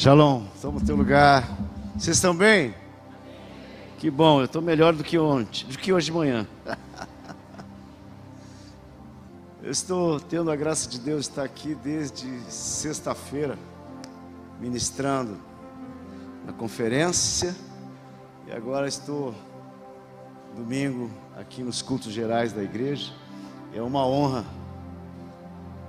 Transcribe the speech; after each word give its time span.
Shalom, 0.00 0.44
estamos 0.54 0.82
no 0.82 0.86
teu 0.86 0.94
lugar. 0.94 1.42
Vocês 1.96 2.18
estão 2.18 2.32
bem? 2.32 2.72
Que 3.98 4.08
bom, 4.08 4.38
eu 4.38 4.44
estou 4.44 4.62
melhor 4.62 4.94
do 4.94 5.02
que 5.02 5.18
ontem, 5.18 5.66
do 5.66 5.76
que 5.76 5.92
hoje 5.92 6.06
de 6.06 6.12
manhã. 6.12 6.46
Eu 9.60 9.72
estou 9.72 10.20
tendo 10.20 10.52
a 10.52 10.56
graça 10.56 10.88
de 10.88 11.00
Deus 11.00 11.24
de 11.24 11.30
estar 11.30 11.42
aqui 11.42 11.74
desde 11.74 12.28
sexta-feira, 12.48 13.58
ministrando 14.60 15.36
na 16.46 16.52
conferência, 16.52 17.52
e 18.46 18.52
agora 18.52 18.86
estou 18.86 19.34
domingo 20.54 21.10
aqui 21.36 21.64
nos 21.64 21.82
cultos 21.82 22.12
gerais 22.12 22.52
da 22.52 22.62
igreja. 22.62 23.12
É 23.74 23.82
uma 23.82 24.06
honra 24.06 24.44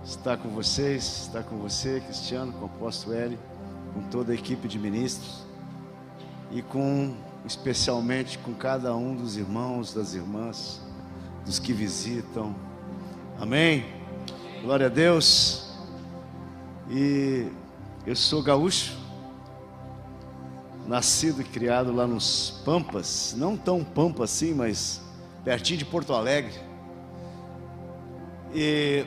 estar 0.04 0.36
com 0.38 0.50
vocês, 0.50 1.28
estar 1.28 1.44
com 1.44 1.58
você, 1.58 2.02
Cristiano, 2.02 2.52
com 2.54 2.64
o 2.64 2.66
apóstolo 2.66 3.16
Hélio, 3.16 3.38
com 3.94 4.02
toda 4.10 4.32
a 4.32 4.36
equipe 4.36 4.68
de 4.68 4.78
ministros 4.80 5.46
e 6.52 6.62
com 6.62 7.16
especialmente 7.46 8.38
com 8.40 8.54
cada 8.54 8.96
um 8.96 9.16
dos 9.16 9.38
irmãos, 9.38 9.94
das 9.94 10.14
irmãs, 10.14 10.82
dos 11.46 11.60
que 11.60 11.74
visitam. 11.74 12.56
Amém? 13.40 13.86
Glória 14.62 14.88
a 14.88 14.90
Deus. 14.90 15.78
E 16.90 17.48
eu 18.06 18.16
sou 18.16 18.42
gaúcho, 18.42 18.98
nascido 20.88 21.42
e 21.42 21.46
criado 21.46 21.92
lá 21.94 22.08
nos 22.08 22.62
Pampas, 22.66 23.36
não 23.38 23.56
tão 23.56 23.84
pampa 23.84 24.24
assim, 24.24 24.54
mas 24.54 25.02
pertinho 25.44 25.80
de 25.80 25.86
Porto 25.86 26.14
Alegre. 26.14 26.54
E 28.54 29.06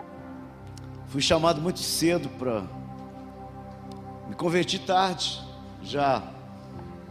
fui 1.08 1.22
chamado 1.22 1.60
muito 1.60 1.80
cedo 1.80 2.28
para 2.38 2.62
me 4.32 4.36
converti 4.36 4.78
tarde, 4.78 5.42
já 5.82 6.22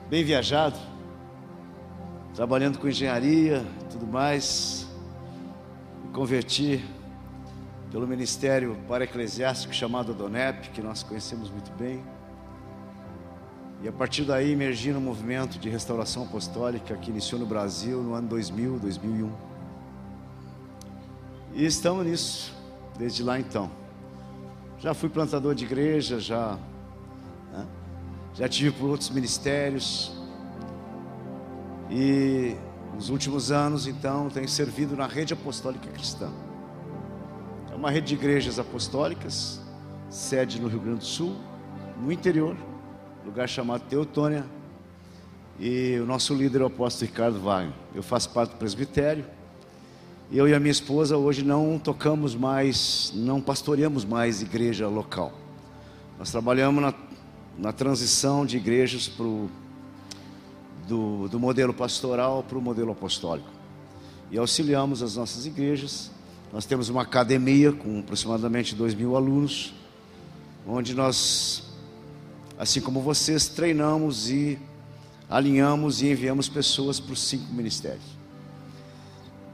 bem 0.09 0.23
viajado, 0.23 0.75
trabalhando 2.33 2.79
com 2.79 2.87
engenharia 2.87 3.63
e 3.79 3.85
tudo 3.91 4.07
mais. 4.07 4.87
Me 6.03 6.11
converti 6.11 6.83
pelo 7.91 8.07
ministério 8.07 8.75
para 8.87 9.03
eclesiástico 9.03 9.71
chamado 9.71 10.15
Donep, 10.15 10.71
que 10.71 10.81
nós 10.81 11.03
conhecemos 11.03 11.51
muito 11.51 11.71
bem. 11.73 12.03
E 13.83 13.87
a 13.87 13.91
partir 13.91 14.23
daí 14.23 14.53
emergi 14.53 14.91
no 14.91 14.99
movimento 14.99 15.59
de 15.59 15.69
restauração 15.69 16.23
apostólica 16.23 16.97
que 16.97 17.11
iniciou 17.11 17.39
no 17.39 17.45
Brasil 17.45 18.01
no 18.01 18.15
ano 18.15 18.27
2000, 18.29 18.79
2001. 18.79 19.31
E 21.53 21.65
estamos 21.67 22.03
nisso 22.03 22.51
desde 22.97 23.21
lá 23.21 23.39
então. 23.39 23.69
Já 24.79 24.95
fui 24.95 25.07
plantador 25.07 25.53
de 25.53 25.65
igreja, 25.65 26.19
já? 26.19 26.57
Já 28.33 28.47
tive 28.47 28.71
por 28.71 28.89
outros 28.89 29.09
ministérios 29.09 30.11
e 31.89 32.55
nos 32.93 33.09
últimos 33.09 33.51
anos 33.51 33.87
então 33.87 34.29
tenho 34.29 34.47
servido 34.47 34.95
na 34.95 35.07
rede 35.07 35.33
apostólica 35.33 35.89
cristã. 35.89 36.29
É 37.71 37.75
uma 37.75 37.89
rede 37.89 38.07
de 38.07 38.13
igrejas 38.15 38.59
apostólicas, 38.59 39.59
sede 40.09 40.61
no 40.61 40.67
Rio 40.67 40.79
Grande 40.79 40.99
do 40.99 41.05
Sul, 41.05 41.35
no 42.01 42.11
interior 42.11 42.55
lugar 43.25 43.47
chamado 43.47 43.83
Teutônia. 43.87 44.45
E 45.59 45.99
o 45.99 46.05
nosso 46.05 46.33
líder 46.33 46.61
é 46.61 46.63
o 46.63 46.67
apóstolo 46.67 47.09
Ricardo 47.09 47.39
Wagner. 47.39 47.73
Eu 47.93 48.01
faço 48.01 48.29
parte 48.31 48.51
do 48.51 48.57
presbitério. 48.57 49.25
Eu 50.31 50.47
e 50.47 50.53
a 50.53 50.59
minha 50.59 50.71
esposa 50.71 51.17
hoje 51.17 51.43
não 51.43 51.77
tocamos 51.77 52.33
mais, 52.33 53.11
não 53.13 53.41
pastoreamos 53.41 54.05
mais 54.05 54.41
igreja 54.41 54.87
local. 54.87 55.33
Nós 56.17 56.31
trabalhamos 56.31 56.81
na, 56.81 56.93
na 57.57 57.71
transição 57.71 58.45
de 58.45 58.57
igrejas 58.57 59.07
pro, 59.07 59.49
do, 60.87 61.27
do 61.27 61.39
modelo 61.39 61.73
pastoral 61.73 62.43
para 62.43 62.57
o 62.57 62.61
modelo 62.61 62.91
apostólico. 62.91 63.49
E 64.31 64.37
auxiliamos 64.37 65.01
as 65.01 65.15
nossas 65.15 65.45
igrejas. 65.45 66.09
Nós 66.53 66.65
temos 66.65 66.89
uma 66.89 67.01
academia 67.01 67.71
com 67.71 67.99
aproximadamente 67.99 68.75
2 68.75 68.93
mil 68.93 69.15
alunos, 69.15 69.73
onde 70.65 70.93
nós 70.93 71.71
assim 72.61 72.79
como 72.79 73.01
vocês, 73.01 73.47
treinamos 73.47 74.29
e 74.29 74.55
alinhamos 75.27 76.03
e 76.03 76.11
enviamos 76.11 76.47
pessoas 76.47 76.99
para 76.99 77.13
os 77.13 77.19
cinco 77.19 77.51
ministérios. 77.51 78.05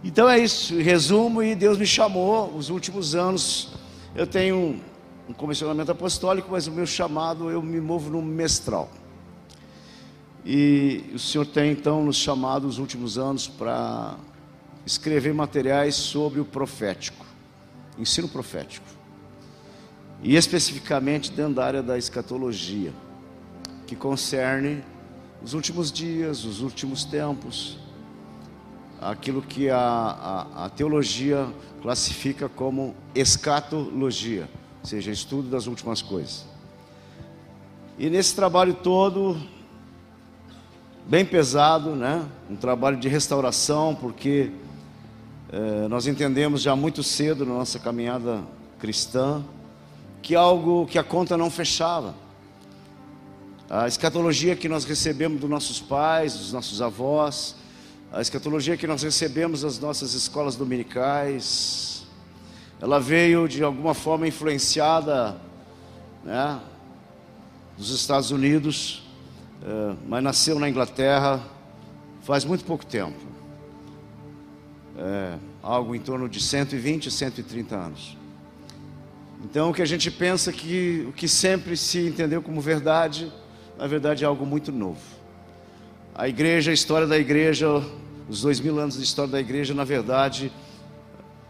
Então 0.03 0.27
é 0.27 0.37
isso, 0.37 0.75
resumo, 0.75 1.41
e 1.41 1.55
Deus 1.55 1.77
me 1.77 1.85
chamou, 1.85 2.53
os 2.53 2.69
últimos 2.69 3.15
anos, 3.15 3.69
eu 4.13 4.27
tenho 4.27 4.81
um 5.27 5.33
comissionamento 5.33 5.91
apostólico, 5.91 6.49
mas 6.51 6.67
o 6.67 6.71
meu 6.71 6.85
chamado, 6.85 7.49
eu 7.49 7.61
me 7.61 7.81
movo 7.81 8.09
no 8.09 8.21
mestral. 8.21 8.89
E 10.45 11.03
o 11.13 11.19
Senhor 11.19 11.45
tem 11.45 11.71
então 11.71 12.03
nos 12.03 12.15
chamado 12.15 12.67
os 12.67 12.77
últimos 12.77 13.17
anos 13.17 13.47
para 13.47 14.15
escrever 14.85 15.33
materiais 15.33 15.95
sobre 15.95 16.39
o 16.39 16.45
profético, 16.45 17.25
ensino 17.97 18.29
profético 18.29 18.97
e 20.21 20.35
especificamente 20.35 21.31
dentro 21.31 21.55
da 21.55 21.65
área 21.65 21.83
da 21.83 21.97
escatologia, 21.97 22.91
que 23.85 23.95
concerne 23.95 24.83
os 25.41 25.53
últimos 25.53 25.91
dias, 25.91 26.43
os 26.43 26.61
últimos 26.61 27.05
tempos, 27.05 27.77
aquilo 28.99 29.41
que 29.41 29.69
a, 29.69 29.77
a, 29.77 30.65
a 30.65 30.69
teologia 30.69 31.47
classifica 31.81 32.49
como 32.49 32.95
escatologia, 33.13 34.49
seja, 34.87 35.11
estudo 35.11 35.49
das 35.49 35.67
últimas 35.67 36.01
coisas. 36.01 36.45
E 37.99 38.09
nesse 38.09 38.35
trabalho 38.35 38.73
todo, 38.73 39.37
bem 41.05 41.25
pesado, 41.25 41.95
né? 41.95 42.25
um 42.49 42.55
trabalho 42.55 42.97
de 42.97 43.07
restauração, 43.07 43.93
porque 43.95 44.51
eh, 45.51 45.87
nós 45.89 46.07
entendemos 46.07 46.61
já 46.61 46.75
muito 46.75 47.03
cedo 47.03 47.45
na 47.45 47.53
nossa 47.53 47.79
caminhada 47.79 48.43
cristã, 48.79 49.43
que 50.21 50.35
algo 50.35 50.85
que 50.85 50.97
a 50.97 51.03
conta 51.03 51.35
não 51.35 51.49
fechava. 51.49 52.15
A 53.69 53.87
escatologia 53.87 54.55
que 54.55 54.69
nós 54.69 54.85
recebemos 54.85 55.41
dos 55.41 55.49
nossos 55.49 55.81
pais, 55.81 56.33
dos 56.33 56.53
nossos 56.53 56.81
avós, 56.81 57.55
a 58.11 58.21
escatologia 58.21 58.77
que 58.77 58.87
nós 58.87 59.03
recebemos 59.03 59.61
das 59.61 59.79
nossas 59.79 60.13
escolas 60.13 60.55
dominicais, 60.55 61.96
ela 62.81 62.99
veio 62.99 63.47
de 63.47 63.63
alguma 63.63 63.93
forma 63.93 64.27
influenciada, 64.27 65.37
né, 66.23 66.59
dos 67.77 67.89
Estados 67.89 68.31
Unidos, 68.31 69.03
é, 69.63 69.95
mas 70.07 70.23
nasceu 70.23 70.59
na 70.59 70.69
Inglaterra 70.69 71.41
faz 72.27 72.43
muito 72.43 72.65
pouco 72.65 72.85
tempo, 72.85 73.15
é, 74.97 75.37
algo 75.63 75.95
em 75.95 75.99
torno 75.99 76.27
de 76.27 76.41
120, 76.41 77.09
130 77.09 77.73
anos. 77.73 78.17
Então, 79.45 79.69
o 79.69 79.73
que 79.73 79.81
a 79.81 79.85
gente 79.85 80.11
pensa 80.11 80.51
que 80.51 81.05
o 81.07 81.13
que 81.13 81.25
sempre 81.25 81.77
se 81.77 82.05
entendeu 82.05 82.41
como 82.41 82.59
verdade, 82.59 83.31
na 83.77 83.87
verdade 83.87 84.25
é 84.25 84.27
algo 84.27 84.45
muito 84.45 84.73
novo. 84.73 84.99
A 86.13 86.27
igreja, 86.27 86.71
a 86.71 86.73
história 86.73 87.07
da 87.07 87.17
igreja, 87.17 87.81
os 88.27 88.41
dois 88.41 88.59
mil 88.59 88.77
anos 88.77 88.97
de 88.97 89.03
história 89.03 89.31
da 89.31 89.39
igreja, 89.39 89.73
na 89.73 89.85
verdade, 89.85 90.51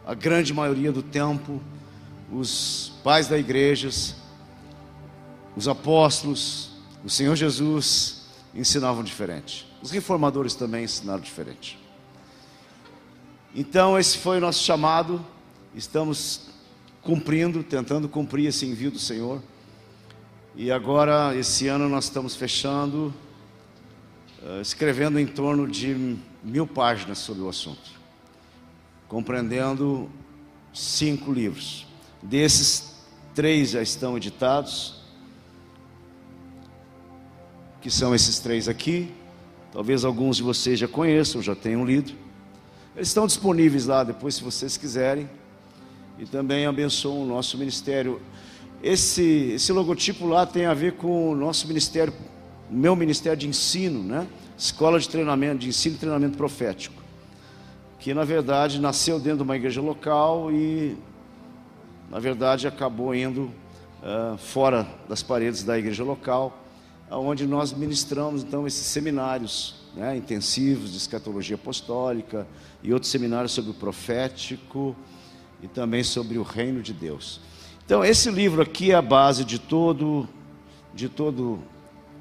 a 0.07 0.13
grande 0.13 0.53
maioria 0.53 0.89
do 0.89 1.03
tempo, 1.03 1.61
os 2.31 2.93
pais 3.03 3.27
da 3.27 3.37
igreja, 3.37 3.89
os 5.53 5.67
apóstolos, 5.67 6.71
o 7.03 7.09
Senhor 7.09 7.35
Jesus 7.35 8.21
ensinavam 8.55 9.03
diferente. 9.03 9.67
Os 9.81 9.91
reformadores 9.91 10.55
também 10.55 10.85
ensinaram 10.85 11.19
diferente. 11.19 11.77
Então, 13.53 13.99
esse 13.99 14.17
foi 14.17 14.37
o 14.37 14.41
nosso 14.41 14.63
chamado. 14.63 15.23
Estamos 15.75 16.51
cumprindo, 17.01 17.61
tentando 17.61 18.07
cumprir 18.07 18.45
esse 18.45 18.65
envio 18.65 18.91
do 18.91 18.99
Senhor. 18.99 19.43
E 20.55 20.71
agora, 20.71 21.35
esse 21.35 21.67
ano, 21.67 21.89
nós 21.89 22.05
estamos 22.05 22.33
fechando, 22.33 23.13
uh, 24.41 24.61
escrevendo 24.61 25.19
em 25.19 25.27
torno 25.27 25.67
de 25.67 26.17
mil 26.41 26.65
páginas 26.65 27.17
sobre 27.17 27.43
o 27.43 27.49
assunto, 27.49 27.96
compreendendo 29.07 30.09
cinco 30.73 31.31
livros. 31.31 31.85
Desses, 32.21 32.95
três 33.33 33.71
já 33.71 33.81
estão 33.81 34.17
editados, 34.17 35.01
que 37.81 37.89
são 37.89 38.13
esses 38.13 38.39
três 38.39 38.67
aqui. 38.67 39.11
Talvez 39.71 40.03
alguns 40.03 40.37
de 40.37 40.43
vocês 40.43 40.79
já 40.79 40.87
conheçam, 40.87 41.41
já 41.41 41.55
tenham 41.55 41.85
lido. 41.85 42.13
Eles 42.95 43.09
estão 43.09 43.27
disponíveis 43.27 43.85
lá 43.85 44.03
depois, 44.03 44.35
se 44.35 44.43
vocês 44.43 44.75
quiserem 44.75 45.29
e 46.17 46.25
também 46.25 46.65
abençoam 46.65 47.21
o 47.21 47.25
nosso 47.25 47.57
ministério. 47.57 48.19
Esse, 48.81 49.51
esse 49.53 49.71
logotipo 49.71 50.25
lá 50.25 50.45
tem 50.45 50.65
a 50.65 50.73
ver 50.73 50.93
com 50.93 51.31
o 51.31 51.35
nosso 51.35 51.67
ministério, 51.67 52.13
o 52.69 52.73
meu 52.73 52.95
ministério 52.95 53.37
de 53.37 53.47
ensino, 53.47 54.01
né? 54.03 54.27
Escola 54.57 54.99
de 54.99 55.07
treinamento, 55.07 55.59
de 55.59 55.69
ensino 55.69 55.95
e 55.95 55.99
treinamento 55.99 56.37
profético, 56.37 57.01
que 57.99 58.13
na 58.13 58.23
verdade 58.23 58.79
nasceu 58.79 59.19
dentro 59.19 59.37
de 59.37 59.43
uma 59.43 59.55
igreja 59.55 59.81
local 59.81 60.51
e 60.51 60.97
na 62.09 62.19
verdade 62.19 62.67
acabou 62.67 63.13
indo 63.13 63.51
uh, 64.01 64.37
fora 64.37 64.87
das 65.09 65.23
paredes 65.23 65.63
da 65.63 65.77
igreja 65.77 66.03
local, 66.03 66.63
onde 67.09 67.45
nós 67.47 67.73
ministramos 67.73 68.43
então 68.43 68.67
esses 68.67 68.85
seminários 68.85 69.75
né, 69.95 70.15
intensivos 70.15 70.91
de 70.91 70.97
escatologia 70.97 71.55
apostólica 71.55 72.47
e 72.83 72.93
outros 72.93 73.11
seminários 73.11 73.51
sobre 73.51 73.71
o 73.71 73.73
profético 73.73 74.95
e 75.61 75.67
também 75.67 76.03
sobre 76.03 76.37
o 76.37 76.43
reino 76.43 76.81
de 76.81 76.93
Deus. 76.93 77.41
Então, 77.85 78.03
esse 78.03 78.29
livro 78.29 78.61
aqui 78.61 78.91
é 78.91 78.95
a 78.95 79.01
base 79.01 79.43
de 79.43 79.57
todo, 79.57 80.27
de 80.93 81.09
todo 81.09 81.59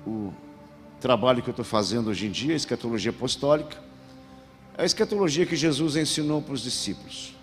o 0.06 0.32
trabalho 1.00 1.43
que 1.43 1.49
eu 1.49 1.52
estou 1.52 1.64
fazendo 1.64 2.08
hoje 2.08 2.26
em 2.26 2.31
dia, 2.31 2.55
escatologia 2.55 3.11
apostólica. 3.11 3.85
É 4.78 4.82
a 4.82 4.84
escatologia 4.84 5.46
que 5.46 5.56
Jesus 5.56 5.96
ensinou 5.96 6.43
para 6.43 6.52
os 6.52 6.61
discípulos. 6.61 7.34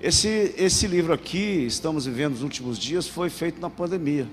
Esse, 0.00 0.54
esse 0.56 0.86
livro 0.86 1.12
aqui, 1.12 1.66
estamos 1.66 2.06
vivendo 2.06 2.34
nos 2.34 2.42
últimos 2.42 2.78
dias, 2.78 3.08
foi 3.08 3.28
feito 3.28 3.60
na 3.60 3.68
pandemia. 3.68 4.28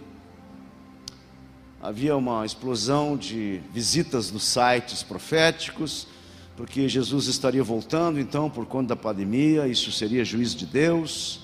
Havia 1.82 2.16
uma 2.16 2.46
explosão 2.46 3.18
de 3.18 3.60
visitas 3.74 4.32
nos 4.32 4.44
sites 4.44 5.02
proféticos, 5.02 6.08
porque 6.56 6.88
Jesus 6.88 7.26
estaria 7.26 7.64
voltando, 7.64 8.20
então, 8.20 8.52
por 8.52 8.68
conta 8.68 8.90
da 8.90 8.96
pandemia, 8.96 9.68
isso 9.68 9.92
seria 9.92 10.24
juízo 10.24 10.58
de 10.58 10.68
Deus. 10.68 11.40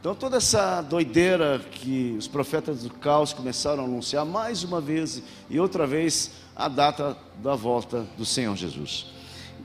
Então, 0.00 0.16
toda 0.16 0.38
essa 0.38 0.82
doideira 0.82 1.64
que 1.70 2.16
os 2.18 2.26
profetas 2.26 2.82
do 2.82 2.90
caos 2.90 3.32
começaram 3.32 3.84
a 3.84 3.86
anunciar 3.86 4.26
mais 4.26 4.64
uma 4.64 4.80
vez 4.80 5.22
e 5.48 5.60
outra 5.60 5.86
vez 5.86 6.32
a 6.56 6.66
data 6.66 7.16
da 7.40 7.54
volta 7.54 8.04
do 8.18 8.26
Senhor 8.26 8.56
Jesus. 8.56 9.21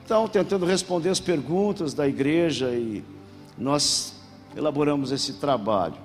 Então, 0.07 0.25
tentando 0.25 0.65
responder 0.65 1.09
as 1.09 1.19
perguntas 1.19 1.93
da 1.93 2.07
igreja 2.07 2.71
e 2.71 3.03
nós 3.57 4.15
elaboramos 4.55 5.11
esse 5.11 5.33
trabalho. 5.33 5.97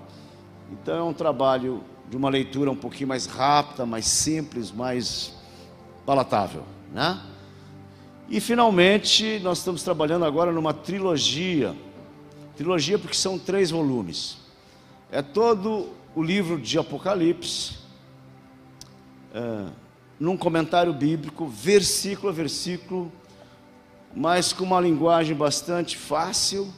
Então, 0.72 0.96
é 0.96 1.02
um 1.04 1.12
trabalho 1.12 1.84
de 2.10 2.16
uma 2.16 2.28
leitura 2.28 2.68
um 2.68 2.74
pouquinho 2.74 3.06
mais 3.06 3.26
rápida, 3.26 3.86
mais 3.86 4.06
simples, 4.06 4.72
mais 4.72 5.36
palatável, 6.04 6.64
né? 6.92 7.22
E 8.28 8.40
finalmente, 8.40 9.38
nós 9.38 9.58
estamos 9.58 9.84
trabalhando 9.84 10.24
agora 10.24 10.50
numa 10.50 10.74
trilogia 10.74 11.72
Trilogia 12.56 12.98
porque 12.98 13.14
são 13.14 13.38
três 13.38 13.70
volumes. 13.70 14.36
É 15.12 15.22
todo 15.22 15.90
o 16.12 16.20
livro 16.20 16.60
de 16.60 16.76
Apocalipse, 16.76 17.78
é, 19.32 19.66
num 20.18 20.36
comentário 20.36 20.92
bíblico, 20.92 21.46
versículo 21.46 22.30
a 22.30 22.32
versículo, 22.32 23.12
mas 24.14 24.52
com 24.52 24.64
uma 24.64 24.80
linguagem 24.80 25.34
bastante 25.34 25.96
fácil 25.96 26.72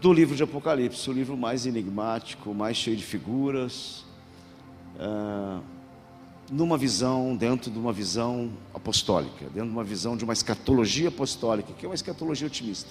do 0.00 0.12
livro 0.12 0.36
de 0.36 0.42
Apocalipse, 0.42 1.08
o 1.08 1.12
livro 1.12 1.36
mais 1.36 1.66
enigmático, 1.66 2.54
mais 2.54 2.76
cheio 2.76 2.96
de 2.96 3.04
figuras, 3.04 4.04
é, 4.98 5.60
numa 6.50 6.78
visão, 6.78 7.36
dentro 7.36 7.70
de 7.70 7.78
uma 7.78 7.92
visão 7.92 8.52
apostólica, 8.72 9.46
dentro 9.46 9.68
de 9.68 9.74
uma 9.74 9.84
visão 9.84 10.16
de 10.16 10.24
uma 10.24 10.32
escatologia 10.32 11.08
apostólica, 11.08 11.72
que 11.72 11.84
é 11.84 11.88
uma 11.88 11.94
escatologia 11.94 12.46
otimista. 12.46 12.90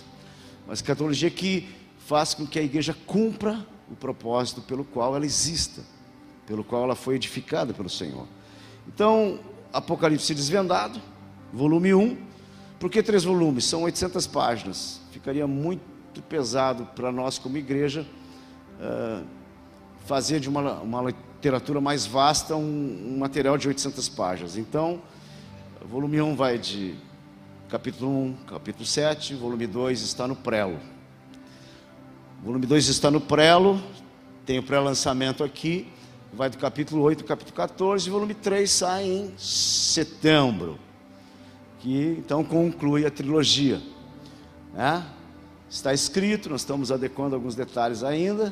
Uma 0.65 0.73
escatologia 0.73 1.29
que 1.29 1.67
faz 1.99 2.33
com 2.33 2.45
que 2.45 2.59
a 2.59 2.63
igreja 2.63 2.95
cumpra 3.05 3.65
o 3.89 3.95
propósito 3.95 4.61
pelo 4.61 4.83
qual 4.83 5.15
ela 5.15 5.25
exista, 5.25 5.81
pelo 6.45 6.63
qual 6.63 6.83
ela 6.83 6.95
foi 6.95 7.15
edificada 7.15 7.73
pelo 7.73 7.89
Senhor. 7.89 8.27
Então, 8.87 9.39
Apocalipse 9.71 10.33
desvendado, 10.33 11.01
volume 11.55 11.93
1. 11.93 12.17
Por 12.77 12.89
que 12.89 13.01
três 13.01 13.23
volumes? 13.23 13.63
São 13.63 13.83
800 13.83 14.27
páginas. 14.27 14.99
Ficaria 15.11 15.47
muito 15.47 16.21
pesado 16.27 16.85
para 16.93 17.11
nós, 17.11 17.39
como 17.39 17.57
igreja, 17.57 18.05
uh, 18.79 19.25
fazer 20.05 20.41
de 20.41 20.49
uma, 20.49 20.81
uma 20.81 21.01
literatura 21.03 21.79
mais 21.79 22.05
vasta 22.05 22.55
um, 22.55 23.13
um 23.15 23.17
material 23.17 23.57
de 23.57 23.69
800 23.69 24.09
páginas. 24.09 24.57
Então, 24.57 25.01
volume 25.89 26.21
1 26.21 26.35
vai 26.35 26.57
de 26.57 26.95
capítulo 27.69 28.11
1, 28.11 28.33
capítulo 28.47 28.85
7, 28.85 29.33
volume 29.35 29.65
2 29.65 30.01
está 30.01 30.27
no 30.27 30.35
prelo. 30.35 30.77
volume 32.43 32.65
2 32.65 32.89
está 32.89 33.09
no 33.09 33.21
prelo, 33.21 33.81
tem 34.45 34.59
o 34.59 34.63
pré-lançamento 34.63 35.43
aqui, 35.43 35.87
vai 36.33 36.49
do 36.49 36.57
capítulo 36.57 37.01
8 37.01 37.21
ao 37.21 37.27
capítulo 37.27 37.55
14, 37.55 38.07
e 38.07 38.11
volume 38.11 38.33
3 38.33 38.69
sai 38.69 39.05
em 39.05 39.33
setembro, 39.37 40.77
que 41.85 42.17
então 42.17 42.43
conclui 42.43 43.05
a 43.05 43.11
trilogia. 43.11 43.79
Né? 44.73 45.05
Está 45.69 45.93
escrito, 45.93 46.49
nós 46.49 46.61
estamos 46.61 46.91
adequando 46.91 47.35
alguns 47.35 47.53
detalhes 47.53 48.03
ainda, 48.03 48.51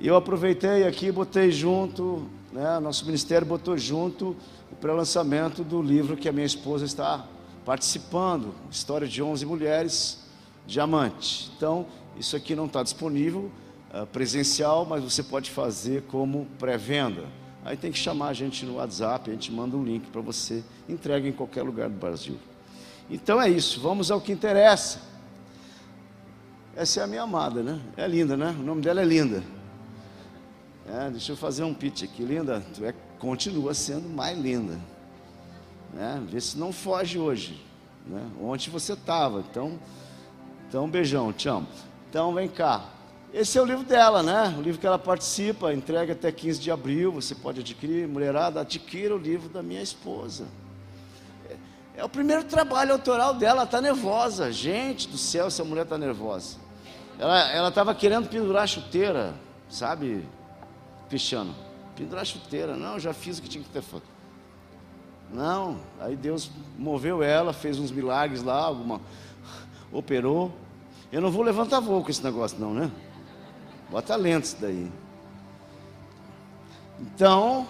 e 0.00 0.08
eu 0.08 0.16
aproveitei 0.16 0.84
aqui 0.84 1.06
e 1.06 1.12
botei 1.12 1.52
junto, 1.52 2.26
né, 2.52 2.80
nosso 2.80 3.06
ministério 3.06 3.46
botou 3.46 3.78
junto 3.78 4.34
o 4.72 4.74
pré-lançamento 4.74 5.62
do 5.62 5.80
livro 5.80 6.16
que 6.16 6.28
a 6.28 6.32
minha 6.32 6.46
esposa 6.46 6.84
está 6.84 7.24
participando. 7.64 8.52
História 8.72 9.06
de 9.06 9.22
11 9.22 9.46
mulheres, 9.46 10.24
diamante. 10.66 11.52
Então, 11.56 11.86
isso 12.18 12.34
aqui 12.34 12.56
não 12.56 12.66
está 12.66 12.82
disponível 12.82 13.52
uh, 13.94 14.04
presencial, 14.06 14.84
mas 14.84 15.04
você 15.04 15.22
pode 15.22 15.50
fazer 15.50 16.02
como 16.08 16.46
pré-venda. 16.58 17.24
Aí 17.64 17.76
tem 17.76 17.92
que 17.92 17.98
chamar 17.98 18.28
a 18.28 18.32
gente 18.32 18.64
no 18.64 18.76
WhatsApp, 18.76 19.30
a 19.30 19.32
gente 19.32 19.52
manda 19.52 19.76
um 19.76 19.84
link 19.84 20.08
para 20.10 20.20
você, 20.20 20.64
entrega 20.88 21.28
em 21.28 21.32
qualquer 21.32 21.62
lugar 21.62 21.88
do 21.88 21.96
Brasil. 21.96 22.36
Então 23.10 23.40
é 23.40 23.48
isso, 23.48 23.80
vamos 23.80 24.10
ao 24.10 24.20
que 24.20 24.32
interessa. 24.32 25.00
Essa 26.76 27.00
é 27.00 27.02
a 27.02 27.06
minha 27.06 27.22
amada, 27.22 27.62
né? 27.62 27.80
É 27.96 28.06
linda, 28.06 28.36
né? 28.36 28.54
O 28.58 28.62
nome 28.62 28.80
dela 28.82 29.00
é 29.00 29.04
Linda. 29.04 29.42
É, 30.86 31.10
deixa 31.10 31.32
eu 31.32 31.36
fazer 31.36 31.64
um 31.64 31.74
pitch 31.74 32.04
aqui, 32.04 32.22
Linda. 32.22 32.64
Tu 32.74 32.84
é, 32.84 32.94
continua 33.18 33.74
sendo 33.74 34.08
mais 34.08 34.38
linda. 34.38 34.78
Né? 35.92 36.22
Vê 36.28 36.40
se 36.40 36.56
não 36.56 36.72
foge 36.72 37.18
hoje. 37.18 37.60
Né? 38.06 38.24
Ontem 38.40 38.70
você 38.70 38.92
estava. 38.92 39.40
Então, 39.40 39.78
então, 40.68 40.88
beijão, 40.88 41.32
te 41.32 41.48
amo. 41.48 41.66
Então, 42.08 42.32
vem 42.32 42.48
cá. 42.48 42.84
Esse 43.34 43.58
é 43.58 43.62
o 43.62 43.64
livro 43.66 43.84
dela, 43.84 44.22
né? 44.22 44.54
O 44.56 44.62
livro 44.62 44.80
que 44.80 44.86
ela 44.86 44.98
participa, 44.98 45.74
entrega 45.74 46.14
até 46.14 46.32
15 46.32 46.60
de 46.60 46.70
abril. 46.70 47.12
Você 47.12 47.34
pode 47.34 47.60
adquirir. 47.60 48.06
Mulherada, 48.08 48.60
adquira 48.60 49.14
o 49.14 49.18
livro 49.18 49.48
da 49.48 49.62
minha 49.62 49.82
esposa. 49.82 50.46
É, 51.98 52.04
o 52.04 52.08
primeiro 52.08 52.44
trabalho 52.44 52.92
autoral 52.92 53.34
dela. 53.34 53.64
Está 53.64 53.80
nervosa. 53.80 54.52
Gente 54.52 55.08
do 55.08 55.18
céu, 55.18 55.48
essa 55.48 55.64
mulher 55.64 55.82
está 55.82 55.98
nervosa. 55.98 56.56
Ela 57.18 57.68
estava 57.68 57.92
querendo 57.92 58.28
pendurar 58.28 58.62
a 58.62 58.66
chuteira, 58.68 59.34
sabe, 59.68 60.24
Cristiano? 61.08 61.52
Pendurar 61.96 62.22
a 62.22 62.24
chuteira. 62.24 62.76
Não, 62.76 63.00
já 63.00 63.12
fiz 63.12 63.38
o 63.38 63.42
que 63.42 63.48
tinha 63.48 63.64
que 63.64 63.70
ter 63.70 63.82
feito. 63.82 64.06
Não, 65.32 65.80
aí 65.98 66.14
Deus 66.14 66.48
moveu 66.78 67.20
ela, 67.20 67.52
fez 67.52 67.80
uns 67.80 67.90
milagres 67.90 68.44
lá, 68.44 68.54
alguma, 68.54 69.00
operou. 69.92 70.52
Eu 71.10 71.20
não 71.20 71.32
vou 71.32 71.42
levantar 71.42 71.80
voo 71.80 72.04
com 72.04 72.10
esse 72.10 72.22
negócio, 72.22 72.56
não, 72.60 72.72
né? 72.72 72.90
Bota 73.90 74.14
lento 74.14 74.44
isso 74.44 74.56
daí. 74.60 74.88
Então, 77.00 77.66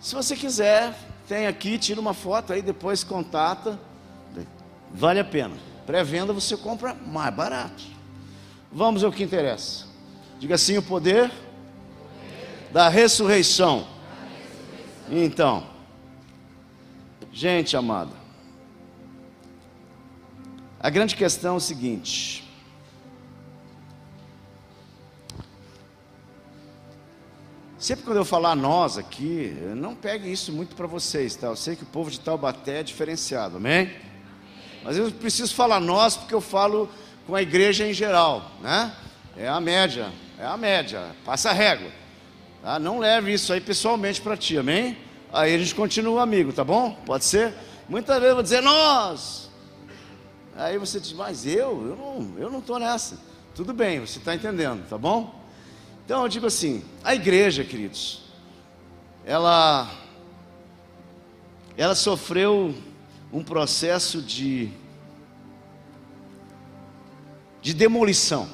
se 0.00 0.14
você 0.14 0.34
quiser, 0.34 0.96
tem 1.30 1.46
aqui, 1.46 1.78
tira 1.78 2.00
uma 2.00 2.12
foto 2.12 2.52
aí, 2.52 2.60
depois 2.60 3.04
contata. 3.04 3.78
Vale 4.92 5.20
a 5.20 5.24
pena. 5.24 5.56
Pré-venda 5.86 6.32
você 6.32 6.56
compra 6.56 6.92
mais 6.92 7.32
barato. 7.32 7.84
Vamos 8.72 9.04
ao 9.04 9.12
que 9.12 9.22
interessa. 9.22 9.86
Diga 10.40 10.56
assim: 10.56 10.76
o 10.76 10.82
poder 10.82 11.30
da 12.72 12.88
ressurreição. 12.88 13.86
Então. 15.08 15.70
Gente 17.32 17.76
amada, 17.76 18.10
a 20.80 20.90
grande 20.90 21.14
questão 21.14 21.54
é 21.54 21.56
o 21.58 21.60
seguinte: 21.60 22.49
sempre 27.80 28.04
quando 28.04 28.18
eu 28.18 28.24
falar 28.26 28.54
nós 28.54 28.98
aqui, 28.98 29.56
não 29.74 29.94
pegue 29.94 30.30
isso 30.30 30.52
muito 30.52 30.76
para 30.76 30.86
vocês, 30.86 31.34
tá? 31.34 31.46
Eu 31.46 31.56
sei 31.56 31.74
que 31.74 31.82
o 31.82 31.86
povo 31.86 32.10
de 32.10 32.20
Taubaté 32.20 32.80
é 32.80 32.82
diferenciado, 32.82 33.56
amém? 33.56 33.90
Mas 34.84 34.98
eu 34.98 35.10
preciso 35.10 35.54
falar 35.54 35.80
nós 35.80 36.14
porque 36.14 36.34
eu 36.34 36.42
falo 36.42 36.90
com 37.26 37.34
a 37.34 37.40
igreja 37.40 37.86
em 37.88 37.94
geral, 37.94 38.52
né? 38.60 38.94
É 39.34 39.48
a 39.48 39.58
média, 39.60 40.12
é 40.38 40.44
a 40.44 40.58
média, 40.58 41.16
passa 41.24 41.48
a 41.48 41.52
régua. 41.54 41.90
Tá? 42.62 42.78
Não 42.78 42.98
leve 42.98 43.32
isso 43.32 43.50
aí 43.50 43.60
pessoalmente 43.62 44.20
para 44.20 44.36
ti, 44.36 44.58
amém? 44.58 44.98
Aí 45.32 45.54
a 45.54 45.58
gente 45.58 45.74
continua 45.74 46.22
amigo, 46.22 46.52
tá 46.52 46.62
bom? 46.62 46.92
Pode 47.06 47.24
ser? 47.24 47.54
Muitas 47.88 48.16
vezes 48.16 48.28
eu 48.28 48.34
vou 48.34 48.42
dizer 48.42 48.60
nós. 48.60 49.50
Aí 50.54 50.76
você 50.76 51.00
diz, 51.00 51.14
mas 51.14 51.46
eu, 51.46 51.88
eu 51.88 51.96
não, 51.96 52.38
eu 52.38 52.50
não 52.50 52.58
estou 52.58 52.78
nessa. 52.78 53.18
Tudo 53.54 53.72
bem, 53.72 54.00
você 54.00 54.18
está 54.18 54.34
entendendo, 54.34 54.86
tá 54.86 54.98
bom? 54.98 55.39
Então 56.10 56.22
eu 56.22 56.28
digo 56.28 56.48
assim, 56.48 56.82
a 57.04 57.14
igreja, 57.14 57.62
queridos, 57.62 58.22
ela, 59.24 59.88
ela 61.76 61.94
sofreu 61.94 62.74
um 63.32 63.44
processo 63.44 64.20
de, 64.20 64.72
de 67.62 67.72
demolição. 67.72 68.48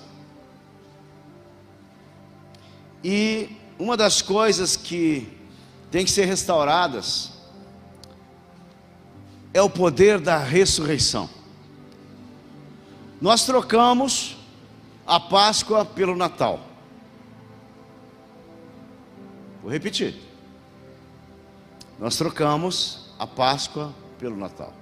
E 3.03 3.49
uma 3.79 3.97
das 3.97 4.21
coisas 4.21 4.77
que 4.77 5.27
tem 5.91 6.05
que 6.05 6.11
ser 6.11 6.27
restauradas 6.27 7.33
é 9.55 9.63
o 9.63 9.71
poder 9.71 10.21
da 10.21 10.37
ressurreição. 10.37 11.27
Nós 13.19 13.47
trocamos 13.47 14.37
a 15.07 15.19
Páscoa 15.19 15.87
pelo 15.87 16.15
Natal. 16.15 16.66
Vou 19.67 19.73
repetir. 19.73 20.15
Nós 21.99 22.17
trocamos 22.17 23.11
a 23.19 23.27
Páscoa 23.27 23.93
pelo 24.17 24.37
Natal. 24.37 24.73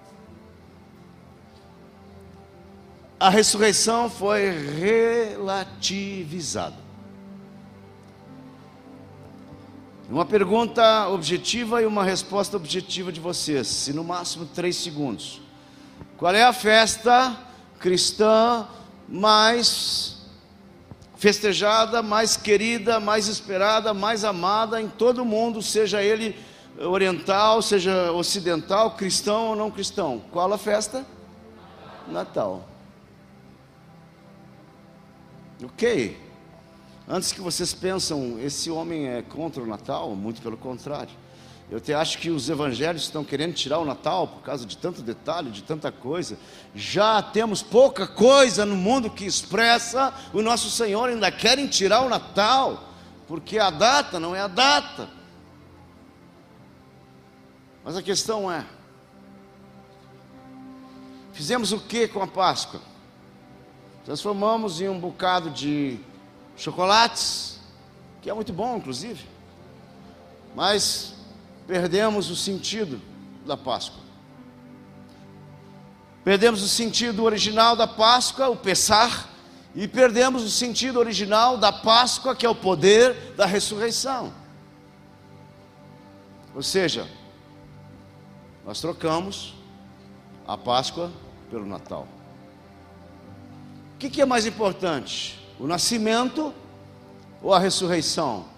A 3.19 3.31
ressurreição 3.31 4.11
foi 4.11 4.51
relativizada. 4.79 6.77
Uma 10.11 10.27
pergunta 10.27 11.09
objetiva 11.09 11.81
e 11.81 11.87
uma 11.87 12.05
resposta 12.05 12.59
objetiva 12.59 13.11
de 13.11 13.21
vocês, 13.21 13.67
se 13.67 13.91
no 13.95 14.05
máximo 14.05 14.45
três 14.45 14.77
segundos. 14.77 15.41
Qual 16.19 16.35
é 16.35 16.45
a 16.45 16.53
festa 16.53 17.35
cristã 17.81 18.69
mais 19.09 20.14
festejada, 21.17 22.03
mais 22.03 22.37
querida, 22.37 22.99
mais 22.99 23.29
esperada, 23.29 23.95
mais 23.95 24.25
amada 24.25 24.81
em 24.81 24.89
todo 24.89 25.23
o 25.23 25.25
mundo, 25.25 25.63
seja 25.63 26.03
ele 26.03 26.37
oriental, 26.79 27.63
seja 27.63 28.13
ocidental, 28.13 28.93
cristão 28.93 29.49
ou 29.49 29.57
não 29.57 29.71
cristão? 29.71 30.23
Qual 30.31 30.53
a 30.53 30.59
festa? 30.59 31.05
Natal. 32.09 32.69
Ok. 35.63 36.19
Antes 37.09 37.33
que 37.33 37.41
vocês 37.41 37.75
pensam, 37.75 38.39
esse 38.41 38.71
homem 38.71 39.09
é 39.09 39.23
contra 39.23 39.63
o 39.63 39.67
Natal, 39.67 40.15
muito 40.15 40.41
pelo 40.41 40.57
contrário. 40.57 41.13
Eu 41.71 41.79
até 41.79 41.95
acho 41.95 42.19
que 42.19 42.31
os 42.31 42.49
evangelhos 42.51 43.03
estão 43.03 43.25
querendo 43.25 43.55
tirar 43.55 43.79
o 43.79 43.85
Natal 43.85 44.29
por 44.29 44.43
causa 44.43 44.67
de 44.67 44.77
tanto 44.77 45.01
detalhe, 45.01 45.51
de 45.51 45.63
tanta 45.63 45.91
coisa. 45.91 46.39
Já 46.75 47.23
temos 47.23 47.63
pouca 47.63 48.07
coisa 48.07 48.67
no 48.67 48.77
mundo 48.77 49.11
que 49.11 49.25
expressa 49.25 50.13
o 50.33 50.43
nosso 50.43 50.71
Senhor, 50.71 51.09
ainda 51.09 51.33
querem 51.33 51.67
tirar 51.67 52.03
o 52.03 52.09
Natal, 52.09 52.91
porque 53.27 53.59
a 53.59 53.71
data 53.71 54.21
não 54.21 54.37
é 54.37 54.41
a 54.41 54.47
data. 54.47 55.09
Mas 57.83 57.97
a 57.97 58.03
questão 58.03 58.53
é: 58.53 58.65
fizemos 61.33 61.73
o 61.73 61.81
que 61.81 62.07
com 62.07 62.23
a 62.23 62.27
Páscoa? 62.27 62.81
Transformamos 64.05 64.83
em 64.83 64.89
um 64.89 65.01
bocado 65.01 65.49
de 65.49 65.99
chocolates, 66.59 67.59
que 68.21 68.29
é 68.29 68.35
muito 68.35 68.53
bom, 68.53 68.77
inclusive, 68.77 69.27
mas 70.55 71.14
perdemos 71.67 72.31
o 72.31 72.37
sentido 72.37 73.01
da 73.47 73.57
Páscoa. 73.57 74.03
Perdemos 76.23 76.63
o 76.63 76.69
sentido 76.69 77.23
original 77.23 77.77
da 77.77 77.87
Páscoa, 77.87 78.49
o 78.49 78.57
pesar, 78.57 79.29
e 79.75 79.87
perdemos 79.87 80.43
o 80.43 80.51
sentido 80.51 80.99
original 80.99 81.59
da 81.59 81.73
Páscoa, 81.73 82.35
que 82.35 82.47
é 82.47 82.49
o 82.49 82.55
poder 82.55 83.35
da 83.37 83.45
ressurreição. 83.45 84.33
Ou 86.55 86.63
seja, 86.63 87.09
nós 88.65 88.81
trocamos 88.81 89.55
a 90.47 90.57
Páscoa 90.57 91.11
pelo 91.51 91.67
Natal. 91.67 92.07
O 93.95 93.99
que, 93.99 94.21
é 94.21 94.25
mais 94.25 94.47
importante? 94.47 95.39
O 95.59 95.67
nascimento 95.67 96.55
ou 97.43 97.53
a 97.53 97.59
ressurreição? 97.59 98.54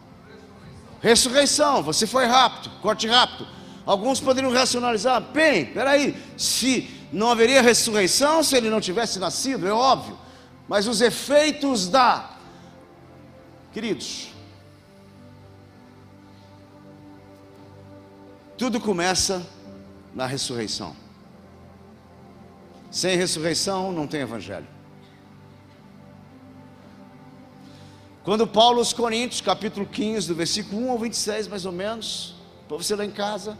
Ressurreição, 1.07 1.85
você 1.85 2.05
foi 2.05 2.27
rápido, 2.27 2.69
corte 2.83 3.07
rápido. 3.07 3.47
Alguns 3.87 4.19
poderiam 4.19 4.53
racionalizar, 4.53 5.21
bem, 5.21 5.65
peraí, 5.65 6.21
se 6.37 6.91
não 7.13 7.31
haveria 7.31 7.63
ressurreição 7.63 8.43
se 8.43 8.57
ele 8.57 8.69
não 8.69 8.81
tivesse 8.81 9.21
nascido, 9.21 9.69
é 9.69 9.73
óbvio. 9.73 10.19
Mas 10.67 10.89
os 10.89 11.01
efeitos 11.01 11.87
da. 11.87 12.29
Queridos, 13.73 14.31
tudo 18.59 18.81
começa 18.81 19.47
na 20.13 20.27
ressurreição. 20.27 20.97
Sem 22.91 23.17
ressurreição 23.17 23.93
não 23.93 24.09
tem 24.09 24.23
evangelho. 24.23 24.67
Quando 28.27 28.45
Paulo 28.45 28.81
aos 28.81 28.93
Coríntios, 28.93 29.41
capítulo 29.41 29.87
15, 29.87 30.27
do 30.27 30.35
versículo 30.35 30.85
1 30.89 30.91
ao 30.91 30.99
26, 30.99 31.47
mais 31.47 31.65
ou 31.65 31.71
menos, 31.71 32.35
para 32.67 32.77
você 32.77 32.97
lá 32.97 33.05
em 33.05 33.11
casa, 33.13 33.57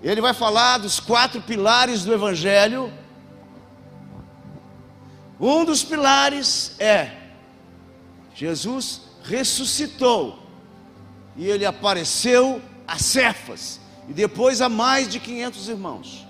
ele 0.00 0.20
vai 0.20 0.32
falar 0.32 0.78
dos 0.78 1.00
quatro 1.00 1.42
pilares 1.42 2.04
do 2.04 2.14
Evangelho. 2.14 2.92
Um 5.40 5.64
dos 5.64 5.82
pilares 5.82 6.76
é 6.78 7.16
Jesus 8.32 9.00
ressuscitou 9.24 10.38
e 11.36 11.48
ele 11.48 11.66
apareceu 11.66 12.62
a 12.86 12.96
Cefas 12.96 13.80
e 14.08 14.12
depois 14.12 14.60
a 14.60 14.68
mais 14.68 15.08
de 15.08 15.18
500 15.18 15.68
irmãos. 15.68 16.24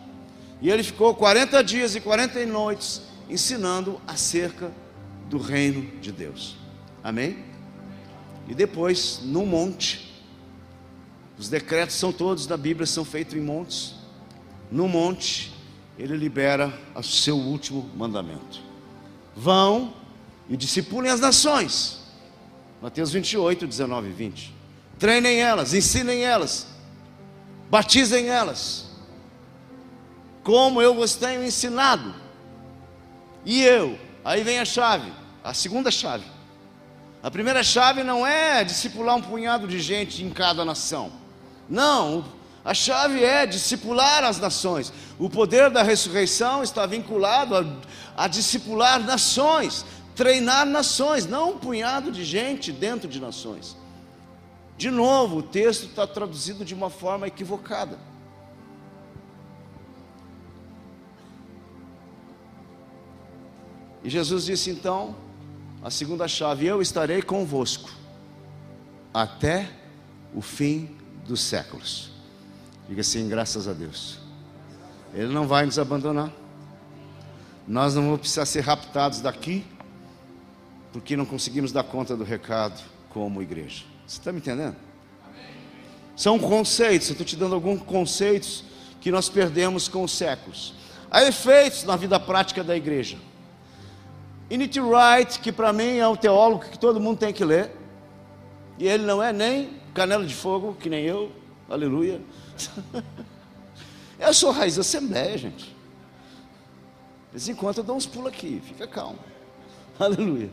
E 0.62 0.70
ele 0.70 0.82
ficou 0.82 1.14
40 1.14 1.62
dias 1.62 1.94
e 1.94 2.00
40 2.00 2.46
noites 2.46 3.02
ensinando 3.28 4.00
acerca 4.06 4.72
do 5.28 5.36
reino 5.36 5.82
de 6.00 6.10
Deus. 6.10 6.63
Amém? 7.04 7.44
E 8.48 8.54
depois, 8.54 9.20
no 9.22 9.44
monte, 9.44 10.10
os 11.38 11.50
decretos 11.50 11.96
são 11.96 12.10
todos 12.10 12.46
da 12.46 12.56
Bíblia, 12.56 12.86
são 12.86 13.04
feitos 13.04 13.34
em 13.34 13.40
montes. 13.42 13.94
No 14.70 14.88
monte, 14.88 15.52
ele 15.98 16.16
libera 16.16 16.72
o 16.94 17.02
seu 17.02 17.36
último 17.36 17.90
mandamento: 17.94 18.62
Vão 19.36 19.92
e 20.48 20.56
discipulem 20.56 21.10
as 21.10 21.20
nações. 21.20 22.00
Mateus 22.80 23.12
28, 23.12 23.66
19 23.66 24.08
e 24.08 24.12
20. 24.12 24.54
Treinem 24.98 25.40
elas, 25.40 25.74
ensinem 25.74 26.22
elas, 26.22 26.66
batizem 27.68 28.28
elas, 28.28 28.90
como 30.42 30.80
eu 30.80 30.94
vos 30.94 31.16
tenho 31.16 31.44
ensinado. 31.44 32.14
E 33.44 33.62
eu, 33.62 33.98
aí 34.24 34.42
vem 34.42 34.58
a 34.58 34.64
chave, 34.64 35.12
a 35.42 35.52
segunda 35.52 35.90
chave. 35.90 36.33
A 37.24 37.30
primeira 37.30 37.62
chave 37.62 38.04
não 38.04 38.26
é 38.26 38.62
discipular 38.62 39.16
um 39.16 39.22
punhado 39.22 39.66
de 39.66 39.80
gente 39.80 40.22
em 40.22 40.28
cada 40.28 40.62
nação. 40.62 41.10
Não, 41.66 42.22
a 42.62 42.74
chave 42.74 43.24
é 43.24 43.46
discipular 43.46 44.22
as 44.22 44.38
nações. 44.38 44.92
O 45.18 45.30
poder 45.30 45.70
da 45.70 45.82
ressurreição 45.82 46.62
está 46.62 46.84
vinculado 46.84 47.56
a, 47.56 48.24
a 48.24 48.28
discipular 48.28 49.00
nações, 49.00 49.86
treinar 50.14 50.66
nações, 50.66 51.24
não 51.24 51.52
um 51.52 51.58
punhado 51.58 52.12
de 52.12 52.22
gente 52.22 52.70
dentro 52.70 53.08
de 53.08 53.18
nações. 53.18 53.74
De 54.76 54.90
novo, 54.90 55.38
o 55.38 55.42
texto 55.42 55.86
está 55.86 56.06
traduzido 56.06 56.62
de 56.62 56.74
uma 56.74 56.90
forma 56.90 57.26
equivocada. 57.26 57.98
E 64.02 64.10
Jesus 64.10 64.44
disse 64.44 64.68
então: 64.68 65.23
a 65.84 65.90
segunda 65.90 66.26
chave, 66.26 66.64
eu 66.64 66.80
estarei 66.80 67.20
convosco 67.20 67.90
até 69.12 69.68
o 70.34 70.40
fim 70.40 70.96
dos 71.26 71.42
séculos. 71.42 72.10
Diga 72.88 73.02
assim, 73.02 73.28
graças 73.28 73.68
a 73.68 73.74
Deus. 73.74 74.18
Ele 75.12 75.30
não 75.30 75.46
vai 75.46 75.66
nos 75.66 75.78
abandonar. 75.78 76.32
Nós 77.68 77.94
não 77.94 78.02
vamos 78.02 78.20
precisar 78.20 78.46
ser 78.46 78.62
raptados 78.62 79.20
daqui, 79.20 79.62
porque 80.90 81.18
não 81.18 81.26
conseguimos 81.26 81.70
dar 81.70 81.84
conta 81.84 82.16
do 82.16 82.24
recado 82.24 82.82
como 83.10 83.42
igreja. 83.42 83.84
Você 84.06 84.18
está 84.18 84.32
me 84.32 84.38
entendendo? 84.38 84.76
São 86.16 86.38
conceitos, 86.38 87.08
eu 87.08 87.12
estou 87.12 87.26
te 87.26 87.36
dando 87.36 87.54
alguns 87.54 87.82
conceitos 87.82 88.64
que 89.02 89.10
nós 89.10 89.28
perdemos 89.28 89.86
com 89.86 90.02
os 90.02 90.12
séculos. 90.12 90.72
Há 91.10 91.24
efeitos 91.24 91.84
na 91.84 91.94
vida 91.94 92.18
prática 92.18 92.64
da 92.64 92.74
igreja. 92.74 93.18
N.T. 94.50 94.80
Wright, 94.80 95.40
que 95.40 95.50
para 95.50 95.72
mim 95.72 95.96
é 95.96 96.06
um 96.06 96.16
teólogo 96.16 96.64
que 96.64 96.78
todo 96.78 97.00
mundo 97.00 97.18
tem 97.18 97.32
que 97.32 97.44
ler, 97.44 97.70
e 98.78 98.86
ele 98.86 99.04
não 99.04 99.22
é 99.22 99.32
nem 99.32 99.70
canela 99.94 100.24
de 100.24 100.34
fogo, 100.34 100.74
que 100.74 100.90
nem 100.90 101.04
eu, 101.04 101.32
aleluia. 101.68 102.20
eu 104.18 104.34
sou 104.34 104.50
raiz 104.50 104.76
da 104.76 104.82
Assembleia, 104.82 105.38
gente. 105.38 105.64
De 105.64 107.32
vez 107.32 107.48
em 107.48 107.54
quando 107.54 107.78
eu 107.78 107.84
dou 107.84 107.96
uns 107.96 108.06
pulos 108.06 108.28
aqui, 108.28 108.62
fica 108.64 108.86
calmo, 108.86 109.18
aleluia. 109.98 110.50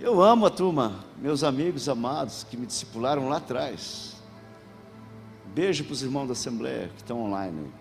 Eu 0.00 0.22
amo 0.22 0.46
a 0.46 0.50
turma, 0.50 1.04
meus 1.16 1.42
amigos 1.42 1.88
amados 1.88 2.44
que 2.44 2.56
me 2.56 2.66
discipularam 2.66 3.28
lá 3.28 3.38
atrás. 3.38 4.16
Beijo 5.54 5.84
para 5.84 5.92
os 5.94 6.02
irmãos 6.02 6.26
da 6.26 6.32
Assembleia 6.32 6.88
que 6.88 7.02
estão 7.02 7.22
online. 7.22 7.72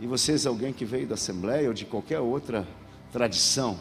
E 0.00 0.06
vocês, 0.06 0.46
alguém 0.46 0.72
que 0.72 0.84
veio 0.84 1.06
da 1.06 1.14
Assembleia 1.14 1.68
ou 1.68 1.74
de 1.74 1.84
qualquer 1.84 2.18
outra 2.20 2.66
tradição, 3.12 3.78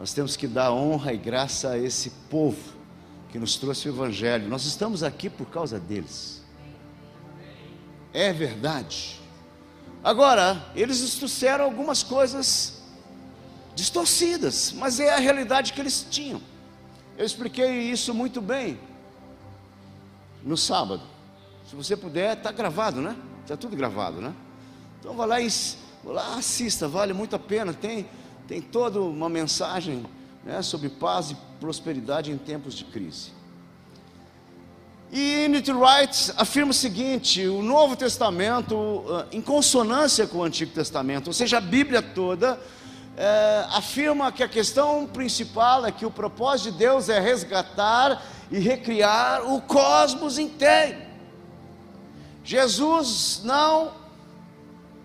Nós 0.00 0.14
temos 0.14 0.34
que 0.34 0.48
dar 0.48 0.72
honra 0.72 1.12
e 1.12 1.18
graça 1.18 1.72
a 1.72 1.78
esse 1.78 2.08
povo 2.30 2.72
que 3.28 3.38
nos 3.38 3.56
trouxe 3.56 3.86
o 3.86 3.92
Evangelho. 3.92 4.48
Nós 4.48 4.64
estamos 4.64 5.02
aqui 5.02 5.28
por 5.28 5.44
causa 5.50 5.78
deles. 5.78 6.42
É 8.14 8.32
verdade. 8.32 9.20
Agora, 10.02 10.70
eles 10.74 11.02
nos 11.02 11.16
trouxeram 11.16 11.66
algumas 11.66 12.02
coisas 12.02 12.82
distorcidas, 13.74 14.72
mas 14.72 14.98
é 14.98 15.12
a 15.12 15.18
realidade 15.18 15.74
que 15.74 15.80
eles 15.82 16.06
tinham. 16.10 16.40
Eu 17.18 17.26
expliquei 17.26 17.82
isso 17.82 18.14
muito 18.14 18.40
bem 18.40 18.80
no 20.42 20.56
sábado. 20.56 21.02
Se 21.68 21.76
você 21.76 21.94
puder, 21.94 22.38
está 22.38 22.50
gravado, 22.50 23.02
né? 23.02 23.14
Está 23.42 23.54
tudo 23.54 23.76
gravado, 23.76 24.22
né? 24.22 24.34
Então 25.00 25.14
vá 25.14 25.24
lá 25.24 25.40
e 25.40 25.48
vá 26.04 26.12
lá, 26.12 26.34
assista, 26.36 26.86
vale 26.86 27.12
muito 27.12 27.34
a 27.34 27.38
pena. 27.38 27.72
Tem, 27.72 28.06
tem 28.46 28.60
toda 28.60 29.00
uma 29.00 29.28
mensagem 29.28 30.04
né, 30.44 30.62
sobre 30.62 30.88
paz 30.88 31.30
e 31.30 31.36
prosperidade 31.58 32.30
em 32.30 32.38
tempos 32.38 32.74
de 32.74 32.84
crise. 32.84 33.32
E 35.12 35.46
N.T. 35.46 35.72
Wright 35.72 36.32
afirma 36.36 36.70
o 36.70 36.74
seguinte: 36.74 37.46
o 37.48 37.62
Novo 37.62 37.96
Testamento, 37.96 39.04
ah, 39.08 39.26
em 39.32 39.40
consonância 39.40 40.26
com 40.26 40.38
o 40.38 40.44
Antigo 40.44 40.72
Testamento, 40.72 41.28
ou 41.28 41.32
seja, 41.32 41.58
a 41.58 41.60
Bíblia 41.60 42.00
toda, 42.00 42.60
é, 43.16 43.66
afirma 43.70 44.30
que 44.30 44.42
a 44.42 44.48
questão 44.48 45.06
principal 45.06 45.84
é 45.84 45.90
que 45.90 46.06
o 46.06 46.10
propósito 46.10 46.72
de 46.72 46.78
Deus 46.78 47.08
é 47.08 47.18
resgatar 47.18 48.22
e 48.50 48.58
recriar 48.58 49.52
o 49.52 49.60
cosmos 49.60 50.38
inteiro. 50.38 50.98
Jesus 52.44 53.40
não 53.44 53.99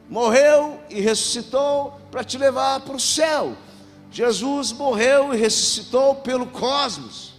morreu 0.09 0.79
e 0.89 1.01
ressuscitou 1.01 1.99
para 2.11 2.23
te 2.23 2.37
levar 2.37 2.81
para 2.81 2.95
o 2.95 2.99
céu. 2.99 3.55
Jesus 4.11 4.71
morreu 4.71 5.33
e 5.33 5.37
ressuscitou 5.37 6.15
pelo 6.15 6.47
cosmos. 6.47 7.33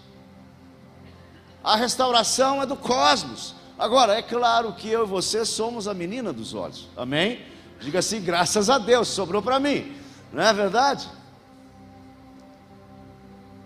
A 1.65 1.75
restauração 1.77 2.63
é 2.63 2.67
do 2.67 2.77
cosmos. 2.77 3.55
Agora, 3.79 4.15
é 4.15 4.23
claro 4.23 4.73
que 4.73 4.89
eu 4.89 5.05
e 5.05 5.09
você 5.09 5.45
somos 5.45 5.89
a 5.89 5.95
menina 5.95 6.33
dos 6.33 6.55
olhos. 6.55 6.89
Amém? 6.97 7.45
Diga 7.81 7.99
assim, 7.99 8.21
graças 8.21 8.71
a 8.71 8.79
Deus, 8.79 9.09
sobrou 9.09 9.43
para 9.43 9.59
mim. 9.59 9.97
Não 10.33 10.43
é 10.43 10.53
verdade? 10.53 11.09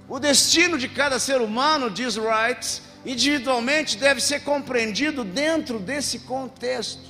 O 0.09 0.19
destino 0.19 0.78
de 0.78 0.88
cada 0.88 1.19
ser 1.19 1.40
humano, 1.40 1.90
diz 1.90 2.16
Wright, 2.16 2.83
individualmente 3.04 3.97
deve 3.97 4.21
ser 4.21 4.40
compreendido 4.40 5.23
dentro 5.23 5.78
desse 5.78 6.21
contexto. 6.21 7.10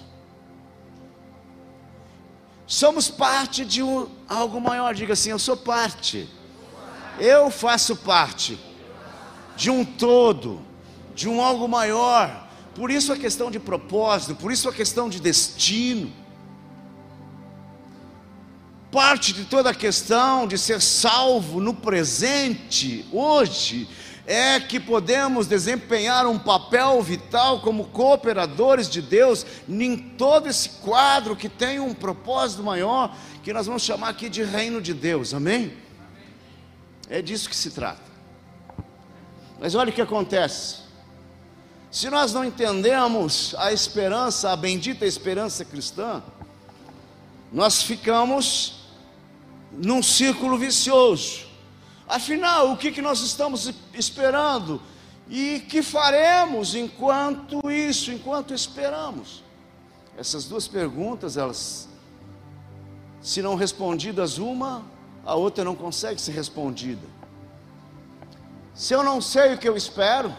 Somos 2.70 3.10
parte 3.10 3.64
de 3.64 3.82
um, 3.82 4.06
algo 4.28 4.60
maior, 4.60 4.94
diga 4.94 5.14
assim: 5.14 5.30
eu 5.30 5.40
sou 5.40 5.56
parte, 5.56 6.28
eu 7.18 7.50
faço 7.50 7.96
parte 7.96 8.56
de 9.56 9.68
um 9.68 9.84
todo, 9.84 10.62
de 11.12 11.28
um 11.28 11.42
algo 11.42 11.66
maior. 11.66 12.48
Por 12.76 12.88
isso 12.88 13.12
a 13.12 13.16
questão 13.16 13.50
de 13.50 13.58
propósito, 13.58 14.36
por 14.36 14.52
isso 14.52 14.68
a 14.68 14.72
questão 14.72 15.08
de 15.08 15.20
destino. 15.20 16.12
Parte 18.92 19.32
de 19.32 19.46
toda 19.46 19.70
a 19.70 19.74
questão 19.74 20.46
de 20.46 20.56
ser 20.56 20.80
salvo 20.80 21.60
no 21.60 21.74
presente, 21.74 23.04
hoje, 23.10 23.88
é 24.30 24.60
que 24.60 24.78
podemos 24.78 25.48
desempenhar 25.48 26.24
um 26.24 26.38
papel 26.38 27.02
vital 27.02 27.60
como 27.62 27.86
cooperadores 27.88 28.88
de 28.88 29.02
Deus 29.02 29.44
em 29.68 29.96
todo 29.96 30.46
esse 30.46 30.68
quadro 30.68 31.34
que 31.34 31.48
tem 31.48 31.80
um 31.80 31.92
propósito 31.92 32.62
maior, 32.62 33.12
que 33.42 33.52
nós 33.52 33.66
vamos 33.66 33.82
chamar 33.82 34.10
aqui 34.10 34.28
de 34.28 34.44
reino 34.44 34.80
de 34.80 34.94
Deus, 34.94 35.34
amém? 35.34 35.72
É 37.08 37.20
disso 37.20 37.48
que 37.48 37.56
se 37.56 37.72
trata. 37.72 38.04
Mas 39.58 39.74
olha 39.74 39.90
o 39.90 39.92
que 39.92 40.00
acontece. 40.00 40.76
Se 41.90 42.08
nós 42.08 42.32
não 42.32 42.44
entendemos 42.44 43.52
a 43.58 43.72
esperança, 43.72 44.52
a 44.52 44.56
bendita 44.56 45.04
esperança 45.04 45.64
cristã, 45.64 46.22
nós 47.52 47.82
ficamos 47.82 48.84
num 49.72 50.04
círculo 50.04 50.56
vicioso. 50.56 51.49
Afinal, 52.10 52.72
o 52.72 52.76
que, 52.76 52.90
que 52.90 53.00
nós 53.00 53.20
estamos 53.20 53.72
esperando? 53.94 54.82
E 55.28 55.60
que 55.60 55.80
faremos 55.80 56.74
enquanto 56.74 57.70
isso, 57.70 58.10
enquanto 58.10 58.52
esperamos? 58.52 59.44
Essas 60.18 60.44
duas 60.44 60.66
perguntas, 60.66 61.36
elas, 61.36 61.88
se 63.22 63.40
não 63.40 63.54
respondidas 63.54 64.38
uma, 64.38 64.84
a 65.24 65.36
outra 65.36 65.62
não 65.62 65.76
consegue 65.76 66.20
ser 66.20 66.32
respondida. 66.32 67.06
Se 68.74 68.92
eu 68.92 69.04
não 69.04 69.20
sei 69.20 69.54
o 69.54 69.58
que 69.58 69.68
eu 69.68 69.76
espero, 69.76 70.34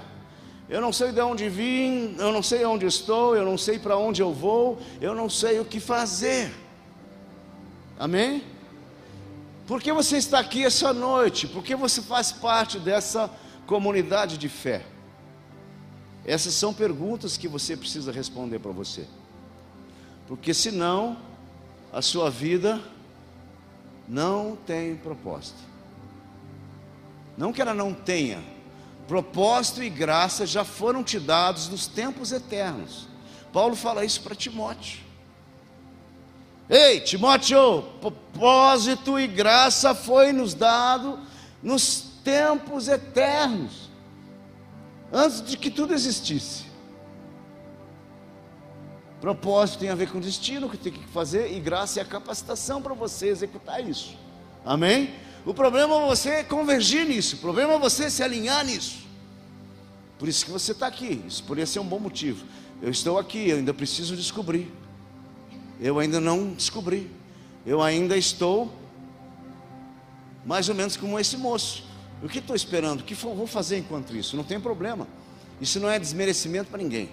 eu 0.68 0.82
não 0.82 0.92
sei 0.92 1.14
de 1.14 1.22
onde 1.22 1.48
vim, 1.48 2.18
eu 2.20 2.34
não 2.34 2.44
sei 2.44 2.66
onde 2.66 2.86
estou, 2.86 3.34
eu 3.34 3.46
não 3.46 3.58
sei 3.58 3.80
para 3.80 3.96
onde 3.96 4.22
eu 4.22 4.34
vou, 4.34 4.78
eu 5.00 5.16
não 5.16 5.30
sei 5.30 5.62
o 5.62 5.64
que 5.64 5.80
fazer. 5.80 6.54
Amém? 7.98 8.51
Por 9.72 9.82
que 9.82 9.94
você 9.94 10.18
está 10.18 10.38
aqui 10.38 10.66
essa 10.66 10.92
noite? 10.92 11.48
Por 11.48 11.64
que 11.64 11.78
você 11.78 12.02
faz 12.02 12.30
parte 12.30 12.78
dessa 12.78 13.32
comunidade 13.66 14.38
de 14.38 14.50
fé? 14.50 14.86
Essas 16.26 16.56
são 16.56 16.74
perguntas 16.74 17.38
que 17.38 17.48
você 17.48 17.78
precisa 17.78 18.12
responder 18.12 18.60
para 18.60 18.74
você. 18.74 19.08
Porque 20.28 20.54
senão 20.54 21.18
a 21.90 22.02
sua 22.02 22.30
vida 22.30 22.82
não 24.10 24.58
tem 24.58 24.98
propósito. 24.98 25.62
Não 27.38 27.54
que 27.54 27.62
ela 27.62 27.74
não 27.74 27.94
tenha, 27.94 28.44
propósito 29.08 29.82
e 29.82 29.90
graça 29.90 30.46
já 30.46 30.66
foram 30.66 31.02
te 31.02 31.18
dados 31.18 31.70
nos 31.70 31.88
tempos 31.88 32.34
eternos. 32.34 33.08
Paulo 33.54 33.78
fala 33.78 34.04
isso 34.04 34.22
para 34.22 34.36
Timóteo. 34.36 35.11
Ei, 36.74 37.02
Timóteo, 37.02 37.84
propósito 38.00 39.20
e 39.20 39.28
graça 39.28 39.94
foi 39.94 40.32
nos 40.32 40.54
dado 40.54 41.20
nos 41.62 42.14
tempos 42.24 42.88
eternos, 42.88 43.90
antes 45.12 45.42
de 45.44 45.58
que 45.58 45.70
tudo 45.70 45.94
existisse. 45.94 46.64
Propósito 49.20 49.80
tem 49.80 49.90
a 49.90 49.96
ver 49.96 50.10
com 50.12 50.22
destino, 50.22 50.70
que 50.70 50.78
tem 50.78 50.94
que 50.94 51.06
fazer, 51.10 51.52
e 51.52 51.60
graça 51.60 52.00
é 52.00 52.04
a 52.04 52.06
capacitação 52.06 52.82
para 52.82 52.94
você 52.94 53.28
executar 53.28 53.86
isso. 53.86 54.18
Amém? 54.66 55.14
O 55.46 55.54
problema 55.54 55.94
é 55.94 56.08
você 56.08 56.42
convergir 56.42 57.06
nisso, 57.06 57.36
o 57.36 57.40
problema 57.40 57.74
é 57.74 57.80
você 57.80 58.10
se 58.10 58.24
alinhar 58.24 58.64
nisso. 58.64 59.00
Por 60.18 60.30
isso 60.30 60.46
que 60.46 60.52
você 60.52 60.72
está 60.72 60.88
aqui, 60.88 61.22
isso 61.28 61.44
poderia 61.44 61.68
ser 61.68 61.80
um 61.80 61.86
bom 61.86 62.00
motivo. 62.00 62.46
Eu 62.82 62.92
estou 62.92 63.20
aqui, 63.20 63.50
eu 63.50 63.58
ainda 63.58 63.74
preciso 63.74 64.16
descobrir. 64.16 64.72
Eu 65.82 65.98
ainda 65.98 66.22
não 66.22 66.54
descobri. 66.54 67.10
Eu 67.66 67.82
ainda 67.82 68.16
estou 68.16 68.72
mais 70.46 70.70
ou 70.70 70.76
menos 70.76 70.96
como 70.96 71.20
esse 71.20 71.36
moço. 71.36 71.84
O 72.22 72.30
que 72.30 72.38
estou 72.38 72.56
esperando? 72.56 73.02
O 73.02 73.04
que 73.04 73.16
vou 73.16 73.48
fazer 73.48 73.80
enquanto 73.80 74.16
isso? 74.16 74.38
Não 74.38 74.44
tem 74.44 74.60
problema. 74.60 75.08
Isso 75.60 75.80
não 75.80 75.90
é 75.90 75.98
desmerecimento 75.98 76.70
para 76.70 76.82
ninguém. 76.82 77.10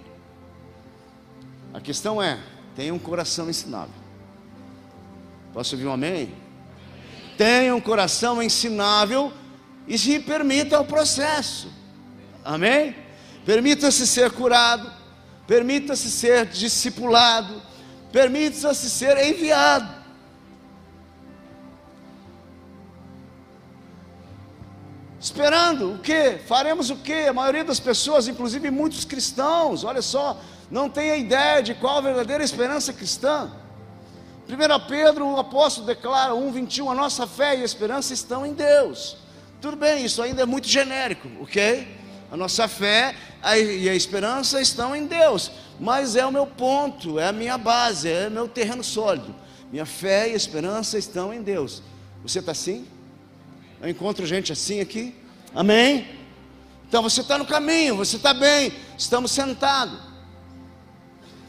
A 1.73 1.81
questão 1.81 2.23
é: 2.23 2.39
tenha 2.77 2.93
um 2.93 2.99
coração 2.99 3.49
ensinável. 3.49 3.95
Posso 5.53 5.75
ouvir 5.75 5.87
um 5.87 5.93
amém? 5.93 6.35
Tenha 7.39 7.75
um 7.75 7.81
coração 7.81 8.43
ensinável 8.43 9.33
e 9.87 9.99
se 9.99 10.19
permita 10.19 10.79
o 10.79 10.85
processo. 10.85 11.73
Amém? 12.45 12.95
Permita-se 13.47 14.07
ser 14.07 14.31
curado, 14.31 14.91
permita-se 15.47 16.11
ser 16.11 16.47
discipulado, 16.47 17.63
permita-se 18.13 18.89
ser 18.91 19.17
enviado. 19.19 19.99
Esperando 25.21 25.95
o 25.95 25.99
que? 25.99 26.39
Faremos 26.47 26.91
o 26.91 26.97
que? 26.97 27.27
A 27.27 27.33
maioria 27.33 27.65
das 27.65 27.81
pessoas, 27.81 28.29
inclusive 28.29 28.71
muitos 28.71 29.05
cristãos, 29.05 29.83
olha 29.83 30.01
só, 30.01 30.41
não 30.71 30.89
tem 30.89 31.11
a 31.11 31.17
ideia 31.17 31.63
de 31.63 31.75
qual 31.75 31.99
a 31.99 32.01
verdadeira 32.01 32.45
esperança 32.45 32.93
cristã. 32.93 33.51
1 34.49 34.87
Pedro, 34.87 35.27
o 35.27 35.39
apóstolo 35.39 35.87
declara 35.87 36.33
1,21: 36.33 36.91
a 36.91 36.95
nossa 36.95 37.27
fé 37.27 37.57
e 37.57 37.63
a 37.63 37.65
esperança 37.65 38.15
estão 38.15 38.47
em 38.47 38.55
Deus. 38.55 39.17
Tudo 39.61 39.77
bem, 39.77 40.05
isso 40.05 40.23
ainda 40.23 40.43
é 40.43 40.47
muito 40.47 40.69
genérico, 40.69 41.29
ok? 41.41 41.97
A 42.31 42.37
nossa 42.37 42.69
fé 42.69 43.15
e 43.55 43.89
a 43.89 43.95
esperança 43.95 44.61
estão 44.61 44.95
em 44.95 45.07
Deus, 45.07 45.51
mas 45.79 46.17
é 46.17 46.27
o 46.27 46.33
meu 46.33 46.47
ponto, 46.47 47.19
é 47.19 47.29
a 47.29 47.33
minha 47.33 47.57
base, 47.57 48.09
é 48.09 48.29
o 48.29 48.31
meu 48.31 48.49
terreno 48.49 48.83
sólido. 48.83 49.35
Minha 49.71 49.87
fé 49.87 50.29
e 50.29 50.35
esperança 50.35 50.99
estão 50.99 51.33
em 51.33 51.43
Deus. 51.43 51.83
Você 52.23 52.41
está 52.41 52.53
assim? 52.53 52.87
Eu 53.81 53.89
encontro 53.89 54.27
gente 54.27 54.53
assim 54.53 54.81
aqui? 54.81 55.15
Amém? 55.55 56.07
Então 56.89 57.03
você 57.03 57.21
está 57.21 57.37
no 57.39 57.45
caminho, 57.45 57.97
você 57.97 58.17
está 58.17 58.33
bem, 58.33 58.73
estamos 58.97 59.31
sentados. 59.31 59.99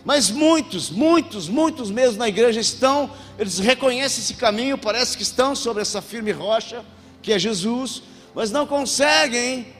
Mas 0.03 0.29
muitos, 0.29 0.89
muitos, 0.89 1.49
muitos 1.49 1.89
mesmo 1.89 2.19
na 2.19 2.27
igreja 2.27 2.59
estão, 2.59 3.11
eles 3.37 3.59
reconhecem 3.59 4.23
esse 4.23 4.33
caminho, 4.33 4.77
parece 4.77 5.15
que 5.15 5.23
estão 5.23 5.55
sobre 5.55 5.81
essa 5.81 6.01
firme 6.01 6.31
rocha, 6.31 6.83
que 7.21 7.33
é 7.33 7.39
Jesus, 7.39 8.03
mas 8.33 8.51
não 8.51 8.65
conseguem 8.65 9.73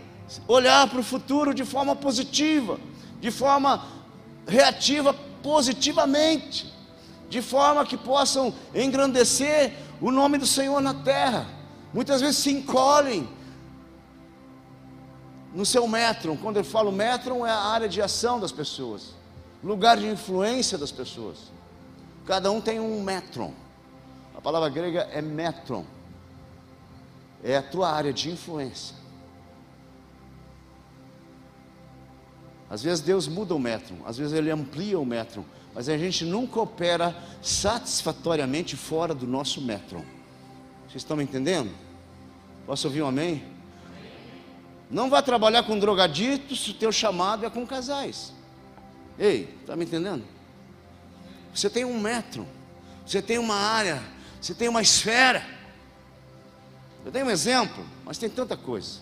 olhar 0.48 0.88
para 0.88 1.00
o 1.00 1.04
futuro 1.04 1.54
de 1.54 1.66
forma 1.66 1.96
positiva, 1.96 2.80
de 3.20 3.32
forma 3.32 3.86
reativa 4.50 5.14
positivamente, 5.42 6.74
de 7.30 7.42
forma 7.42 7.86
que 7.86 7.96
possam 7.96 8.54
engrandecer 8.74 9.74
o 10.02 10.12
nome 10.12 10.38
do 10.38 10.48
Senhor 10.48 10.82
na 10.82 10.94
terra. 10.94 11.48
Muitas 11.94 12.22
vezes 12.22 12.38
se 12.38 12.52
encolhem 12.52 13.28
no 15.54 15.66
seu 15.66 15.88
metron. 15.88 16.36
Quando 16.38 16.58
eu 16.58 16.64
falo 16.64 16.92
metron, 16.92 17.46
é 17.46 17.52
a 17.52 17.60
área 17.60 17.88
de 17.88 18.02
ação 18.02 18.40
das 18.40 18.52
pessoas, 18.52 19.16
lugar 19.64 19.98
de 19.98 20.08
influência 20.08 20.78
das 20.78 20.92
pessoas. 20.92 21.38
Cada 22.26 22.52
um 22.52 22.62
tem 22.62 22.80
um 22.80 23.02
metron. 23.02 23.54
A 24.36 24.42
palavra 24.42 24.70
grega 24.70 25.10
é 25.12 25.22
metron. 25.22 25.86
É 27.44 27.58
a 27.58 27.64
tua 27.64 27.90
área 27.92 28.14
de 28.14 28.30
influência. 28.30 28.99
Às 32.70 32.84
vezes 32.84 33.02
Deus 33.02 33.28
muda 33.28 33.56
o 33.56 33.60
metro, 33.60 33.96
às 34.06 34.18
vezes 34.18 34.34
Ele 34.34 34.52
amplia 34.52 35.00
o 35.00 35.06
metro, 35.06 35.44
mas 35.74 35.90
a 35.90 35.98
gente 35.98 36.24
nunca 36.24 36.60
opera 36.60 37.16
satisfatoriamente 37.42 38.76
fora 38.76 39.14
do 39.14 39.26
nosso 39.26 39.62
metro. 39.62 40.06
Vocês 40.88 41.02
estão 41.02 41.18
me 41.18 41.24
entendendo? 41.24 41.72
Posso 42.66 42.88
ouvir 42.88 43.02
um 43.02 43.08
amém? 43.08 43.44
Não 44.90 45.10
vá 45.10 45.22
trabalhar 45.22 45.64
com 45.64 45.78
drogaditos 45.78 46.64
se 46.64 46.72
o 46.72 46.74
teu 46.74 46.92
chamado 46.92 47.46
é 47.46 47.50
com 47.50 47.66
casais. 47.66 48.34
Ei, 49.18 49.54
está 49.62 49.76
me 49.76 49.86
entendendo? 49.86 50.24
Você 51.54 51.70
tem 51.70 51.86
um 51.86 52.00
metro, 52.00 52.48
você 53.06 53.22
tem 53.22 53.38
uma 53.38 53.56
área, 53.56 54.02
você 54.40 54.54
tem 54.54 54.68
uma 54.68 54.82
esfera. 54.82 55.46
Eu 57.06 57.12
dei 57.12 57.24
um 57.24 57.30
exemplo, 57.30 57.86
mas 58.06 58.18
tem 58.18 58.30
tanta 58.30 58.56
coisa. 58.56 59.00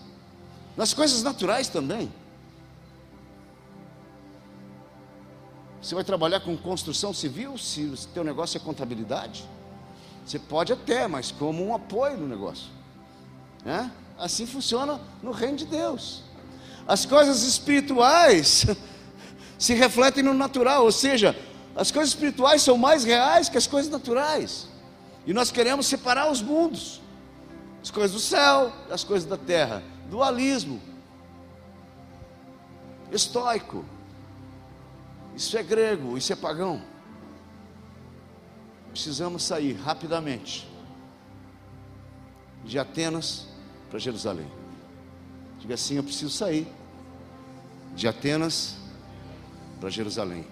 Nas 0.76 0.94
coisas 0.94 1.22
naturais 1.22 1.68
também. 1.68 2.10
Você 5.88 5.94
vai 5.94 6.04
trabalhar 6.04 6.40
com 6.40 6.54
construção 6.54 7.14
civil 7.14 7.56
se 7.56 7.84
o 7.84 7.96
teu 8.12 8.22
negócio 8.22 8.58
é 8.58 8.60
contabilidade? 8.60 9.48
Você 10.22 10.38
pode 10.38 10.70
até, 10.70 11.08
mas 11.08 11.32
como 11.32 11.64
um 11.64 11.74
apoio 11.74 12.18
no 12.18 12.28
negócio. 12.28 12.66
Né? 13.64 13.90
Assim 14.18 14.44
funciona 14.44 15.00
no 15.22 15.30
reino 15.30 15.56
de 15.56 15.64
Deus. 15.64 16.24
As 16.86 17.06
coisas 17.06 17.42
espirituais 17.42 18.66
se 19.58 19.72
refletem 19.72 20.22
no 20.22 20.34
natural, 20.34 20.84
ou 20.84 20.92
seja, 20.92 21.34
as 21.74 21.90
coisas 21.90 22.10
espirituais 22.10 22.60
são 22.60 22.76
mais 22.76 23.02
reais 23.02 23.48
que 23.48 23.56
as 23.56 23.66
coisas 23.66 23.90
naturais. 23.90 24.68
E 25.24 25.32
nós 25.32 25.50
queremos 25.50 25.86
separar 25.86 26.30
os 26.30 26.42
mundos, 26.42 27.00
as 27.82 27.90
coisas 27.90 28.12
do 28.12 28.20
céu, 28.20 28.70
as 28.90 29.04
coisas 29.04 29.26
da 29.26 29.38
terra. 29.38 29.82
Dualismo, 30.10 30.82
estoico. 33.10 33.86
Isso 35.38 35.56
é 35.56 35.62
grego, 35.62 36.18
isso 36.18 36.32
é 36.32 36.36
pagão. 36.36 36.82
Precisamos 38.90 39.44
sair 39.44 39.72
rapidamente 39.74 40.68
de 42.64 42.76
Atenas 42.76 43.46
para 43.88 44.00
Jerusalém. 44.00 44.50
Diga 45.60 45.74
assim: 45.74 45.94
eu 45.94 46.02
preciso 46.02 46.32
sair 46.32 46.66
de 47.94 48.08
Atenas 48.08 48.78
para 49.78 49.88
Jerusalém. 49.88 50.44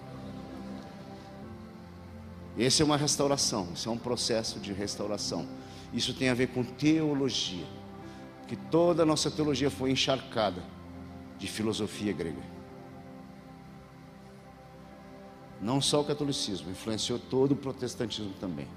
Esse 2.57 2.81
é 2.81 2.85
uma 2.85 2.95
restauração, 2.95 3.67
isso 3.73 3.89
é 3.89 3.91
um 3.91 3.97
processo 3.97 4.57
de 4.57 4.71
restauração. 4.71 5.45
Isso 5.93 6.13
tem 6.13 6.29
a 6.29 6.33
ver 6.33 6.47
com 6.47 6.63
teologia, 6.63 7.67
que 8.47 8.55
toda 8.55 9.03
a 9.03 9.05
nossa 9.05 9.29
teologia 9.29 9.69
foi 9.69 9.91
encharcada 9.91 10.63
de 11.37 11.45
filosofia 11.45 12.13
grega. 12.13 12.56
Não 15.61 15.81
só 15.81 16.01
o 16.01 16.03
catolicismo, 16.03 16.69
influenciou 16.69 17.19
todo 17.19 17.53
o 17.53 17.55
protestantismo 17.55 18.33
também. 18.39 18.67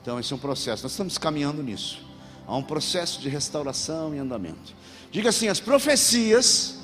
Então, 0.00 0.18
esse 0.18 0.32
é 0.32 0.36
um 0.36 0.38
processo, 0.38 0.82
nós 0.82 0.92
estamos 0.92 1.16
caminhando 1.16 1.62
nisso. 1.62 2.00
Há 2.46 2.56
um 2.56 2.62
processo 2.62 3.20
de 3.20 3.28
restauração 3.28 4.14
e 4.14 4.18
andamento. 4.18 4.74
Diga 5.10 5.28
assim: 5.28 5.48
as 5.48 5.60
profecias 5.60 6.80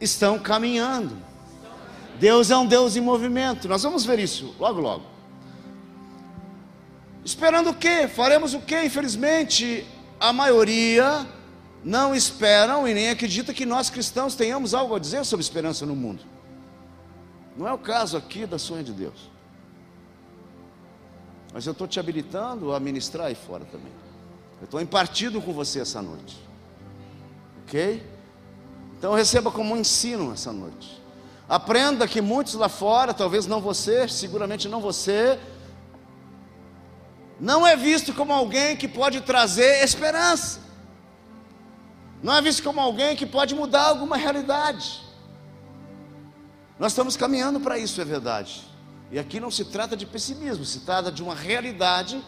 estão 0.00 0.38
caminhando. 0.38 1.16
Deus 2.18 2.50
é 2.50 2.56
um 2.56 2.66
Deus 2.66 2.96
em 2.96 3.00
movimento. 3.00 3.66
Nós 3.66 3.82
vamos 3.82 4.04
ver 4.04 4.18
isso 4.18 4.54
logo, 4.58 4.80
logo. 4.80 5.04
Esperando 7.24 7.70
o 7.70 7.74
quê? 7.74 8.06
Faremos 8.06 8.52
o 8.52 8.60
quê? 8.60 8.84
Infelizmente, 8.84 9.86
a 10.18 10.32
maioria 10.32 11.26
não 11.82 12.14
esperam 12.14 12.86
e 12.86 12.92
nem 12.92 13.08
acreditam 13.08 13.54
que 13.54 13.64
nós 13.64 13.88
cristãos 13.88 14.34
tenhamos 14.34 14.74
algo 14.74 14.94
a 14.94 14.98
dizer 14.98 15.24
sobre 15.24 15.42
esperança 15.42 15.86
no 15.86 15.96
mundo. 15.96 16.22
Não 17.56 17.66
é 17.66 17.72
o 17.72 17.78
caso 17.78 18.16
aqui 18.16 18.46
da 18.46 18.58
sonha 18.58 18.84
de 18.84 18.92
Deus. 18.92 19.30
Mas 21.52 21.66
eu 21.66 21.72
estou 21.72 21.88
te 21.88 21.98
habilitando 21.98 22.74
a 22.74 22.80
ministrar 22.80 23.26
aí 23.26 23.34
fora 23.34 23.64
também. 23.64 23.92
Eu 24.60 24.66
estou 24.66 24.80
impartido 24.80 25.40
com 25.40 25.52
você 25.52 25.80
essa 25.80 26.00
noite. 26.02 26.38
Ok? 27.64 28.06
Então 28.98 29.14
receba 29.14 29.50
como 29.50 29.74
um 29.74 29.76
ensino 29.76 30.32
essa 30.32 30.52
noite. 30.52 31.00
Aprenda 31.48 32.06
que 32.06 32.20
muitos 32.20 32.54
lá 32.54 32.68
fora, 32.68 33.12
talvez 33.12 33.46
não 33.46 33.60
você, 33.60 34.06
seguramente 34.06 34.68
não 34.68 34.80
você, 34.80 35.38
não 37.40 37.66
é 37.66 37.74
visto 37.74 38.12
como 38.12 38.32
alguém 38.32 38.76
que 38.76 38.86
pode 38.86 39.22
trazer 39.22 39.82
esperança 39.82 40.69
não 42.22 42.34
é 42.34 42.42
visto 42.42 42.62
como 42.62 42.80
alguém 42.80 43.16
que 43.16 43.24
pode 43.24 43.54
mudar 43.54 43.84
alguma 43.86 44.16
realidade. 44.16 45.00
Nós 46.78 46.92
estamos 46.92 47.16
caminhando 47.16 47.60
para 47.60 47.78
isso, 47.78 48.00
é 48.00 48.04
verdade. 48.04 48.62
E 49.10 49.18
aqui 49.18 49.40
não 49.40 49.50
se 49.50 49.64
trata 49.64 49.96
de 49.96 50.06
pessimismo, 50.06 50.64
se 50.64 50.80
trata 50.80 51.10
de 51.10 51.22
uma 51.22 51.34
realidade 51.34 52.22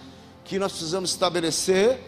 que 0.44 0.58
nós 0.58 0.72
precisamos 0.72 1.10
estabelecer. 1.10 2.00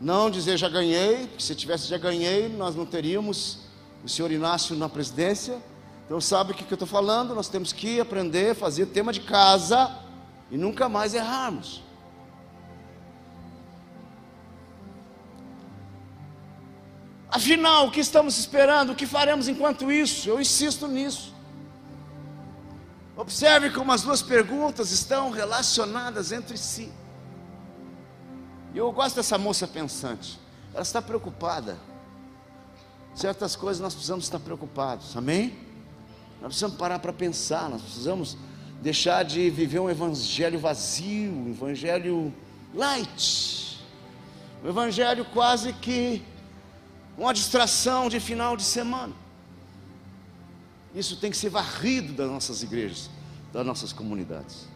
Não 0.00 0.30
dizer 0.30 0.56
já 0.56 0.68
ganhei, 0.68 1.26
porque 1.26 1.42
se 1.42 1.54
tivesse 1.54 1.86
já 1.86 1.98
ganhei, 1.98 2.48
nós 2.48 2.74
não 2.74 2.86
teríamos 2.86 3.58
o 4.04 4.08
senhor 4.08 4.30
Inácio 4.30 4.74
na 4.74 4.88
presidência. 4.88 5.58
Então, 6.06 6.20
sabe 6.20 6.52
o 6.52 6.54
que, 6.54 6.64
que 6.64 6.72
eu 6.72 6.76
estou 6.76 6.88
falando? 6.88 7.34
Nós 7.34 7.48
temos 7.48 7.72
que 7.72 8.00
aprender 8.00 8.50
a 8.50 8.54
fazer 8.54 8.86
tema 8.86 9.12
de 9.12 9.20
casa 9.20 9.94
e 10.50 10.56
nunca 10.56 10.88
mais 10.88 11.14
errarmos. 11.14 11.82
Afinal, 17.30 17.86
o 17.86 17.90
que 17.90 18.00
estamos 18.00 18.38
esperando? 18.38 18.90
O 18.90 18.94
que 18.96 19.06
faremos 19.06 19.46
enquanto 19.46 19.90
isso? 19.90 20.28
Eu 20.28 20.40
insisto 20.40 20.88
nisso. 20.88 21.32
Observe 23.16 23.70
como 23.70 23.92
as 23.92 24.02
duas 24.02 24.22
perguntas 24.22 24.90
estão 24.90 25.30
relacionadas 25.30 26.32
entre 26.32 26.56
si. 26.56 26.90
E 28.74 28.78
eu 28.78 28.90
gosto 28.90 29.16
dessa 29.16 29.38
moça 29.38 29.68
pensante. 29.68 30.40
Ela 30.72 30.82
está 30.82 31.00
preocupada. 31.00 31.78
Certas 33.14 33.54
coisas 33.54 33.80
nós 33.80 33.94
precisamos 33.94 34.24
estar 34.24 34.40
preocupados. 34.40 35.16
Amém? 35.16 35.56
Nós 36.40 36.48
precisamos 36.48 36.76
parar 36.76 36.98
para 36.98 37.12
pensar. 37.12 37.68
Nós 37.68 37.82
precisamos 37.82 38.36
deixar 38.80 39.24
de 39.24 39.50
viver 39.50 39.78
um 39.78 39.90
evangelho 39.90 40.58
vazio, 40.58 41.30
um 41.30 41.50
evangelho 41.50 42.34
light. 42.74 43.84
Um 44.64 44.68
evangelho 44.68 45.24
quase 45.26 45.72
que 45.74 46.22
uma 47.20 47.34
distração 47.34 48.08
de 48.08 48.18
final 48.18 48.56
de 48.56 48.62
semana. 48.62 49.12
Isso 50.94 51.16
tem 51.18 51.30
que 51.30 51.36
ser 51.36 51.50
varrido 51.50 52.14
das 52.14 52.30
nossas 52.30 52.62
igrejas, 52.62 53.10
das 53.52 53.64
nossas 53.64 53.92
comunidades. 53.92 54.66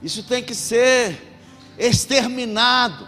Isso 0.00 0.22
tem 0.22 0.44
que 0.44 0.54
ser 0.54 1.20
exterminado. 1.76 3.06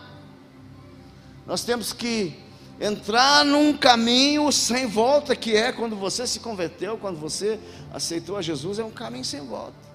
Nós 1.47 1.63
temos 1.63 1.93
que 1.93 2.37
entrar 2.81 3.45
num 3.45 3.77
caminho 3.77 4.51
sem 4.51 4.89
volta, 4.89 5.37
que 5.37 5.55
é 5.55 5.71
quando 5.71 5.95
você 5.95 6.27
se 6.27 6.41
converteu, 6.41 6.99
quando 6.99 7.19
você 7.19 7.61
aceitou 7.95 8.37
a 8.37 8.43
Jesus, 8.43 8.81
é 8.81 8.85
um 8.85 8.91
caminho 8.91 9.25
sem 9.25 9.41
volta. 9.41 9.93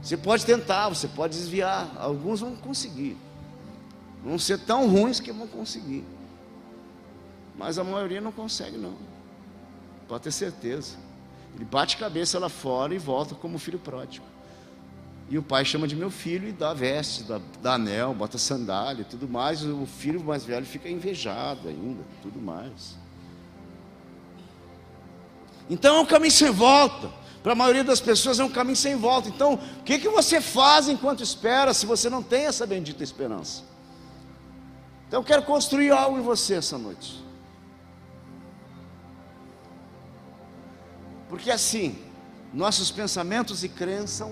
Você 0.00 0.16
pode 0.16 0.46
tentar, 0.46 0.88
você 0.90 1.08
pode 1.08 1.36
desviar, 1.36 1.90
alguns 1.98 2.38
vão 2.38 2.54
conseguir 2.54 3.16
vão 4.24 4.38
ser 4.38 4.58
tão 4.60 4.88
ruins 4.88 5.20
que 5.20 5.30
vão 5.30 5.46
conseguir. 5.46 6.04
Mas 7.56 7.78
a 7.78 7.84
maioria 7.84 8.20
não 8.20 8.32
consegue, 8.32 8.76
não. 8.78 8.94
Pode 10.08 10.24
ter 10.24 10.32
certeza. 10.32 10.96
Ele 11.54 11.64
bate 11.64 11.96
cabeça 11.96 12.38
lá 12.38 12.48
fora 12.48 12.94
e 12.94 12.98
volta 12.98 13.34
como 13.34 13.58
filho 13.58 13.78
pródigo. 13.78 14.24
E 15.28 15.38
o 15.38 15.42
pai 15.42 15.64
chama 15.64 15.86
de 15.86 15.94
meu 15.94 16.10
filho 16.10 16.48
e 16.48 16.52
dá 16.52 16.74
veste, 16.74 17.22
dá, 17.22 17.40
dá 17.62 17.74
anel, 17.74 18.12
bota 18.12 18.36
sandália 18.36 19.02
e 19.02 19.04
tudo 19.04 19.28
mais. 19.28 19.62
O 19.64 19.86
filho 19.86 20.22
mais 20.22 20.44
velho 20.44 20.66
fica 20.66 20.88
invejado 20.88 21.68
ainda, 21.68 22.02
tudo 22.22 22.40
mais. 22.40 22.96
Então 25.70 25.96
é 25.96 26.00
um 26.00 26.06
caminho 26.06 26.32
sem 26.32 26.50
volta. 26.50 27.10
Para 27.42 27.52
a 27.52 27.56
maioria 27.56 27.84
das 27.84 28.00
pessoas 28.00 28.40
é 28.40 28.44
um 28.44 28.50
caminho 28.50 28.76
sem 28.76 28.96
volta. 28.96 29.28
Então, 29.28 29.54
o 29.54 29.82
que, 29.82 29.98
que 29.98 30.08
você 30.08 30.40
faz 30.40 30.88
enquanto 30.88 31.22
espera 31.22 31.74
se 31.74 31.84
você 31.86 32.08
não 32.08 32.22
tem 32.22 32.46
essa 32.46 32.66
bendita 32.66 33.04
esperança? 33.04 33.73
Então, 35.14 35.22
eu 35.22 35.26
quero 35.26 35.44
construir 35.44 35.92
algo 35.92 36.18
em 36.18 36.22
você 36.22 36.54
essa 36.54 36.76
noite. 36.76 37.24
Porque 41.28 41.52
assim, 41.52 41.96
nossos 42.52 42.90
pensamentos 42.90 43.62
e 43.62 43.68
crenças 43.68 44.28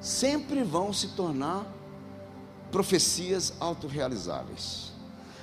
sempre 0.00 0.62
vão 0.62 0.94
se 0.94 1.08
tornar 1.08 1.66
profecias 2.72 3.52
autorrealizáveis. 3.60 4.94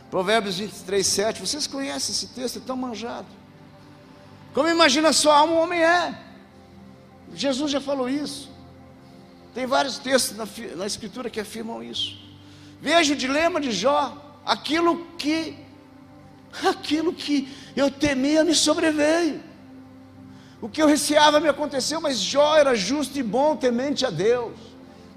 Provérbios 0.10 0.58
23, 0.58 1.06
7, 1.06 1.42
vocês 1.42 1.68
conhecem 1.68 2.16
esse 2.16 2.30
texto, 2.30 2.58
é 2.58 2.62
tão 2.66 2.76
manjado. 2.76 3.28
Como 4.52 4.68
imagina 4.68 5.14
sua 5.14 5.38
alma, 5.38 5.54
o 5.54 5.58
homem 5.58 5.84
é. 5.84 6.20
Jesus 7.36 7.72
já 7.72 7.80
falou 7.80 8.10
isso. 8.10 8.50
Tem 9.54 9.68
vários 9.68 10.00
textos 10.00 10.36
na, 10.36 10.48
na 10.76 10.88
Escritura 10.88 11.30
que 11.30 11.40
afirmam 11.40 11.84
isso. 11.84 12.18
Veja 12.82 13.14
o 13.14 13.16
dilema 13.16 13.62
de 13.62 13.72
Jó. 13.72 14.31
Aquilo 14.46 15.06
que, 15.18 15.58
aquilo 16.68 17.14
que 17.14 17.48
eu 17.76 17.90
temia 17.90 18.44
me 18.44 18.56
sobreveio. 18.56 19.44
O 20.62 20.70
que 20.70 20.82
eu 20.82 20.88
receava 20.88 21.40
me 21.40 21.48
aconteceu, 21.48 22.00
mas 22.00 22.20
Jó 22.20 22.56
era 22.56 22.76
justo 22.76 23.18
e 23.18 23.24
bom, 23.24 23.56
temente 23.56 24.06
a 24.06 24.10
Deus. 24.10 24.54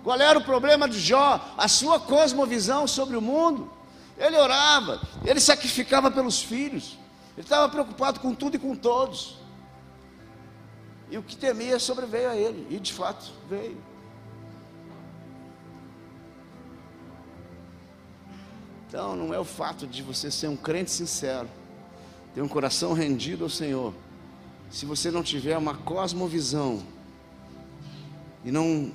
Qual 0.03 0.19
era 0.19 0.39
o 0.39 0.45
problema 0.45 0.89
de 0.89 0.99
Jó? 0.99 1.55
A 1.57 1.69
sua 1.69 2.01
cosmovisão 2.01 2.87
sobre 2.87 3.17
o 3.17 3.21
mundo. 3.23 3.71
Ele 4.17 4.37
orava, 4.37 5.01
ele 5.25 5.41
sacrificava 5.41 6.11
pelos 6.11 6.41
filhos, 6.41 6.97
ele 7.37 7.45
estava 7.45 7.69
preocupado 7.69 8.21
com 8.21 8.33
tudo 8.35 8.57
e 8.57 8.59
com 8.59 8.77
todos. 8.77 9.39
E 11.11 11.19
o 11.19 11.23
que 11.23 11.37
temia 11.37 11.79
sobreveio 11.79 12.31
a 12.31 12.37
ele, 12.37 12.67
e 12.71 12.79
de 12.79 12.93
fato 12.93 13.33
veio. 13.49 13.77
Então, 18.95 19.17
não 19.17 19.35
é 19.35 19.39
o 19.41 19.45
fato 19.45 19.89
de 19.89 20.05
você 20.05 20.31
ser 20.31 20.47
um 20.47 20.57
crente 20.57 20.89
sincero, 20.89 21.49
ter 22.33 22.41
um 22.41 22.47
coração 22.47 22.93
rendido 22.93 23.43
ao 23.43 23.51
Senhor, 23.51 23.93
se 24.71 24.87
você 24.87 25.11
não 25.11 25.21
tiver 25.21 25.59
uma 25.59 25.75
cosmovisão 25.75 26.81
e 28.45 28.53
não 28.53 28.93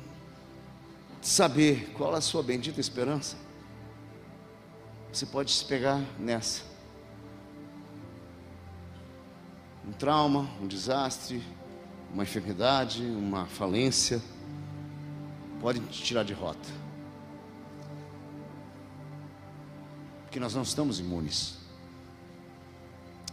saber 1.21 1.91
qual 1.97 2.15
é 2.15 2.17
a 2.17 2.21
sua 2.21 2.41
bendita 2.41 2.79
esperança, 2.79 3.35
você 5.11 5.25
pode 5.25 5.51
se 5.51 5.65
pegar 5.65 6.01
nessa. 6.17 6.61
Um 9.85 9.91
trauma, 9.91 10.49
um 10.61 10.65
desastre, 10.65 11.43
uma 12.13 12.23
enfermidade, 12.23 13.03
uma 13.03 13.47
falência, 13.47 14.21
podem 15.59 15.81
te 15.87 16.01
tirar 16.01 16.23
de 16.23 16.31
rota. 16.31 16.78
Porque 20.29 20.39
nós 20.39 20.53
não 20.53 20.61
estamos 20.61 20.99
imunes. 20.99 21.57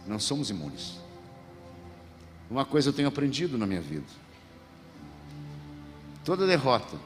Não 0.07 0.17
somos 0.17 0.49
imunes. 0.49 0.95
Uma 2.49 2.65
coisa 2.65 2.89
eu 2.89 2.93
tenho 2.93 3.07
aprendido 3.07 3.55
na 3.55 3.67
minha 3.67 3.81
vida: 3.81 4.07
toda 6.25 6.47
derrota, 6.47 6.97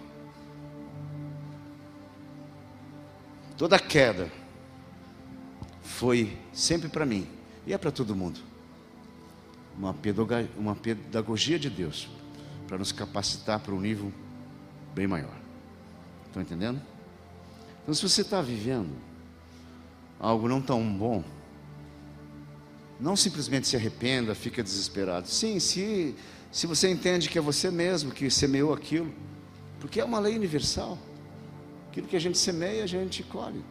toda 3.58 3.78
queda, 3.78 4.32
foi 5.84 6.38
sempre 6.54 6.88
para 6.88 7.06
mim, 7.06 7.28
e 7.68 7.74
é 7.74 7.78
para 7.78 7.92
todo 7.92 8.16
mundo 8.16 8.40
uma 9.78 9.94
pedagogia, 9.94 10.50
uma 10.58 10.76
pedagogia 10.76 11.60
de 11.60 11.70
Deus 11.70 12.08
para 12.66 12.78
nos 12.78 12.94
capacitar 12.94 13.60
para 13.60 13.74
um 13.74 13.82
nível 13.82 14.10
bem 14.96 15.06
maior. 15.06 15.36
Estão 16.28 16.42
entendendo? 16.42 16.82
Então, 17.84 17.94
se 17.94 18.08
você 18.08 18.22
está 18.22 18.42
vivendo 18.42 19.11
algo 20.22 20.48
não 20.48 20.62
tão 20.62 20.84
bom, 20.94 21.24
não 23.00 23.16
simplesmente 23.16 23.68
se 23.68 23.76
arrependa, 23.76 24.36
fica 24.36 24.62
desesperado. 24.62 25.28
Sim, 25.28 25.60
se, 25.60 26.16
se 26.52 26.68
você 26.68 26.92
entende 26.92 27.28
que 27.28 27.40
é 27.40 27.42
você 27.42 27.72
mesmo 27.72 28.12
que 28.12 28.30
semeou 28.30 28.72
aquilo, 28.72 29.12
porque 29.80 30.00
é 30.00 30.06
uma 30.06 30.20
lei 30.20 30.36
universal. 30.36 31.00
Aquilo 31.90 32.08
que 32.08 32.16
a 32.16 32.20
gente 32.20 32.38
semeia, 32.38 32.84
a 32.84 32.88
gente 32.88 33.24
colhe. 33.24 33.66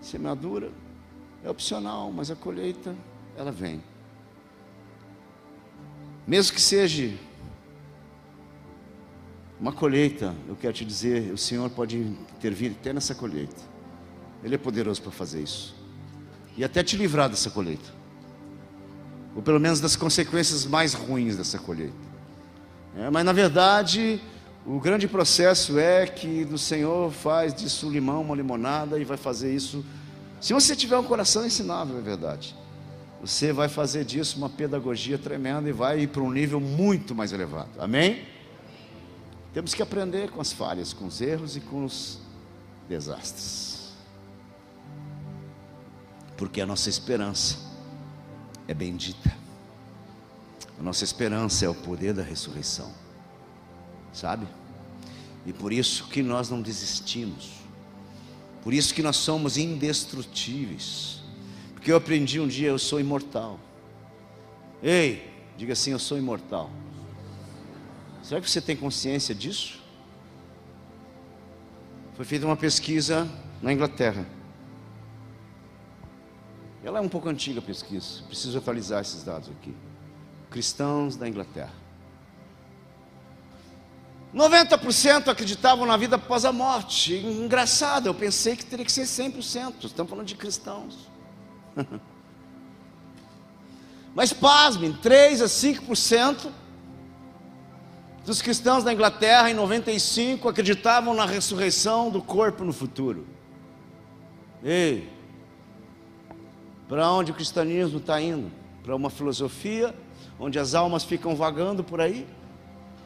Semeadura 0.00 0.70
é 1.42 1.50
opcional, 1.50 2.12
mas 2.12 2.30
a 2.30 2.36
colheita, 2.36 2.94
ela 3.36 3.50
vem. 3.50 3.82
Mesmo 6.24 6.54
que 6.54 6.60
seja 6.60 7.12
uma 9.58 9.72
colheita, 9.72 10.34
eu 10.46 10.54
quero 10.54 10.72
te 10.72 10.84
dizer, 10.84 11.32
o 11.32 11.38
Senhor 11.38 11.68
pode 11.70 11.98
intervir 11.98 12.72
até 12.80 12.92
nessa 12.92 13.14
colheita. 13.14 13.73
Ele 14.44 14.54
é 14.54 14.58
poderoso 14.58 15.02
para 15.02 15.10
fazer 15.10 15.42
isso. 15.42 15.74
E 16.56 16.62
até 16.62 16.82
te 16.82 16.96
livrar 16.96 17.28
dessa 17.28 17.50
colheita. 17.50 17.90
Ou 19.34 19.42
pelo 19.42 19.58
menos 19.58 19.80
das 19.80 19.96
consequências 19.96 20.64
mais 20.64 20.94
ruins 20.94 21.36
dessa 21.36 21.58
colheita. 21.58 21.94
É, 22.96 23.10
mas 23.10 23.24
na 23.24 23.32
verdade, 23.32 24.20
o 24.64 24.78
grande 24.78 25.08
processo 25.08 25.78
é 25.78 26.06
que 26.06 26.46
o 26.52 26.58
Senhor 26.58 27.10
faz 27.10 27.52
disso 27.52 27.88
um 27.88 27.90
limão, 27.90 28.22
uma 28.22 28.36
limonada 28.36 29.00
e 29.00 29.04
vai 29.04 29.16
fazer 29.16 29.52
isso. 29.52 29.84
Se 30.40 30.52
você 30.52 30.76
tiver 30.76 30.98
um 30.98 31.04
coração 31.04 31.44
ensinável, 31.44 31.98
é 31.98 32.02
verdade 32.02 32.54
você 33.26 33.54
vai 33.54 33.70
fazer 33.70 34.04
disso 34.04 34.36
uma 34.36 34.50
pedagogia 34.50 35.16
tremenda 35.16 35.66
e 35.66 35.72
vai 35.72 36.00
ir 36.00 36.08
para 36.08 36.20
um 36.20 36.30
nível 36.30 36.60
muito 36.60 37.14
mais 37.14 37.32
elevado. 37.32 37.70
Amém? 37.78 38.22
Temos 39.54 39.72
que 39.72 39.82
aprender 39.82 40.30
com 40.30 40.42
as 40.42 40.52
falhas, 40.52 40.92
com 40.92 41.06
os 41.06 41.22
erros 41.22 41.56
e 41.56 41.60
com 41.60 41.86
os 41.86 42.18
desastres. 42.86 43.73
Porque 46.36 46.60
a 46.60 46.66
nossa 46.66 46.88
esperança 46.88 47.58
é 48.66 48.74
bendita. 48.74 49.34
A 50.78 50.82
nossa 50.82 51.04
esperança 51.04 51.64
é 51.64 51.68
o 51.68 51.74
poder 51.74 52.12
da 52.12 52.22
ressurreição. 52.22 52.92
Sabe? 54.12 54.46
E 55.46 55.52
por 55.52 55.72
isso 55.72 56.08
que 56.08 56.22
nós 56.22 56.48
não 56.48 56.60
desistimos. 56.60 57.50
Por 58.62 58.72
isso 58.72 58.94
que 58.94 59.02
nós 59.02 59.16
somos 59.16 59.56
indestrutíveis. 59.56 61.22
Porque 61.74 61.92
eu 61.92 61.96
aprendi 61.96 62.40
um 62.40 62.48
dia, 62.48 62.68
eu 62.68 62.78
sou 62.78 62.98
imortal. 62.98 63.60
Ei, 64.82 65.30
diga 65.56 65.74
assim, 65.74 65.92
eu 65.92 65.98
sou 65.98 66.16
imortal. 66.16 66.70
Será 68.22 68.40
que 68.40 68.50
você 68.50 68.60
tem 68.60 68.74
consciência 68.74 69.34
disso? 69.34 69.82
Foi 72.14 72.24
feita 72.24 72.46
uma 72.46 72.56
pesquisa 72.56 73.28
na 73.60 73.72
Inglaterra. 73.72 74.26
Ela 76.84 76.98
é 76.98 77.00
um 77.00 77.08
pouco 77.08 77.28
antiga 77.30 77.60
a 77.60 77.62
pesquisa, 77.62 78.22
preciso 78.28 78.58
atualizar 78.58 79.00
esses 79.00 79.24
dados 79.24 79.48
aqui. 79.48 79.74
Cristãos 80.50 81.16
da 81.16 81.26
Inglaterra. 81.26 81.72
90% 84.34 85.28
acreditavam 85.28 85.86
na 85.86 85.96
vida 85.96 86.16
após 86.16 86.44
a 86.44 86.52
morte. 86.52 87.14
Engraçado, 87.14 88.06
eu 88.06 88.14
pensei 88.14 88.54
que 88.54 88.66
teria 88.66 88.84
que 88.84 88.92
ser 88.92 89.04
100%. 89.04 89.84
Estamos 89.84 90.10
falando 90.10 90.26
de 90.26 90.34
cristãos. 90.34 91.08
Mas 94.14 94.32
pasmem, 94.32 94.92
3 94.92 95.40
a 95.40 95.46
5% 95.46 96.50
dos 98.26 98.42
cristãos 98.42 98.84
da 98.84 98.92
Inglaterra 98.92 99.50
em 99.50 99.54
95 99.54 100.48
acreditavam 100.48 101.14
na 101.14 101.24
ressurreição 101.24 102.10
do 102.10 102.20
corpo 102.20 102.62
no 102.64 102.72
futuro. 102.72 103.26
Ei, 104.62 105.10
para 106.94 107.10
onde 107.10 107.32
o 107.32 107.34
cristianismo 107.34 107.98
está 107.98 108.20
indo? 108.20 108.52
Para 108.84 108.94
uma 108.94 109.10
filosofia 109.10 109.92
onde 110.38 110.60
as 110.60 110.76
almas 110.76 111.02
ficam 111.02 111.34
vagando 111.34 111.82
por 111.82 112.00
aí? 112.00 112.24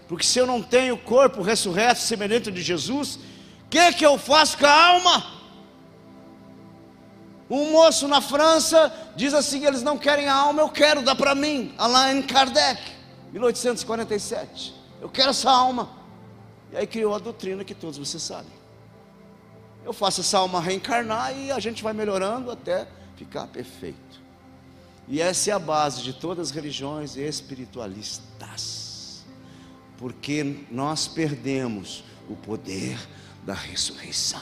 Porque 0.06 0.26
se 0.26 0.38
eu 0.38 0.46
não 0.46 0.62
tenho 0.62 0.94
corpo 0.98 1.40
ressurreto 1.40 1.98
semelhante 1.98 2.50
de 2.50 2.60
Jesus, 2.60 3.16
o 3.64 3.68
que, 3.70 3.92
que 3.94 4.04
eu 4.04 4.18
faço 4.18 4.58
com 4.58 4.66
a 4.66 4.88
alma? 4.88 5.26
Um 7.48 7.70
moço 7.70 8.06
na 8.06 8.20
França 8.20 8.92
diz 9.16 9.32
assim: 9.32 9.64
eles 9.64 9.82
não 9.82 9.96
querem 9.96 10.28
a 10.28 10.34
alma, 10.34 10.60
eu 10.60 10.68
quero, 10.68 11.00
dá 11.00 11.14
para 11.14 11.34
mim. 11.34 11.74
Alain 11.78 12.20
Kardec, 12.20 12.82
1847. 13.32 14.74
Eu 15.00 15.08
quero 15.08 15.30
essa 15.30 15.50
alma. 15.50 15.88
E 16.70 16.76
aí 16.76 16.86
criou 16.86 17.14
a 17.14 17.18
doutrina 17.18 17.64
que 17.64 17.74
todos 17.74 17.96
vocês 17.96 18.22
sabem. 18.22 18.52
Eu 19.82 19.94
faço 19.94 20.20
essa 20.20 20.36
alma 20.36 20.60
reencarnar 20.60 21.34
e 21.34 21.50
a 21.50 21.58
gente 21.58 21.82
vai 21.82 21.94
melhorando 21.94 22.50
até 22.50 22.86
ficar 23.18 23.48
perfeito. 23.48 24.22
E 25.08 25.20
essa 25.20 25.50
é 25.50 25.52
a 25.52 25.58
base 25.58 26.02
de 26.02 26.12
todas 26.12 26.48
as 26.48 26.54
religiões 26.54 27.16
espiritualistas. 27.16 29.24
Porque 29.96 30.64
nós 30.70 31.08
perdemos 31.08 32.04
o 32.28 32.36
poder 32.36 32.96
da 33.44 33.54
ressurreição. 33.54 34.40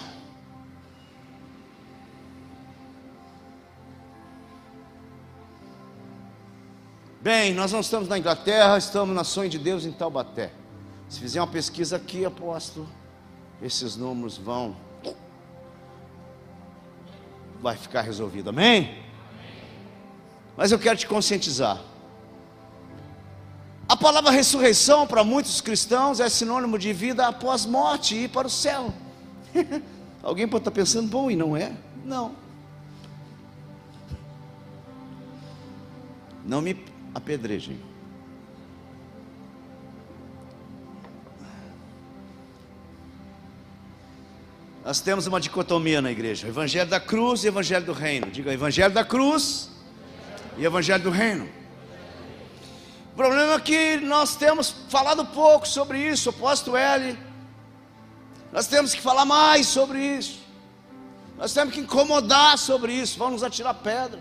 Bem, 7.22 7.54
nós 7.54 7.72
não 7.72 7.80
estamos 7.80 8.08
na 8.08 8.18
Inglaterra, 8.18 8.76
estamos 8.76 9.14
na 9.14 9.24
Sonho 9.24 9.48
de 9.48 9.58
Deus 9.58 9.84
em 9.84 9.92
Taubaté. 9.92 10.52
Se 11.08 11.18
fizer 11.18 11.40
uma 11.40 11.46
pesquisa 11.46 11.96
aqui, 11.96 12.24
apóstolo, 12.24 12.86
esses 13.62 13.96
números 13.96 14.36
vão. 14.36 14.85
Vai 17.60 17.76
ficar 17.76 18.02
resolvido, 18.02 18.50
amém? 18.50 19.02
Mas 20.56 20.72
eu 20.72 20.78
quero 20.78 20.96
te 20.96 21.06
conscientizar. 21.06 21.80
A 23.88 23.96
palavra 23.96 24.30
ressurreição 24.30 25.06
para 25.06 25.22
muitos 25.22 25.60
cristãos 25.60 26.18
é 26.18 26.28
sinônimo 26.28 26.78
de 26.78 26.92
vida 26.92 27.26
após 27.26 27.64
morte 27.64 28.14
e 28.14 28.24
ir 28.24 28.28
para 28.28 28.46
o 28.46 28.50
céu. 28.50 28.92
Alguém 30.22 30.48
pode 30.48 30.62
estar 30.62 30.72
pensando, 30.72 31.08
bom, 31.08 31.30
e 31.30 31.36
não 31.36 31.56
é? 31.56 31.72
Não. 32.04 32.32
Não 36.44 36.60
me 36.60 36.84
apedrejem. 37.14 37.80
Nós 44.86 45.00
temos 45.00 45.26
uma 45.26 45.40
dicotomia 45.40 46.00
na 46.00 46.12
igreja: 46.12 46.46
Evangelho 46.46 46.88
da 46.88 47.00
cruz 47.00 47.42
e 47.42 47.48
Evangelho 47.48 47.84
do 47.84 47.92
reino. 47.92 48.30
Diga, 48.30 48.52
Evangelho 48.52 48.94
da 48.94 49.04
cruz 49.04 49.68
e 50.56 50.64
Evangelho 50.64 51.02
do 51.02 51.10
reino. 51.10 51.48
O 53.12 53.16
problema 53.16 53.54
é 53.54 53.58
que 53.60 53.96
nós 53.96 54.36
temos 54.36 54.70
falado 54.88 55.26
pouco 55.26 55.66
sobre 55.66 55.98
isso, 55.98 56.30
oposto 56.30 56.76
L. 56.76 57.18
Nós 58.52 58.68
temos 58.68 58.94
que 58.94 59.00
falar 59.00 59.24
mais 59.24 59.66
sobre 59.66 59.98
isso. 59.98 60.38
Nós 61.36 61.52
temos 61.52 61.74
que 61.74 61.80
incomodar 61.80 62.56
sobre 62.56 62.92
isso. 62.92 63.18
Vamos 63.18 63.42
atirar 63.42 63.74
pedra. 63.74 64.20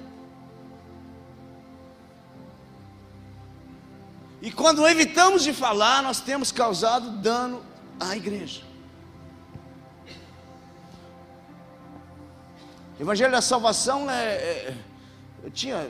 E 4.42 4.52
quando 4.52 4.88
evitamos 4.88 5.44
de 5.44 5.54
falar, 5.54 6.02
nós 6.02 6.22
temos 6.22 6.52
causado 6.52 7.12
dano 7.22 7.62
à 8.00 8.18
igreja. 8.18 8.75
Evangelho 13.00 13.32
da 13.32 13.42
salvação 13.42 14.10
é, 14.10 14.36
é 14.36 14.78
eu 15.44 15.52
tinha, 15.52 15.88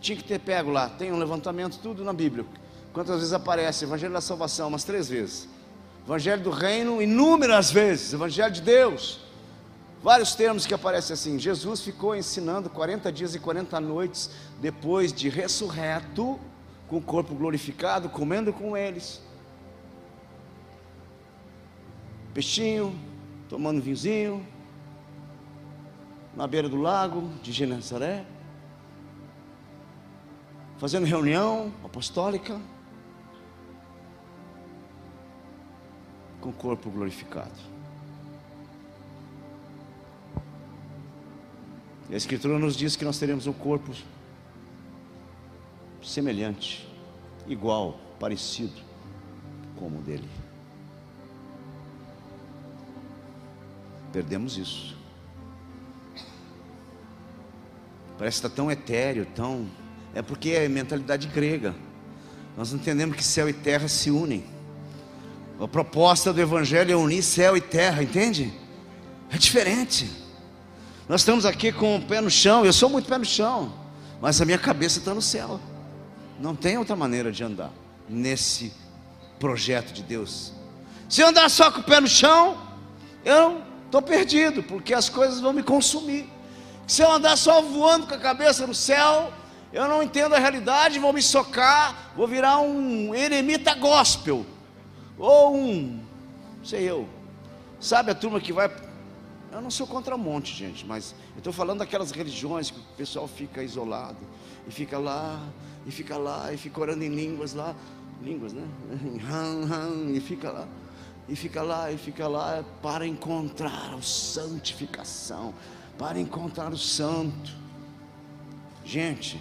tinha 0.00 0.16
que 0.16 0.24
ter 0.24 0.40
pego 0.40 0.70
lá, 0.70 0.88
tem 0.88 1.12
um 1.12 1.18
levantamento 1.18 1.78
tudo 1.80 2.02
na 2.02 2.12
Bíblia. 2.12 2.44
Quantas 2.92 3.16
vezes 3.16 3.32
aparece 3.32 3.84
Evangelho 3.84 4.12
da 4.12 4.20
salvação? 4.20 4.68
Umas 4.68 4.82
três 4.82 5.08
vezes. 5.08 5.48
Evangelho 6.04 6.42
do 6.42 6.50
reino, 6.50 7.00
inúmeras 7.00 7.70
vezes. 7.70 8.12
Evangelho 8.12 8.52
de 8.52 8.62
Deus. 8.62 9.20
Vários 10.02 10.34
termos 10.34 10.66
que 10.66 10.74
aparecem 10.74 11.14
assim. 11.14 11.38
Jesus 11.38 11.82
ficou 11.82 12.16
ensinando 12.16 12.70
40 12.70 13.12
dias 13.12 13.34
e 13.34 13.38
40 13.38 13.78
noites 13.80 14.30
depois 14.60 15.12
de 15.12 15.28
ressurreto, 15.28 16.40
com 16.88 16.96
o 16.96 17.02
corpo 17.02 17.34
glorificado, 17.34 18.08
comendo 18.08 18.52
com 18.52 18.76
eles. 18.76 19.20
Peixinho, 22.32 22.98
tomando 23.48 23.80
vinhozinho, 23.80 24.46
na 26.36 26.46
beira 26.46 26.68
do 26.68 26.76
lago 26.76 27.30
de 27.42 27.50
Genezaré 27.50 28.24
fazendo 30.78 31.06
reunião 31.06 31.72
apostólica 31.82 32.60
com 36.40 36.50
o 36.50 36.52
corpo 36.52 36.90
glorificado. 36.90 37.58
E 42.08 42.14
a 42.14 42.16
Escritura 42.16 42.58
nos 42.58 42.76
diz 42.76 42.94
que 42.94 43.04
nós 43.04 43.18
teremos 43.18 43.46
um 43.46 43.52
corpo 43.52 43.92
semelhante, 46.02 46.86
igual, 47.48 47.98
parecido 48.20 48.80
como 49.76 49.98
o 49.98 50.02
dele. 50.02 50.28
Perdemos 54.12 54.56
isso. 54.56 54.95
Parece 58.18 58.40
que 58.40 58.46
está 58.46 58.56
tão 58.56 58.70
etéreo, 58.70 59.26
tão 59.34 59.68
é 60.14 60.22
porque 60.22 60.50
é 60.50 60.66
mentalidade 60.66 61.26
grega. 61.28 61.74
Nós 62.56 62.72
entendemos 62.72 63.16
que 63.16 63.22
céu 63.22 63.48
e 63.48 63.52
terra 63.52 63.86
se 63.86 64.10
unem. 64.10 64.44
A 65.60 65.68
proposta 65.68 66.32
do 66.32 66.40
Evangelho 66.40 66.90
é 66.92 66.96
unir 66.96 67.22
céu 67.22 67.56
e 67.56 67.60
terra, 67.60 68.02
entende? 68.02 68.52
É 69.30 69.36
diferente. 69.36 70.10
Nós 71.08 71.20
estamos 71.20 71.44
aqui 71.44 71.70
com 71.70 71.96
o 71.96 72.02
pé 72.02 72.20
no 72.20 72.30
chão, 72.30 72.64
eu 72.64 72.72
sou 72.72 72.88
muito 72.88 73.08
pé 73.08 73.18
no 73.18 73.24
chão, 73.24 73.72
mas 74.20 74.40
a 74.40 74.44
minha 74.44 74.58
cabeça 74.58 74.98
está 74.98 75.12
no 75.12 75.20
céu. 75.22 75.60
Não 76.40 76.56
tem 76.56 76.78
outra 76.78 76.96
maneira 76.96 77.30
de 77.30 77.44
andar 77.44 77.70
nesse 78.08 78.72
projeto 79.38 79.92
de 79.92 80.02
Deus. 80.02 80.52
Se 81.08 81.20
eu 81.20 81.28
andar 81.28 81.48
só 81.50 81.70
com 81.70 81.80
o 81.80 81.84
pé 81.84 82.00
no 82.00 82.08
chão, 82.08 82.56
eu 83.24 83.60
estou 83.84 84.00
perdido, 84.00 84.62
porque 84.62 84.94
as 84.94 85.08
coisas 85.08 85.40
vão 85.40 85.52
me 85.52 85.62
consumir. 85.62 86.26
Se 86.86 87.02
eu 87.02 87.10
andar 87.10 87.36
só 87.36 87.60
voando 87.60 88.06
com 88.06 88.14
a 88.14 88.18
cabeça 88.18 88.66
no 88.66 88.74
céu, 88.74 89.32
eu 89.72 89.88
não 89.88 90.02
entendo 90.02 90.34
a 90.34 90.38
realidade, 90.38 90.98
vou 90.98 91.12
me 91.12 91.20
socar, 91.20 92.12
vou 92.14 92.28
virar 92.28 92.58
um 92.60 93.14
eremita 93.14 93.74
gospel, 93.74 94.46
ou 95.18 95.56
um, 95.56 96.00
sei 96.62 96.88
eu, 96.88 97.08
sabe 97.80 98.12
a 98.12 98.14
turma 98.14 98.40
que 98.40 98.52
vai. 98.52 98.70
Eu 99.50 99.60
não 99.60 99.70
sou 99.70 99.86
contra 99.86 100.14
um 100.14 100.18
monte, 100.18 100.54
gente, 100.54 100.86
mas 100.86 101.14
eu 101.34 101.38
estou 101.38 101.52
falando 101.52 101.78
daquelas 101.78 102.10
religiões 102.10 102.70
que 102.70 102.78
o 102.78 102.82
pessoal 102.96 103.26
fica 103.26 103.62
isolado, 103.62 104.18
e 104.68 104.70
fica 104.70 104.98
lá, 104.98 105.40
e 105.84 105.90
fica 105.90 106.16
lá, 106.16 106.52
e 106.52 106.56
fica 106.56 106.80
orando 106.80 107.02
em 107.02 107.08
línguas 107.08 107.52
lá, 107.52 107.74
línguas, 108.22 108.52
né? 108.52 108.66
E 110.14 110.20
fica 110.20 110.50
lá, 110.50 110.68
e 111.28 111.34
fica 111.34 111.62
lá, 111.62 111.90
e 111.90 111.98
fica 111.98 112.28
lá, 112.28 112.64
para 112.80 113.06
encontrar 113.06 113.94
a 113.94 114.02
santificação, 114.02 115.52
para 115.98 116.18
encontrar 116.18 116.72
o 116.72 116.78
santo. 116.78 117.50
Gente, 118.84 119.40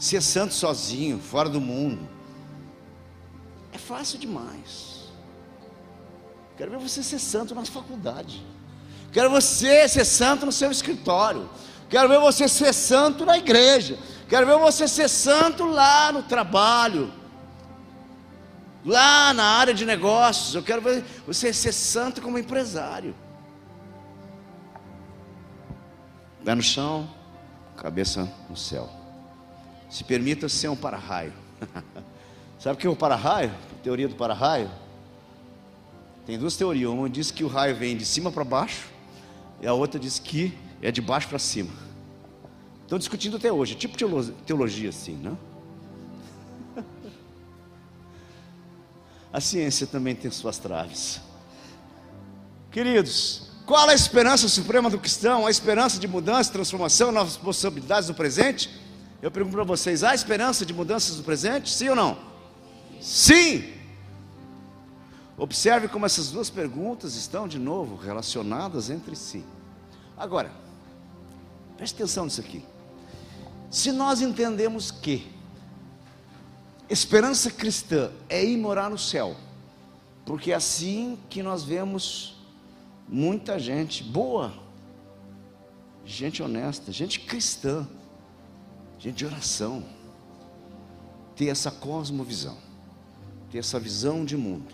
Ser 0.00 0.22
santo 0.22 0.54
sozinho, 0.54 1.18
fora 1.18 1.46
do 1.46 1.60
mundo, 1.60 2.08
é 3.70 3.76
fácil 3.76 4.18
demais. 4.18 5.10
Quero 6.56 6.70
ver 6.70 6.78
você 6.78 7.02
ser 7.02 7.18
santo 7.18 7.54
na 7.54 7.66
faculdade. 7.66 8.42
Quero 9.12 9.28
você 9.28 9.86
ser 9.86 10.06
santo 10.06 10.46
no 10.46 10.52
seu 10.52 10.70
escritório. 10.70 11.50
Quero 11.90 12.08
ver 12.08 12.18
você 12.18 12.48
ser 12.48 12.72
santo 12.72 13.26
na 13.26 13.36
igreja. 13.36 13.98
Quero 14.26 14.46
ver 14.46 14.56
você 14.56 14.88
ser 14.88 15.06
santo 15.06 15.66
lá 15.66 16.10
no 16.10 16.22
trabalho. 16.22 17.12
Lá 18.86 19.34
na 19.34 19.44
área 19.44 19.74
de 19.74 19.84
negócios. 19.84 20.54
Eu 20.54 20.62
quero 20.62 20.80
ver 20.80 21.04
você 21.26 21.52
ser 21.52 21.72
santo 21.72 22.22
como 22.22 22.38
empresário. 22.38 23.14
Pé 26.44 26.54
no 26.54 26.62
chão, 26.62 27.08
cabeça 27.76 28.30
no 28.48 28.56
céu. 28.56 28.88
Se 29.90 30.04
permita 30.04 30.48
ser 30.48 30.68
um 30.68 30.76
para-raio. 30.76 31.32
Sabe 32.58 32.76
o 32.76 32.78
que 32.78 32.86
é 32.86 32.90
o 32.90 32.96
para-raio? 32.96 33.52
Teoria 33.82 34.08
do 34.08 34.14
para-raio? 34.14 34.70
Tem 36.26 36.38
duas 36.38 36.56
teorias. 36.56 36.90
Uma 36.90 37.10
diz 37.10 37.30
que 37.30 37.42
o 37.44 37.48
raio 37.48 37.74
vem 37.74 37.96
de 37.96 38.04
cima 38.04 38.30
para 38.30 38.44
baixo, 38.44 38.88
e 39.60 39.66
a 39.66 39.72
outra 39.72 39.98
diz 39.98 40.18
que 40.18 40.56
é 40.80 40.90
de 40.90 41.00
baixo 41.00 41.28
para 41.28 41.38
cima. 41.38 41.70
Estão 42.82 42.98
discutindo 42.98 43.36
até 43.36 43.52
hoje, 43.52 43.74
tipo 43.74 43.96
teologia 44.46 44.88
assim, 44.88 45.14
né? 45.14 45.36
A 49.32 49.40
ciência 49.40 49.86
também 49.86 50.14
tem 50.14 50.30
suas 50.30 50.58
traves. 50.58 51.20
Queridos, 52.70 53.49
qual 53.70 53.88
a 53.88 53.94
esperança 53.94 54.48
suprema 54.48 54.90
do 54.90 54.98
cristão? 54.98 55.46
A 55.46 55.50
esperança 55.50 55.96
de 55.96 56.08
mudança, 56.08 56.50
transformação, 56.50 57.12
novas 57.12 57.36
possibilidades 57.36 58.08
no 58.08 58.16
presente? 58.16 58.68
Eu 59.22 59.30
pergunto 59.30 59.54
para 59.54 59.62
vocês: 59.62 60.02
há 60.02 60.12
esperança 60.12 60.66
de 60.66 60.74
mudanças 60.74 61.18
no 61.18 61.22
presente? 61.22 61.70
Sim 61.70 61.90
ou 61.90 61.94
não? 61.94 62.18
Sim! 63.00 63.72
Observe 65.38 65.86
como 65.86 66.04
essas 66.04 66.32
duas 66.32 66.50
perguntas 66.50 67.14
estão 67.14 67.46
de 67.46 67.60
novo 67.60 67.94
relacionadas 67.94 68.90
entre 68.90 69.14
si. 69.14 69.44
Agora, 70.16 70.50
preste 71.76 71.94
atenção 71.94 72.24
nisso 72.24 72.40
aqui. 72.40 72.64
Se 73.70 73.92
nós 73.92 74.20
entendemos 74.20 74.90
que 74.90 75.32
esperança 76.88 77.52
cristã 77.52 78.10
é 78.28 78.44
ir 78.44 78.56
morar 78.56 78.90
no 78.90 78.98
céu, 78.98 79.36
porque 80.26 80.50
é 80.50 80.56
assim 80.56 81.16
que 81.30 81.40
nós 81.40 81.62
vemos 81.62 82.39
muita 83.10 83.58
gente 83.58 84.04
boa, 84.04 84.54
gente 86.04 86.40
honesta, 86.42 86.92
gente 86.92 87.18
cristã, 87.18 87.86
gente 88.98 89.16
de 89.16 89.26
oração, 89.26 89.82
ter 91.34 91.46
essa 91.48 91.72
cosmovisão, 91.72 92.56
ter 93.50 93.58
essa 93.58 93.80
visão 93.80 94.24
de 94.24 94.36
mundo. 94.36 94.72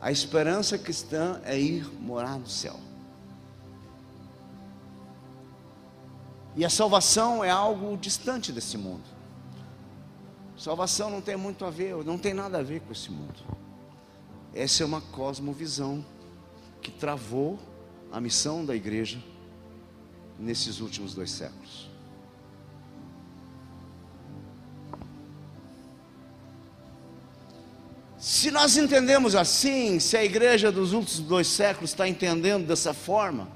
A 0.00 0.10
esperança 0.10 0.78
cristã 0.78 1.40
é 1.44 1.58
ir 1.58 1.86
morar 2.00 2.38
no 2.38 2.48
céu. 2.48 2.80
E 6.56 6.64
a 6.64 6.70
salvação 6.70 7.44
é 7.44 7.50
algo 7.50 7.96
distante 7.96 8.50
desse 8.52 8.78
mundo. 8.78 9.04
Salvação 10.56 11.10
não 11.10 11.20
tem 11.20 11.36
muito 11.36 11.64
a 11.64 11.70
ver, 11.70 11.96
não 12.04 12.16
tem 12.16 12.32
nada 12.32 12.58
a 12.58 12.62
ver 12.62 12.80
com 12.80 12.92
esse 12.92 13.10
mundo. 13.10 13.34
Essa 14.54 14.84
é 14.84 14.86
uma 14.86 15.00
cosmovisão 15.00 16.04
que 16.84 16.90
travou 16.90 17.58
a 18.12 18.20
missão 18.20 18.62
da 18.62 18.76
igreja 18.76 19.18
nesses 20.38 20.80
últimos 20.80 21.14
dois 21.14 21.30
séculos. 21.30 21.88
Se 28.18 28.50
nós 28.50 28.76
entendemos 28.76 29.34
assim, 29.34 29.98
se 29.98 30.14
a 30.14 30.22
igreja 30.22 30.70
dos 30.70 30.92
últimos 30.92 31.20
dois 31.20 31.46
séculos 31.46 31.90
está 31.90 32.06
entendendo 32.06 32.66
dessa 32.66 32.92
forma, 32.92 33.48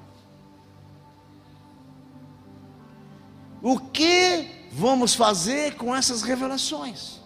o 3.62 3.78
que 3.78 4.46
vamos 4.72 5.14
fazer 5.14 5.74
com 5.74 5.94
essas 5.94 6.22
revelações? 6.22 7.20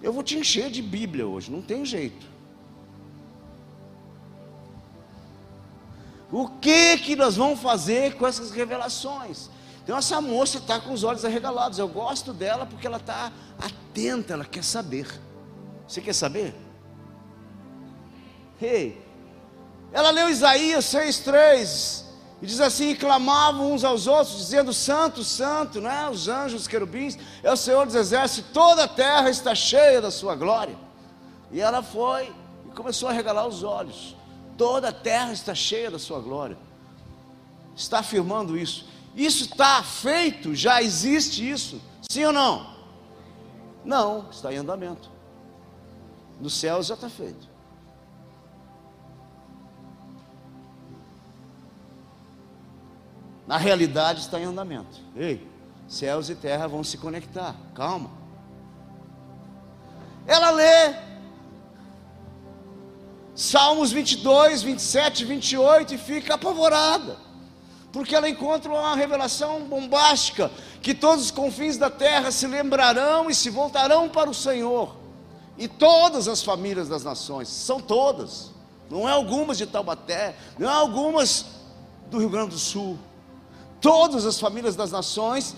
Eu 0.00 0.12
vou 0.12 0.22
te 0.22 0.38
encher 0.38 0.70
de 0.70 0.82
Bíblia 0.82 1.26
hoje, 1.26 1.50
não 1.50 1.62
tem 1.62 1.84
jeito. 1.84 2.37
O 6.30 6.46
que 6.46 6.98
que 6.98 7.16
nós 7.16 7.36
vamos 7.36 7.60
fazer 7.60 8.16
com 8.16 8.26
essas 8.26 8.50
revelações? 8.50 9.48
Então 9.82 9.96
essa 9.96 10.20
moça 10.20 10.58
está 10.58 10.78
com 10.78 10.92
os 10.92 11.02
olhos 11.02 11.24
arregalados. 11.24 11.78
Eu 11.78 11.88
gosto 11.88 12.34
dela 12.34 12.66
porque 12.66 12.86
ela 12.86 12.98
está 12.98 13.32
atenta, 13.58 14.34
ela 14.34 14.44
quer 14.44 14.62
saber. 14.62 15.08
Você 15.86 16.02
quer 16.02 16.12
saber? 16.12 16.54
Hey, 18.60 19.02
ela 19.90 20.10
leu 20.10 20.28
Isaías 20.28 20.84
6,3 20.84 22.04
e 22.42 22.46
diz 22.46 22.60
assim: 22.60 22.94
clamavam 22.94 23.72
uns 23.72 23.82
aos 23.82 24.06
outros, 24.06 24.36
dizendo: 24.36 24.74
Santo, 24.74 25.24
Santo, 25.24 25.80
né? 25.80 26.10
os 26.10 26.28
anjos, 26.28 26.62
os 26.62 26.68
querubins, 26.68 27.16
é 27.42 27.50
o 27.50 27.56
Senhor 27.56 27.86
dos 27.86 27.94
exércitos, 27.94 28.52
toda 28.52 28.84
a 28.84 28.88
terra 28.88 29.30
está 29.30 29.54
cheia 29.54 30.02
da 30.02 30.10
sua 30.10 30.34
glória. 30.34 30.76
E 31.50 31.58
ela 31.58 31.82
foi 31.82 32.30
e 32.66 32.74
começou 32.74 33.08
a 33.08 33.12
regalar 33.12 33.46
os 33.46 33.62
olhos 33.62 34.17
toda 34.58 34.88
a 34.88 34.92
terra 34.92 35.32
está 35.32 35.54
cheia 35.54 35.90
da 35.90 35.98
sua 35.98 36.18
glória. 36.20 36.58
Está 37.76 38.00
afirmando 38.00 38.58
isso. 38.58 38.86
Isso 39.14 39.44
está 39.44 39.82
feito, 39.82 40.54
já 40.54 40.82
existe 40.82 41.48
isso. 41.48 41.80
Sim 42.10 42.26
ou 42.26 42.32
não? 42.32 42.76
Não, 43.84 44.28
está 44.30 44.52
em 44.52 44.56
andamento. 44.56 45.08
No 46.40 46.50
céu 46.50 46.82
já 46.82 46.94
está 46.94 47.08
feito. 47.08 47.48
Na 53.46 53.56
realidade 53.56 54.20
está 54.20 54.38
em 54.38 54.44
andamento. 54.44 55.00
Ei, 55.16 55.48
céus 55.88 56.28
e 56.28 56.34
terra 56.34 56.66
vão 56.66 56.84
se 56.84 56.98
conectar. 56.98 57.54
Calma. 57.74 58.10
Ela 60.26 60.50
lê 60.50 61.07
Salmos 63.38 63.92
22, 63.92 64.62
27, 64.62 65.24
28 65.24 65.94
e 65.94 65.96
fica 65.96 66.34
apavorada, 66.34 67.16
porque 67.92 68.16
ela 68.16 68.28
encontra 68.28 68.68
uma 68.68 68.96
revelação 68.96 69.60
bombástica: 69.60 70.50
que 70.82 70.92
todos 70.92 71.26
os 71.26 71.30
confins 71.30 71.76
da 71.76 71.88
terra 71.88 72.32
se 72.32 72.48
lembrarão 72.48 73.30
e 73.30 73.34
se 73.36 73.48
voltarão 73.48 74.08
para 74.08 74.28
o 74.28 74.34
Senhor, 74.34 74.96
e 75.56 75.68
todas 75.68 76.26
as 76.26 76.42
famílias 76.42 76.88
das 76.88 77.04
nações, 77.04 77.46
são 77.46 77.80
todas, 77.80 78.50
não 78.90 79.08
é 79.08 79.12
algumas 79.12 79.56
de 79.56 79.66
Taubaté, 79.66 80.34
não 80.58 80.68
é 80.68 80.72
algumas 80.72 81.46
do 82.10 82.18
Rio 82.18 82.30
Grande 82.30 82.50
do 82.50 82.58
Sul, 82.58 82.98
todas 83.80 84.26
as 84.26 84.40
famílias 84.40 84.74
das 84.74 84.90
nações 84.90 85.54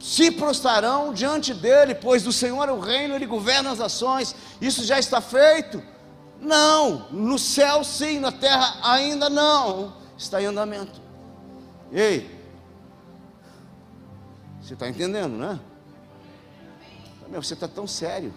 se 0.00 0.30
prostrarão 0.30 1.12
diante 1.12 1.52
dele, 1.52 1.94
pois 1.94 2.22
do 2.22 2.32
Senhor 2.32 2.66
é 2.66 2.72
o 2.72 2.80
reino, 2.80 3.14
ele 3.14 3.26
governa 3.26 3.70
as 3.70 3.80
nações, 3.80 4.34
isso 4.62 4.82
já 4.82 4.98
está 4.98 5.20
feito. 5.20 5.82
Não, 6.46 7.08
no 7.10 7.40
céu 7.40 7.82
sim, 7.82 8.20
na 8.20 8.30
terra 8.30 8.78
ainda 8.84 9.28
não. 9.28 9.92
Está 10.16 10.40
em 10.40 10.46
andamento. 10.46 11.00
Ei, 11.90 12.30
você 14.62 14.74
está 14.74 14.88
entendendo, 14.88 15.36
né? 15.36 15.58
Meu, 17.28 17.42
você 17.42 17.54
está 17.54 17.66
tão 17.66 17.84
sério. 17.84 18.32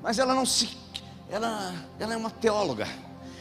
Mas 0.00 0.20
ela 0.20 0.36
não 0.36 0.46
se. 0.46 0.78
Ela, 1.28 1.74
ela 1.98 2.14
é 2.14 2.16
uma 2.16 2.30
teóloga. 2.30 2.86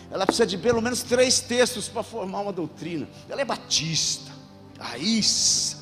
Ela 0.10 0.26
precisa 0.26 0.48
de 0.48 0.58
pelo 0.58 0.82
menos 0.82 1.04
três 1.04 1.42
textos 1.42 1.90
para 1.90 2.02
formar 2.02 2.40
uma 2.40 2.52
doutrina. 2.52 3.08
Ela 3.30 3.42
é 3.42 3.46
batista, 3.46 4.32
raiz. 4.80 5.78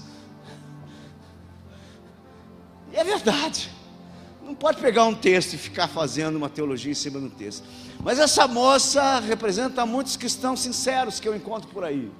E 2.92 2.98
é 2.98 3.04
verdade. 3.06 3.72
Não 4.52 4.56
pode 4.56 4.82
pegar 4.82 5.06
um 5.06 5.16
texto 5.16 5.54
e 5.54 5.58
ficar 5.58 5.88
fazendo 5.88 6.36
uma 6.36 6.50
teologia 6.50 6.92
em 6.92 6.96
cima 6.96 7.22
do 7.22 7.30
texto. 7.30 7.64
Mas 8.02 8.20
essa 8.20 8.50
moça 8.50 9.22
representa 9.22 9.86
muitos 9.86 10.18
cristãos 10.18 10.60
sinceros 10.60 11.22
que 11.22 11.28
eu 11.30 11.34
encontro 11.34 11.70
por 11.70 11.86
aí. 11.86 12.12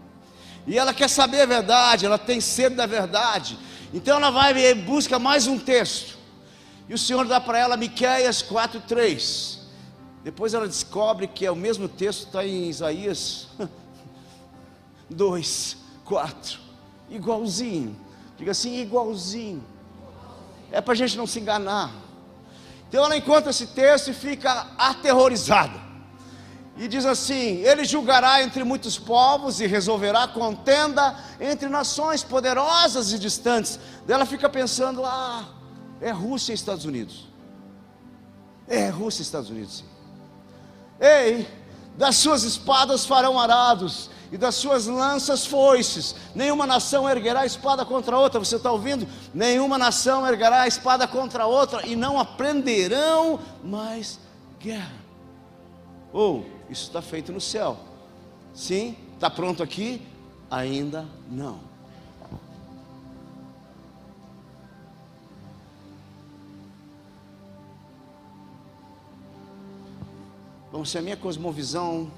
E 0.66 0.78
ela 0.78 0.94
quer 0.94 1.10
saber 1.10 1.42
a 1.42 1.46
verdade, 1.46 2.06
ela 2.06 2.18
tem 2.18 2.40
sede 2.40 2.78
da 2.78 2.86
verdade. 2.86 3.60
Então 3.94 4.16
ela 4.16 4.30
vai 4.30 4.58
e 4.58 4.74
busca 4.74 5.20
mais 5.20 5.46
um 5.46 5.60
texto. 5.60 6.18
E 6.88 6.94
o 6.94 6.98
Senhor 6.98 7.28
dá 7.28 7.42
para 7.42 7.60
ela 7.60 7.76
Miqueias 7.76 8.42
4:3. 8.42 9.58
Depois 10.24 10.54
ela 10.54 10.70
descobre 10.70 11.28
que 11.28 11.46
é 11.46 11.52
o 11.52 11.56
mesmo 11.56 11.90
texto 11.90 12.28
está 12.28 12.46
em 12.46 12.70
Isaías 12.70 13.50
2, 15.10 15.78
4. 16.06 16.60
Igualzinho. 17.10 17.94
Diga 18.38 18.52
assim, 18.52 18.80
igualzinho. 18.80 19.62
É 20.72 20.80
para 20.80 20.94
a 20.94 20.96
gente 20.96 21.18
não 21.18 21.28
se 21.28 21.38
enganar. 21.38 21.92
Então 22.92 23.06
ela 23.06 23.16
encontra 23.16 23.52
esse 23.52 23.68
texto 23.68 24.10
e 24.10 24.14
fica 24.14 24.68
aterrorizada. 24.78 25.80
E 26.76 26.90
diz 26.90 27.06
assim: 27.06 27.62
Ele 27.62 27.86
julgará 27.86 28.44
entre 28.44 28.66
muitos 28.66 29.00
povos 29.00 29.62
e 29.62 29.66
resolverá 29.66 30.28
contenda 30.28 31.16
entre 31.40 31.70
nações 31.70 32.22
poderosas 32.22 33.14
e 33.14 33.18
distantes. 33.18 33.80
Daí 34.06 34.16
ela 34.16 34.26
fica 34.26 34.50
pensando: 34.50 35.06
Ah, 35.06 35.46
é 36.02 36.12
Rússia 36.12 36.52
e 36.52 36.56
Estados 36.56 36.84
Unidos. 36.84 37.30
É 38.68 38.90
Rússia 38.90 39.22
e 39.22 39.24
Estados 39.24 39.50
Unidos, 39.50 39.78
sim. 39.78 39.86
Ei, 41.00 41.48
das 41.98 42.18
suas 42.18 42.44
espadas 42.44 43.06
farão 43.06 43.40
arados, 43.40 44.10
e 44.32 44.38
das 44.38 44.56
suas 44.56 44.88
lanças 44.88 45.46
foices. 45.46 46.16
Nenhuma 46.34 46.66
nação 46.66 47.10
erguerá 47.10 47.46
espada 47.46 47.86
contra 47.86 48.18
outra. 48.18 48.40
Você 48.40 48.56
está 48.56 48.72
ouvindo? 48.72 49.06
Nenhuma 49.34 49.78
nação 49.78 50.26
erguerá 50.26 50.66
espada 50.68 51.08
contra 51.08 51.46
outra 51.46 51.86
e 51.86 51.96
não 51.96 52.18
aprenderão 52.18 53.40
mais 53.64 54.20
guerra. 54.60 55.02
Ou 56.14 56.46
oh, 56.46 56.72
isso 56.72 56.84
está 56.84 57.02
feito 57.02 57.32
no 57.32 57.42
céu? 57.42 57.78
Sim, 58.54 58.96
está 59.16 59.30
pronto 59.30 59.62
aqui? 59.62 60.02
Ainda 60.50 61.06
não. 61.30 61.72
Bom, 70.72 70.86
se 70.86 70.98
a 70.98 71.02
minha 71.02 71.18
cosmovisão 71.18 72.10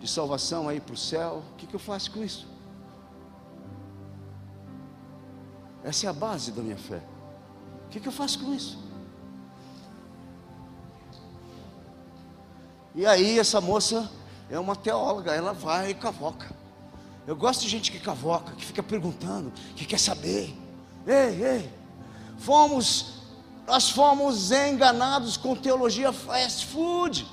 de 0.00 0.08
salvação 0.08 0.68
aí 0.68 0.80
para 0.80 0.94
o 0.94 0.96
céu, 0.96 1.42
o 1.52 1.56
que, 1.56 1.66
que 1.66 1.74
eu 1.74 1.80
faço 1.80 2.10
com 2.10 2.22
isso? 2.22 2.46
Essa 5.82 6.06
é 6.06 6.10
a 6.10 6.12
base 6.12 6.50
da 6.50 6.62
minha 6.62 6.76
fé. 6.76 7.00
O 7.86 7.88
que, 7.90 8.00
que 8.00 8.08
eu 8.08 8.12
faço 8.12 8.40
com 8.40 8.52
isso? 8.52 8.78
E 12.94 13.06
aí 13.06 13.38
essa 13.38 13.60
moça 13.60 14.10
é 14.50 14.58
uma 14.58 14.74
teóloga, 14.74 15.32
ela 15.32 15.52
vai 15.52 15.90
e 15.90 15.94
cavoca. 15.94 16.50
Eu 17.26 17.36
gosto 17.36 17.62
de 17.62 17.68
gente 17.68 17.92
que 17.92 17.98
cavoca, 17.98 18.52
que 18.54 18.64
fica 18.64 18.82
perguntando, 18.82 19.52
que 19.74 19.84
quer 19.84 20.00
saber. 20.00 20.56
Ei, 21.06 21.44
ei, 21.44 21.72
fomos, 22.38 23.22
nós 23.66 23.90
fomos 23.90 24.50
enganados 24.50 25.36
com 25.36 25.54
teologia 25.54 26.12
fast 26.12 26.66
food. 26.66 27.26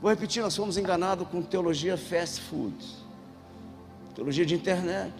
Vou 0.00 0.10
repetir, 0.10 0.42
nós 0.42 0.54
fomos 0.54 0.76
enganados 0.76 1.26
com 1.28 1.42
teologia 1.42 1.96
fast 1.96 2.40
food, 2.42 2.76
teologia 4.14 4.46
de 4.46 4.54
internet, 4.54 5.12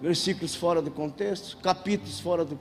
versículos 0.00 0.54
fora 0.54 0.80
do 0.80 0.90
contexto, 0.90 1.56
capítulos 1.56 2.20
fora 2.20 2.44
do, 2.44 2.58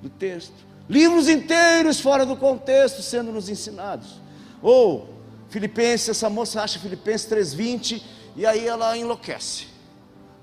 do 0.00 0.08
texto, 0.08 0.54
livros 0.88 1.28
inteiros 1.28 1.98
fora 1.98 2.24
do 2.24 2.36
contexto 2.36 3.02
sendo 3.02 3.32
nos 3.32 3.48
ensinados. 3.48 4.20
Ou 4.62 5.08
Filipenses, 5.48 6.10
essa 6.10 6.30
moça 6.30 6.62
acha 6.62 6.78
Filipenses 6.78 7.28
3:20 7.28 8.02
e 8.36 8.46
aí 8.46 8.66
ela 8.66 8.96
enlouquece, 8.96 9.66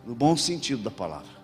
no 0.05 0.13
bom 0.13 0.35
sentido 0.35 0.83
da 0.83 0.91
palavra. 0.91 1.41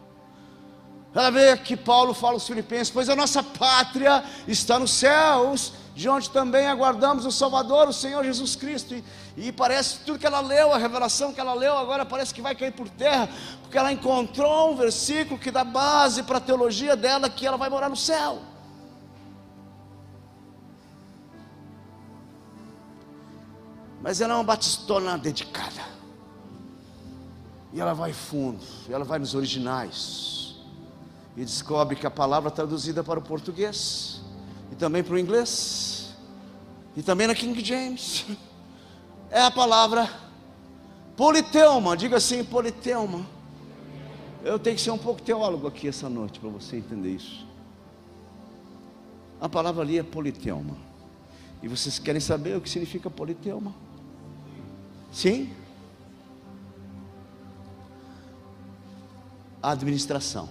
Ela 1.14 1.30
vê 1.30 1.58
que 1.58 1.76
Paulo 1.76 2.14
fala 2.14 2.34
aos 2.34 2.46
Filipenses: 2.46 2.90
Pois 2.90 3.10
a 3.10 3.16
nossa 3.16 3.42
pátria 3.42 4.24
está 4.48 4.78
nos 4.78 4.92
céus, 4.92 5.74
de 5.98 6.08
onde 6.08 6.30
também 6.30 6.68
aguardamos 6.68 7.26
o 7.26 7.32
Salvador, 7.32 7.88
o 7.88 7.94
Senhor 7.94 8.24
Jesus 8.24 8.56
Cristo. 8.56 8.94
E, 8.94 9.04
e 9.36 9.52
parece 9.52 9.98
tudo 10.06 10.20
que 10.20 10.28
ela 10.28 10.42
leu, 10.42 10.72
a 10.72 10.78
revelação 10.78 11.34
que 11.34 11.40
ela 11.40 11.56
leu, 11.56 11.76
agora 11.76 12.06
parece 12.06 12.32
que 12.32 12.40
vai 12.40 12.54
cair 12.54 12.72
por 12.72 12.88
terra, 12.88 13.28
porque 13.64 13.76
ela 13.76 13.92
encontrou 13.92 14.72
um 14.72 14.76
versículo 14.76 15.40
que 15.40 15.50
dá 15.50 15.64
base 15.64 16.22
para 16.22 16.38
a 16.38 16.40
teologia 16.40 16.96
dela 16.96 17.32
que 17.32 17.48
ela 17.48 17.58
vai 17.58 17.68
morar 17.68 17.90
no 17.90 17.96
céu. 17.96 18.44
Mas 24.00 24.22
ela 24.22 24.34
é 24.34 24.36
uma 24.38 24.44
batistona 24.44 25.18
dedicada. 25.18 25.82
E 27.74 27.82
ela 27.82 27.96
vai 27.96 28.14
fundo, 28.14 28.64
ela 28.88 29.04
vai 29.04 29.18
nos 29.18 29.34
originais. 29.34 30.58
E 31.36 31.44
descobre 31.44 31.96
que 31.96 32.06
a 32.06 32.12
palavra 32.12 32.52
traduzida 32.52 33.04
para 33.04 33.18
o 33.18 33.22
português, 33.24 34.17
também 34.78 35.04
para 35.04 35.16
o 35.16 35.20
inglês, 35.20 36.16
e 36.96 37.04
também 37.04 37.28
na 37.28 37.36
King 37.36 37.64
James, 37.64 38.26
é 39.30 39.42
a 39.42 39.52
palavra 39.52 40.10
politeuma. 41.16 41.96
Diga 41.96 42.18
assim: 42.18 42.44
politeuma. 42.44 43.26
Eu 44.44 44.58
tenho 44.58 44.76
que 44.76 44.82
ser 44.82 44.92
um 44.92 44.98
pouco 44.98 45.22
teólogo 45.22 45.68
aqui 45.68 45.88
essa 45.88 46.10
noite 46.10 46.40
para 46.40 46.50
você 46.50 46.78
entender 46.78 47.12
isso. 47.12 47.46
A 49.40 49.48
palavra 49.48 49.84
ali 49.84 50.00
é 50.00 50.04
politeuma. 50.04 50.76
E 51.62 51.68
vocês 51.68 52.00
querem 52.00 52.22
saber 52.22 52.56
o 52.56 52.62
que 52.62 52.70
significa 52.70 53.10
politeuma? 53.10 53.74
Sim? 55.12 55.54
A 59.62 59.72
administração 59.72 60.50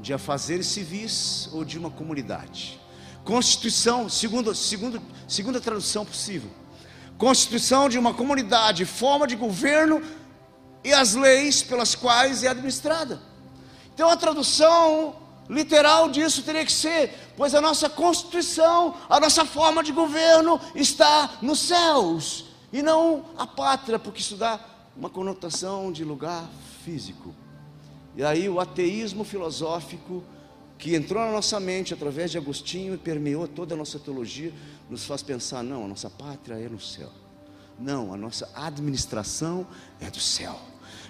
de 0.00 0.14
afazeres 0.14 0.66
civis 0.66 1.50
ou 1.52 1.64
de 1.64 1.78
uma 1.78 1.90
comunidade. 1.90 2.79
Constituição, 3.30 4.08
segundo, 4.08 4.52
segundo, 4.56 5.00
segunda 5.28 5.60
tradução 5.60 6.04
possível. 6.04 6.50
Constituição 7.16 7.88
de 7.88 7.96
uma 7.96 8.12
comunidade, 8.12 8.84
forma 8.84 9.24
de 9.24 9.36
governo 9.36 10.02
e 10.82 10.92
as 10.92 11.14
leis 11.14 11.62
pelas 11.62 11.94
quais 11.94 12.42
é 12.42 12.48
administrada. 12.48 13.22
Então 13.94 14.10
a 14.10 14.16
tradução 14.16 15.14
literal 15.48 16.08
disso 16.08 16.42
teria 16.42 16.64
que 16.64 16.72
ser, 16.72 17.32
pois 17.36 17.54
a 17.54 17.60
nossa 17.60 17.88
constituição, 17.88 18.96
a 19.08 19.20
nossa 19.20 19.44
forma 19.44 19.84
de 19.84 19.92
governo 19.92 20.60
está 20.74 21.38
nos 21.40 21.60
céus 21.60 22.46
e 22.72 22.82
não 22.82 23.26
a 23.38 23.46
pátria, 23.46 24.00
porque 24.00 24.20
isso 24.20 24.34
dá 24.34 24.58
uma 24.96 25.08
conotação 25.08 25.92
de 25.92 26.02
lugar 26.02 26.50
físico. 26.84 27.32
E 28.16 28.24
aí 28.24 28.48
o 28.48 28.58
ateísmo 28.58 29.22
filosófico 29.22 30.24
que 30.80 30.94
entrou 30.94 31.22
na 31.22 31.30
nossa 31.30 31.60
mente 31.60 31.92
através 31.92 32.30
de 32.30 32.38
Agostinho 32.38 32.94
e 32.94 32.98
permeou 32.98 33.46
toda 33.46 33.74
a 33.74 33.76
nossa 33.76 33.98
teologia, 33.98 34.52
nos 34.88 35.04
faz 35.04 35.22
pensar: 35.22 35.62
não, 35.62 35.84
a 35.84 35.88
nossa 35.88 36.08
pátria 36.08 36.54
é 36.54 36.68
no 36.68 36.80
céu. 36.80 37.10
Não, 37.78 38.12
a 38.12 38.16
nossa 38.16 38.50
administração 38.54 39.66
é 40.00 40.10
do 40.10 40.18
céu. 40.18 40.58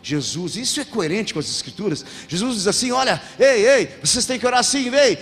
Jesus, 0.02 0.56
isso 0.56 0.80
é 0.80 0.84
coerente 0.84 1.32
com 1.32 1.38
as 1.38 1.48
Escrituras. 1.48 2.04
Jesus 2.26 2.56
diz 2.56 2.66
assim: 2.66 2.90
Olha, 2.90 3.22
ei, 3.38 3.66
ei, 3.66 3.86
vocês 4.02 4.26
têm 4.26 4.40
que 4.40 4.46
orar 4.46 4.60
assim, 4.60 4.92
ei, 4.92 5.16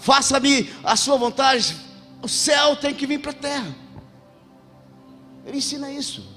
faça-me 0.00 0.68
a 0.82 0.96
sua 0.96 1.16
vontade. 1.16 1.76
O 2.20 2.28
céu 2.28 2.74
tem 2.74 2.92
que 2.92 3.06
vir 3.06 3.20
para 3.20 3.30
a 3.30 3.34
terra. 3.34 3.76
Ele 5.46 5.58
ensina 5.58 5.90
isso. 5.90 6.28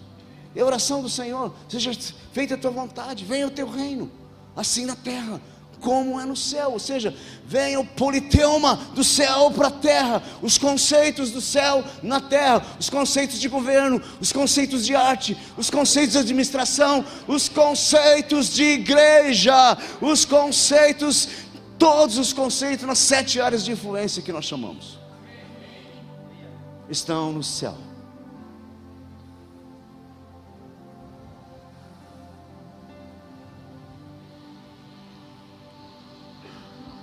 É 0.56 0.62
a 0.62 0.66
oração 0.66 1.02
do 1.02 1.10
Senhor: 1.10 1.56
seja 1.68 1.92
feita 2.32 2.54
a 2.54 2.58
tua 2.58 2.72
vontade, 2.72 3.26
venha 3.26 3.48
o 3.48 3.52
teu 3.52 3.68
reino, 3.68 4.12
assim 4.56 4.86
na 4.86 4.96
terra 4.96 5.42
como 5.86 6.20
é 6.20 6.26
no 6.26 6.36
céu, 6.36 6.72
ou 6.72 6.80
seja, 6.80 7.16
venha 7.46 7.80
o 7.80 7.86
politeuma 7.86 8.76
do 8.96 9.04
céu 9.04 9.52
para 9.52 9.68
a 9.68 9.72
terra, 9.72 10.24
os 10.42 10.58
conceitos 10.58 11.30
do 11.30 11.40
céu 11.40 11.84
na 12.02 12.20
terra, 12.20 12.66
os 12.80 12.90
conceitos 12.90 13.40
de 13.40 13.48
governo, 13.48 14.02
os 14.20 14.34
conceitos 14.34 14.84
de 14.84 14.96
arte, 14.96 15.38
os 15.56 15.70
conceitos 15.70 16.14
de 16.14 16.18
administração, 16.18 17.06
os 17.28 17.48
conceitos 17.48 18.52
de 18.52 18.64
igreja, 18.64 19.78
os 20.02 20.26
conceitos, 20.26 21.30
todos 21.78 22.18
os 22.18 22.34
conceitos 22.34 22.84
nas 22.84 22.98
sete 22.98 23.40
áreas 23.40 23.64
de 23.64 23.72
influência 23.72 24.24
que 24.24 24.34
nós 24.34 24.46
chamamos, 24.46 24.98
estão 26.90 27.32
no 27.32 27.44
céu. 27.44 27.78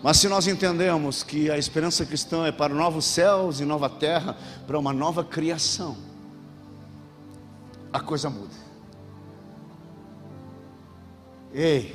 Mas 0.03 0.16
se 0.16 0.28
nós 0.28 0.48
entendemos 0.48 1.22
que 1.22 1.48
a 1.48 1.57
esperança 1.57 2.05
cristã 2.05 2.44
é 2.46 2.53
para 2.53 2.74
novos 2.74 3.05
céus 3.05 3.61
e 3.61 3.64
nova 3.64 3.88
terra, 3.88 4.36
para 4.66 4.76
uma 4.76 4.92
nova 4.92 5.22
criação, 5.22 5.96
a 7.92 8.00
coisa 8.00 8.28
muda. 8.28 8.55
Ei, 11.55 11.94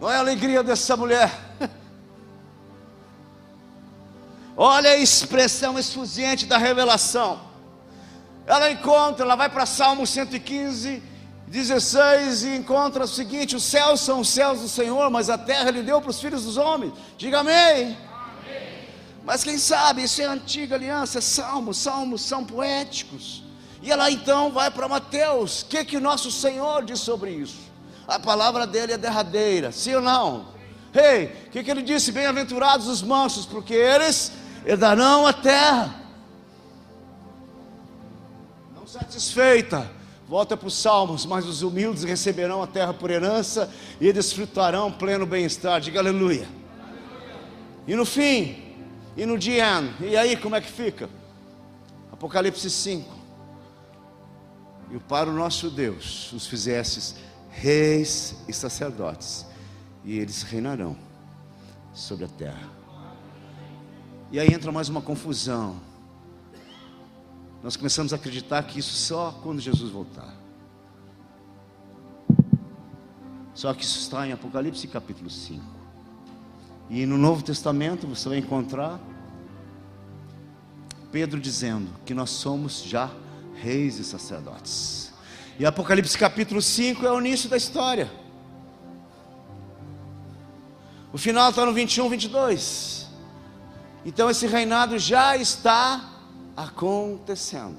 olha 0.00 0.18
a 0.18 0.20
alegria 0.20 0.62
dessa 0.62 0.96
mulher. 0.96 1.30
Olha 4.54 4.90
a 4.90 4.98
expressão 4.98 5.78
esfuziente 5.78 6.44
da 6.44 6.58
revelação. 6.58 7.40
Ela 8.46 8.70
encontra, 8.70 9.24
ela 9.24 9.34
vai 9.34 9.48
para 9.48 9.64
Salmo 9.64 10.06
115 10.06 11.02
16 11.52 12.44
e 12.44 12.56
encontra 12.56 13.04
o 13.04 13.06
seguinte: 13.08 13.54
os 13.54 13.62
céus 13.62 14.00
são 14.00 14.20
os 14.20 14.30
céus 14.30 14.60
do 14.60 14.68
Senhor, 14.68 15.10
mas 15.10 15.28
a 15.28 15.36
terra 15.36 15.68
ele 15.68 15.82
deu 15.82 16.00
para 16.00 16.10
os 16.10 16.18
filhos 16.18 16.44
dos 16.44 16.56
homens. 16.56 16.94
Diga 17.18 17.40
amém. 17.40 17.54
amém. 17.54 17.96
Mas 19.22 19.44
quem 19.44 19.58
sabe, 19.58 20.02
isso 20.02 20.22
é 20.22 20.24
a 20.24 20.32
antiga 20.32 20.76
aliança, 20.76 21.18
é 21.18 21.20
salmos, 21.20 21.76
salmos 21.76 22.22
são 22.22 22.42
poéticos. 22.42 23.44
E 23.82 23.92
ela 23.92 24.10
então 24.10 24.50
vai 24.50 24.70
para 24.70 24.88
Mateus. 24.88 25.60
O 25.60 25.66
que, 25.66 25.84
que 25.84 26.00
nosso 26.00 26.30
Senhor 26.30 26.86
diz 26.86 27.00
sobre 27.00 27.30
isso? 27.32 27.60
A 28.08 28.18
palavra 28.18 28.66
dele 28.66 28.94
é 28.94 28.98
derradeira, 28.98 29.70
sim 29.70 29.94
ou 29.94 30.00
não? 30.00 30.46
Ei, 30.94 31.02
hey, 31.02 31.24
o 31.48 31.50
que, 31.50 31.64
que 31.64 31.70
ele 31.70 31.82
disse? 31.82 32.12
Bem-aventurados 32.12 32.86
os 32.86 33.02
mansos, 33.02 33.44
porque 33.44 33.74
eles 33.74 34.32
herdarão 34.64 35.26
a 35.26 35.32
terra. 35.34 35.94
Não 38.74 38.86
satisfeita 38.86 40.01
Volta 40.32 40.56
para 40.56 40.66
os 40.66 40.72
Salmos, 40.72 41.26
mas 41.26 41.44
os 41.44 41.60
humildes 41.60 42.04
receberão 42.04 42.62
a 42.62 42.66
terra 42.66 42.94
por 42.94 43.10
herança 43.10 43.70
e 44.00 44.10
desfrutarão 44.14 44.90
pleno 44.90 45.26
bem-estar. 45.26 45.78
Diga 45.78 46.00
aleluia. 46.00 46.48
E 47.86 47.94
no 47.94 48.06
fim, 48.06 48.56
e 49.14 49.26
no 49.26 49.36
dia, 49.36 49.66
e 50.00 50.16
aí 50.16 50.34
como 50.34 50.56
é 50.56 50.62
que 50.62 50.72
fica? 50.72 51.10
Apocalipse 52.10 52.70
5. 52.70 53.14
E 54.92 54.98
para 55.00 55.28
o 55.28 55.34
nosso 55.34 55.68
Deus 55.68 56.32
os 56.32 56.46
fizesses 56.46 57.14
reis 57.50 58.36
e 58.48 58.54
sacerdotes, 58.54 59.44
e 60.02 60.18
eles 60.18 60.44
reinarão 60.44 60.96
sobre 61.92 62.24
a 62.24 62.28
terra. 62.28 62.70
E 64.30 64.40
aí 64.40 64.48
entra 64.48 64.72
mais 64.72 64.88
uma 64.88 65.02
confusão 65.02 65.91
nós 67.62 67.76
começamos 67.76 68.12
a 68.12 68.16
acreditar 68.16 68.62
que 68.64 68.80
isso 68.80 68.92
só 68.92 69.38
quando 69.42 69.60
Jesus 69.60 69.90
voltar. 69.90 70.34
Só 73.54 73.72
que 73.72 73.84
isso 73.84 74.00
está 74.00 74.26
em 74.26 74.32
Apocalipse 74.32 74.88
capítulo 74.88 75.30
5. 75.30 75.62
E 76.90 77.06
no 77.06 77.16
Novo 77.16 77.42
Testamento 77.42 78.06
você 78.06 78.28
vai 78.28 78.38
encontrar 78.38 78.98
Pedro 81.12 81.38
dizendo 81.38 81.88
que 82.04 82.14
nós 82.14 82.30
somos 82.30 82.82
já 82.82 83.10
reis 83.54 83.98
e 83.98 84.04
sacerdotes. 84.04 85.12
E 85.58 85.64
Apocalipse 85.64 86.18
capítulo 86.18 86.60
5 86.60 87.06
é 87.06 87.12
o 87.12 87.20
início 87.20 87.48
da 87.48 87.56
história. 87.56 88.10
O 91.12 91.18
final 91.18 91.50
está 91.50 91.64
no 91.64 91.72
21, 91.72 92.08
22. 92.08 93.06
Então 94.04 94.28
esse 94.28 94.46
reinado 94.46 94.98
já 94.98 95.36
está 95.36 96.11
acontecendo. 96.56 97.78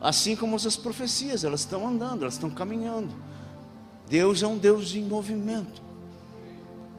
Assim 0.00 0.34
como 0.34 0.56
essas 0.56 0.76
profecias, 0.76 1.44
elas 1.44 1.60
estão 1.60 1.86
andando, 1.86 2.22
elas 2.22 2.34
estão 2.34 2.50
caminhando. 2.50 3.14
Deus 4.08 4.42
é 4.42 4.46
um 4.46 4.58
Deus 4.58 4.94
em 4.94 5.04
movimento. 5.04 5.80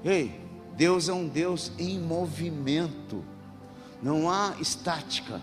Ei, 0.03 0.39
Deus 0.75 1.09
é 1.09 1.13
um 1.13 1.27
Deus 1.27 1.71
em 1.77 1.99
movimento. 1.99 3.23
Não 4.01 4.29
há 4.29 4.55
estática. 4.59 5.41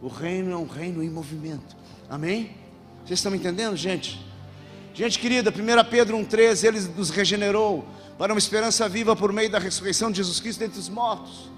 O 0.00 0.08
reino 0.08 0.52
é 0.52 0.56
um 0.56 0.66
reino 0.66 1.02
em 1.02 1.08
movimento. 1.08 1.76
Amém? 2.08 2.56
Vocês 3.04 3.18
estão 3.18 3.32
me 3.32 3.38
entendendo, 3.38 3.76
gente? 3.76 4.24
Gente 4.94 5.18
querida, 5.18 5.50
1 5.50 5.90
Pedro 5.90 6.16
1,13, 6.18 6.64
Ele 6.64 6.80
nos 6.80 7.10
regenerou 7.10 7.84
para 8.18 8.32
uma 8.32 8.38
esperança 8.38 8.88
viva 8.88 9.14
por 9.14 9.32
meio 9.32 9.50
da 9.50 9.58
ressurreição 9.58 10.10
de 10.10 10.18
Jesus 10.18 10.40
Cristo 10.40 10.60
dentre 10.60 10.78
os 10.78 10.88
mortos. 10.88 11.50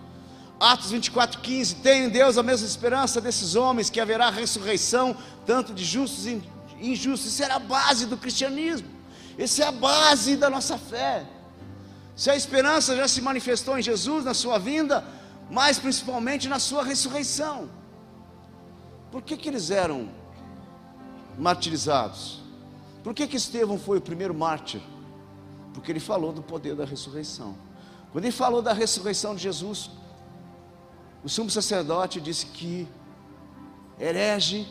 Atos 0.59 0.90
24, 0.90 1.40
15, 1.40 1.74
tem 1.76 2.04
em 2.04 2.09
Deus 2.09 2.38
a 2.38 2.42
mesma 2.42 2.66
esperança 2.66 3.20
desses 3.20 3.54
homens, 3.54 3.90
que 3.90 4.00
haverá 4.00 4.30
ressurreição, 4.30 5.16
tanto 5.44 5.74
de 5.74 5.84
justos 5.84 6.26
e 6.26 6.42
injustos. 6.80 7.32
Isso 7.32 7.42
era 7.42 7.57
a 7.57 7.59
base 7.59 8.07
do 8.07 8.16
cristianismo, 8.16 8.88
essa 9.38 9.64
é 9.64 9.66
a 9.66 9.72
base 9.72 10.36
da 10.36 10.48
nossa 10.48 10.78
fé. 10.78 11.26
Se 12.14 12.30
a 12.30 12.36
esperança 12.36 12.96
já 12.96 13.07
se 13.07 13.20
manifestou 13.20 13.78
em 13.78 13.82
Jesus 13.82 14.24
na 14.24 14.32
sua 14.32 14.59
vinda, 14.59 15.04
mas 15.50 15.78
principalmente 15.78 16.48
na 16.48 16.59
sua 16.59 16.82
ressurreição. 16.82 17.68
Por 19.12 19.20
que, 19.20 19.36
que 19.36 19.48
eles 19.48 19.70
eram 19.70 20.09
martirizados. 21.38 22.40
Por 23.02 23.14
que, 23.14 23.26
que 23.26 23.36
Estevão 23.36 23.78
foi 23.78 23.98
o 23.98 24.00
primeiro 24.00 24.34
mártir? 24.34 24.80
Porque 25.76 25.92
ele 25.92 26.00
falou 26.00 26.32
do 26.32 26.42
poder 26.42 26.74
da 26.74 26.86
ressurreição. 26.86 27.54
Quando 28.10 28.24
ele 28.24 28.32
falou 28.32 28.62
da 28.62 28.72
ressurreição 28.72 29.34
de 29.34 29.42
Jesus, 29.42 29.90
o 31.22 31.28
sumo 31.28 31.50
sacerdote 31.50 32.18
disse 32.18 32.46
que 32.46 32.88
herege 34.00 34.66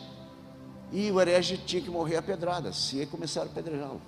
e 0.90 1.08
o 1.12 1.20
herege 1.20 1.56
tinha 1.58 1.80
que 1.80 1.88
morrer 1.88 2.16
a 2.16 2.22
pedradas, 2.22 2.92
e 2.92 3.00
aí 3.00 3.06
começaram 3.06 3.46
a 3.46 3.52
apedrejá-lo. 3.52 4.02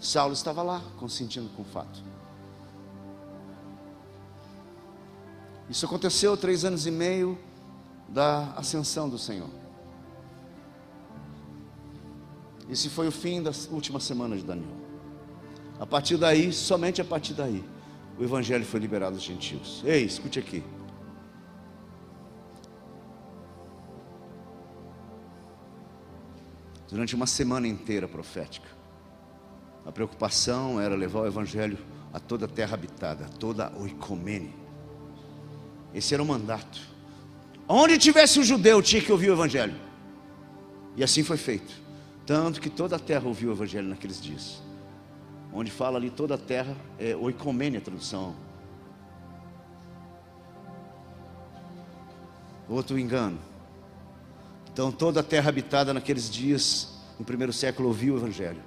Saulo 0.00 0.32
estava 0.32 0.62
lá, 0.62 0.80
consentindo 0.98 1.50
com 1.50 1.60
o 1.60 1.64
fato. 1.66 2.02
Isso 5.68 5.84
aconteceu 5.84 6.38
três 6.38 6.64
anos 6.64 6.86
e 6.86 6.90
meio 6.90 7.38
da 8.08 8.54
ascensão 8.56 9.10
do 9.10 9.18
Senhor. 9.18 9.50
Esse 12.70 12.88
foi 12.88 13.08
o 13.08 13.12
fim 13.12 13.42
da 13.42 13.50
última 13.70 14.00
semana 14.00 14.36
de 14.38 14.42
Daniel. 14.42 14.75
A 15.78 15.86
partir 15.86 16.16
daí, 16.16 16.52
somente 16.52 17.00
a 17.00 17.04
partir 17.04 17.34
daí, 17.34 17.62
o 18.18 18.24
Evangelho 18.24 18.64
foi 18.64 18.80
liberado 18.80 19.16
aos 19.16 19.22
gentios. 19.22 19.82
Ei, 19.84 20.04
escute 20.04 20.38
aqui. 20.38 20.62
Durante 26.88 27.14
uma 27.14 27.26
semana 27.26 27.66
inteira 27.66 28.08
profética, 28.08 28.68
a 29.84 29.92
preocupação 29.92 30.80
era 30.80 30.94
levar 30.94 31.20
o 31.20 31.26
Evangelho 31.26 31.78
a 32.12 32.18
toda 32.18 32.46
a 32.46 32.48
terra 32.48 32.74
habitada, 32.74 33.26
toda 33.38 33.66
a. 33.66 33.72
Esse 35.92 36.14
era 36.14 36.22
o 36.22 36.26
mandato. 36.26 36.80
Onde 37.68 37.98
tivesse 37.98 38.38
um 38.38 38.44
judeu, 38.44 38.80
tinha 38.80 39.02
que 39.02 39.12
ouvir 39.12 39.30
o 39.30 39.34
Evangelho. 39.34 39.74
E 40.96 41.04
assim 41.04 41.22
foi 41.22 41.36
feito. 41.36 41.72
Tanto 42.24 42.60
que 42.60 42.70
toda 42.70 42.96
a 42.96 42.98
terra 42.98 43.26
ouviu 43.26 43.50
o 43.50 43.52
Evangelho 43.52 43.88
naqueles 43.88 44.20
dias. 44.20 44.65
Onde 45.58 45.70
fala 45.70 45.96
ali 45.96 46.10
toda 46.10 46.34
a 46.34 46.38
terra, 46.38 46.76
é 46.98 47.16
oicomene 47.16 47.78
a 47.78 47.80
tradução. 47.80 48.34
Outro 52.68 52.98
engano. 52.98 53.38
Então 54.70 54.92
toda 54.92 55.20
a 55.20 55.22
terra 55.22 55.48
habitada 55.48 55.94
naqueles 55.94 56.28
dias, 56.28 56.98
no 57.18 57.24
primeiro 57.24 57.54
século, 57.54 57.88
ouviu 57.88 58.12
o 58.12 58.18
Evangelho. 58.18 58.62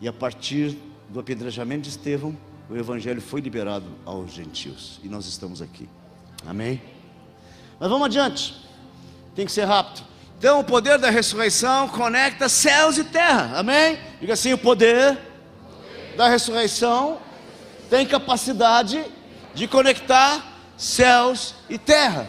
E 0.00 0.08
a 0.08 0.14
partir 0.14 0.78
do 1.10 1.20
apedrejamento 1.20 1.82
de 1.82 1.90
Estevão, 1.90 2.34
o 2.70 2.74
Evangelho 2.74 3.20
foi 3.20 3.42
liberado 3.42 3.84
aos 4.06 4.32
gentios. 4.32 4.98
E 5.04 5.10
nós 5.10 5.26
estamos 5.26 5.60
aqui. 5.60 5.86
Amém? 6.46 6.80
Mas 7.78 7.90
vamos 7.90 8.06
adiante. 8.06 8.66
Tem 9.34 9.44
que 9.44 9.52
ser 9.52 9.66
rápido. 9.66 10.06
Então, 10.38 10.58
o 10.58 10.64
poder 10.64 10.98
da 10.98 11.10
ressurreição 11.10 11.86
conecta 11.86 12.48
céus 12.48 12.96
e 12.96 13.04
terra. 13.04 13.58
Amém? 13.58 13.98
Diga 14.18 14.32
assim: 14.32 14.54
o 14.54 14.58
poder 14.58 15.35
da 16.16 16.28
ressurreição 16.28 17.20
tem 17.88 18.06
capacidade 18.06 19.04
de 19.54 19.68
conectar 19.68 20.74
céus 20.76 21.54
e 21.68 21.78
terra. 21.78 22.26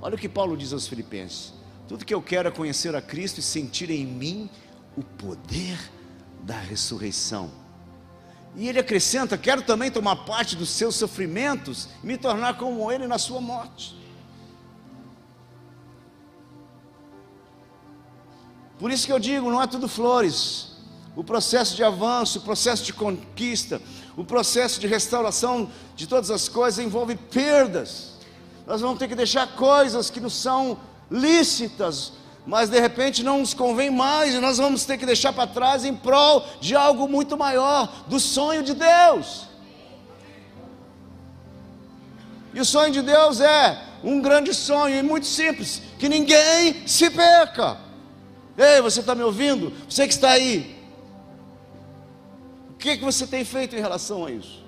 Olha 0.00 0.16
o 0.16 0.18
que 0.18 0.28
Paulo 0.28 0.56
diz 0.56 0.72
aos 0.72 0.86
Filipenses: 0.86 1.54
tudo 1.88 2.04
que 2.04 2.12
eu 2.12 2.20
quero 2.20 2.48
é 2.48 2.50
conhecer 2.50 2.94
a 2.94 3.00
Cristo 3.00 3.40
e 3.40 3.42
sentir 3.42 3.90
em 3.90 4.04
mim 4.04 4.50
o 4.96 5.02
poder 5.02 5.78
da 6.42 6.58
ressurreição. 6.58 7.50
E 8.54 8.68
ele 8.68 8.78
acrescenta: 8.78 9.38
quero 9.38 9.62
também 9.62 9.90
tomar 9.90 10.16
parte 10.16 10.56
dos 10.56 10.68
seus 10.68 10.94
sofrimentos 10.96 11.88
e 12.02 12.06
me 12.06 12.18
tornar 12.18 12.58
como 12.58 12.90
ele 12.92 13.06
na 13.06 13.18
sua 13.18 13.40
morte. 13.40 13.96
Por 18.78 18.90
isso 18.90 19.06
que 19.06 19.12
eu 19.12 19.18
digo, 19.18 19.50
não 19.50 19.62
é 19.62 19.66
tudo 19.66 19.88
flores. 19.88 20.72
O 21.16 21.22
processo 21.22 21.76
de 21.76 21.84
avanço, 21.84 22.38
o 22.38 22.42
processo 22.42 22.82
de 22.82 22.92
conquista, 22.92 23.80
o 24.16 24.24
processo 24.24 24.80
de 24.80 24.86
restauração 24.86 25.70
de 25.94 26.06
todas 26.06 26.30
as 26.30 26.48
coisas 26.48 26.84
envolve 26.84 27.14
perdas. 27.14 28.14
Nós 28.66 28.80
vamos 28.80 28.98
ter 28.98 29.08
que 29.08 29.14
deixar 29.14 29.54
coisas 29.54 30.10
que 30.10 30.20
não 30.20 30.30
são 30.30 30.78
lícitas, 31.10 32.12
mas 32.46 32.68
de 32.68 32.80
repente 32.80 33.22
não 33.22 33.38
nos 33.38 33.54
convém 33.54 33.90
mais, 33.90 34.34
e 34.34 34.38
nós 34.38 34.58
vamos 34.58 34.84
ter 34.84 34.98
que 34.98 35.06
deixar 35.06 35.32
para 35.32 35.46
trás 35.46 35.84
em 35.84 35.94
prol 35.94 36.44
de 36.60 36.74
algo 36.74 37.08
muito 37.08 37.36
maior, 37.36 38.04
do 38.08 38.18
sonho 38.18 38.62
de 38.62 38.74
Deus. 38.74 39.46
E 42.52 42.60
o 42.60 42.64
sonho 42.64 42.92
de 42.92 43.02
Deus 43.02 43.40
é 43.40 43.82
um 44.02 44.20
grande 44.20 44.52
sonho, 44.52 44.96
e 44.96 45.02
muito 45.02 45.26
simples: 45.26 45.80
que 45.98 46.08
ninguém 46.08 46.86
se 46.86 47.08
perca. 47.10 47.83
Ei, 48.56 48.80
você 48.80 49.00
está 49.00 49.14
me 49.14 49.22
ouvindo? 49.22 49.72
Você 49.88 50.06
que 50.06 50.14
está 50.14 50.30
aí, 50.30 50.80
o 52.70 52.74
que, 52.74 52.96
que 52.96 53.04
você 53.04 53.26
tem 53.26 53.44
feito 53.44 53.74
em 53.74 53.80
relação 53.80 54.26
a 54.26 54.30
isso? 54.30 54.64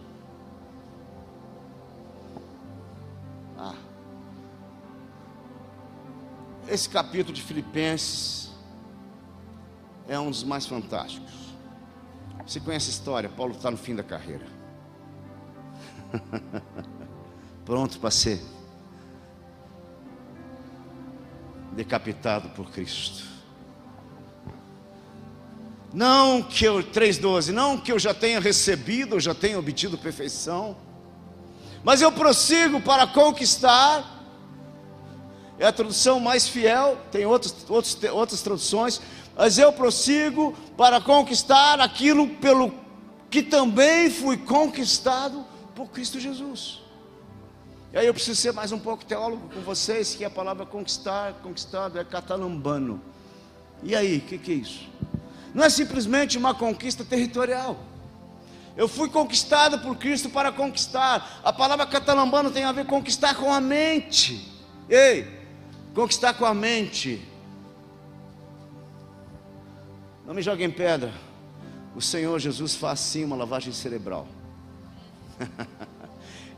Esse 6.68 6.88
capítulo 6.88 7.32
de 7.32 7.42
Filipenses 7.42 8.50
é 10.08 10.18
um 10.18 10.30
dos 10.30 10.42
mais 10.42 10.66
fantásticos. 10.66 11.32
Você 12.44 12.58
conhece 12.58 12.88
a 12.88 12.92
história? 12.92 13.28
Paulo 13.28 13.52
está 13.52 13.70
no 13.70 13.76
fim 13.76 13.94
da 13.94 14.02
carreira, 14.02 14.46
pronto 17.64 17.98
para 17.98 18.10
ser 18.10 18.40
decapitado 21.72 22.48
por 22.50 22.70
Cristo. 22.70 23.35
Não 25.96 26.42
que 26.42 26.62
eu, 26.62 26.82
3,12, 26.82 27.52
não 27.52 27.78
que 27.78 27.90
eu 27.90 27.98
já 27.98 28.12
tenha 28.12 28.38
recebido, 28.38 29.16
eu 29.16 29.20
já 29.20 29.34
tenha 29.34 29.58
obtido 29.58 29.96
perfeição, 29.96 30.76
mas 31.82 32.02
eu 32.02 32.12
prossigo 32.12 32.82
para 32.82 33.06
conquistar 33.06 34.12
é 35.58 35.66
a 35.66 35.72
tradução 35.72 36.20
mais 36.20 36.46
fiel, 36.46 36.98
tem 37.10 37.24
outros, 37.24 37.64
outros, 37.66 37.98
outras 38.12 38.42
traduções, 38.42 39.00
mas 39.34 39.56
eu 39.56 39.72
prossigo 39.72 40.54
para 40.76 41.00
conquistar 41.00 41.80
aquilo 41.80 42.28
pelo 42.28 42.74
que 43.30 43.42
também 43.42 44.10
fui 44.10 44.36
conquistado 44.36 45.46
por 45.74 45.88
Cristo 45.88 46.20
Jesus. 46.20 46.82
E 47.94 47.96
aí 47.96 48.06
eu 48.06 48.12
preciso 48.12 48.38
ser 48.38 48.52
mais 48.52 48.70
um 48.70 48.78
pouco 48.78 49.02
teólogo 49.02 49.48
com 49.48 49.62
vocês, 49.62 50.14
que 50.14 50.26
a 50.26 50.30
palavra 50.30 50.66
conquistar, 50.66 51.32
conquistado 51.42 51.98
é 51.98 52.04
catalambano. 52.04 53.00
E 53.82 53.96
aí, 53.96 54.18
o 54.18 54.20
que, 54.20 54.36
que 54.36 54.52
é 54.52 54.54
isso? 54.56 54.86
Não 55.56 55.64
é 55.64 55.70
simplesmente 55.70 56.38
uma 56.38 56.54
conquista 56.54 57.04
territorial. 57.04 57.76
Eu 58.76 58.86
fui 58.86 59.08
conquistado 59.08 59.78
por 59.80 59.96
Cristo 59.96 60.30
para 60.30 60.52
conquistar. 60.52 61.40
A 61.42 61.52
palavra 61.52 61.86
catalambano 61.86 62.50
tem 62.50 62.62
a 62.62 62.72
ver 62.72 62.84
conquistar 62.84 63.34
com 63.34 63.50
a 63.52 63.58
mente. 63.60 64.52
Ei, 64.88 65.36
Conquistar 65.96 66.34
com 66.34 66.44
a 66.44 66.52
mente. 66.52 67.26
Não 70.26 70.34
me 70.34 70.42
joguem 70.42 70.70
pedra. 70.70 71.10
O 71.94 72.02
Senhor 72.02 72.38
Jesus 72.38 72.74
faz 72.74 73.00
sim 73.00 73.24
uma 73.24 73.34
lavagem 73.34 73.72
cerebral. 73.72 74.28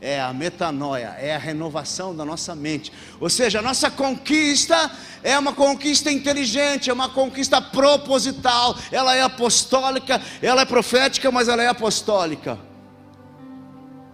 é 0.01 0.21
a 0.21 0.31
metanoia, 0.33 1.15
é 1.19 1.35
a 1.35 1.37
renovação 1.37 2.15
da 2.15 2.23
nossa 2.23 2.55
mente. 2.55 2.91
Ou 3.19 3.29
seja, 3.29 3.59
a 3.59 3.61
nossa 3.61 3.91
conquista 3.91 4.91
é 5.21 5.37
uma 5.37 5.53
conquista 5.53 6.11
inteligente, 6.11 6.89
é 6.89 6.93
uma 6.93 7.09
conquista 7.09 7.61
proposital. 7.61 8.77
Ela 8.91 9.15
é 9.15 9.21
apostólica, 9.21 10.21
ela 10.41 10.61
é 10.61 10.65
profética, 10.65 11.29
mas 11.31 11.47
ela 11.47 11.61
é 11.61 11.67
apostólica. 11.67 12.57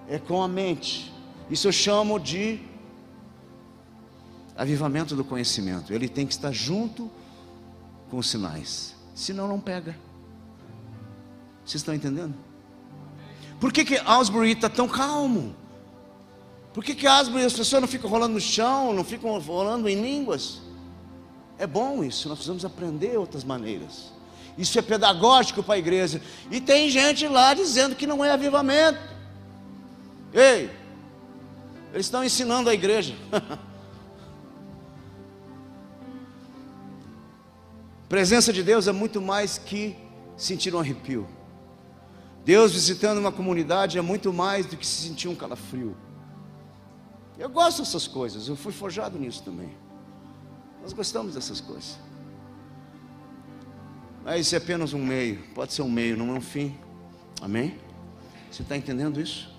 É 0.09 0.17
com 0.17 0.41
a 0.41 0.47
mente. 0.47 1.13
Isso 1.49 1.67
eu 1.67 1.71
chamo 1.71 2.19
de 2.19 2.59
avivamento 4.57 5.15
do 5.15 5.23
conhecimento. 5.23 5.93
Ele 5.93 6.07
tem 6.07 6.25
que 6.25 6.33
estar 6.33 6.51
junto 6.51 7.11
com 8.09 8.17
os 8.17 8.29
sinais. 8.29 8.95
Senão 9.13 9.47
não 9.47 9.59
pega. 9.59 9.95
Vocês 11.63 11.81
estão 11.81 11.93
entendendo? 11.93 12.33
Por 13.59 13.71
que, 13.71 13.85
que 13.85 13.97
Asbury 13.97 14.51
está 14.51 14.69
tão 14.69 14.87
calmo? 14.87 15.55
Por 16.75 16.83
que, 16.83 16.93
que 16.93 17.07
Asbury 17.07 17.45
as 17.45 17.53
pessoas 17.53 17.81
não 17.81 17.87
ficam 17.87 18.09
rolando 18.09 18.33
no 18.33 18.41
chão, 18.41 18.91
não 18.91 19.05
ficam 19.05 19.39
rolando 19.39 19.87
em 19.87 19.95
línguas? 19.95 20.59
É 21.57 21.65
bom 21.65 22.03
isso, 22.03 22.27
nós 22.27 22.39
precisamos 22.39 22.65
aprender 22.65 23.17
outras 23.17 23.45
maneiras. 23.45 24.11
Isso 24.57 24.77
é 24.77 24.81
pedagógico 24.81 25.63
para 25.63 25.75
a 25.75 25.77
igreja. 25.77 26.21
E 26.51 26.59
tem 26.59 26.89
gente 26.89 27.25
lá 27.29 27.53
dizendo 27.53 27.95
que 27.95 28.05
não 28.05 28.25
é 28.25 28.31
avivamento. 28.31 28.99
Ei, 30.33 30.69
eles 31.93 32.07
estão 32.07 32.21
ensinando 32.25 32.69
a 32.69 32.73
igreja. 32.73 33.15
Presença 38.09 38.51
de 38.51 38.61
Deus 38.61 38.85
é 38.85 38.91
muito 38.91 39.21
mais 39.21 39.57
que 39.57 39.95
sentir 40.35 40.75
um 40.75 40.79
arrepio. 40.79 41.25
Deus 42.43 42.73
visitando 42.73 43.19
uma 43.19 43.31
comunidade 43.31 43.97
é 43.97 44.01
muito 44.01 44.33
mais 44.33 44.65
do 44.65 44.75
que 44.75 44.85
se 44.85 45.07
sentir 45.07 45.29
um 45.29 45.35
calafrio. 45.35 45.95
Eu 47.37 47.49
gosto 47.49 47.79
dessas 47.79 48.07
coisas, 48.07 48.47
eu 48.47 48.55
fui 48.55 48.71
forjado 48.71 49.19
nisso 49.19 49.43
também. 49.43 49.69
Nós 50.81 50.93
gostamos 50.93 51.33
dessas 51.33 51.59
coisas. 51.59 51.97
Mas 54.23 54.47
isso 54.47 54.55
é 54.55 54.57
apenas 54.57 54.93
um 54.93 55.05
meio, 55.05 55.43
pode 55.53 55.73
ser 55.73 55.81
um 55.81 55.89
meio, 55.89 56.17
não 56.17 56.33
é 56.33 56.37
um 56.37 56.41
fim. 56.41 56.77
Amém? 57.41 57.77
Você 58.49 58.61
está 58.61 58.77
entendendo 58.77 59.19
isso? 59.19 59.53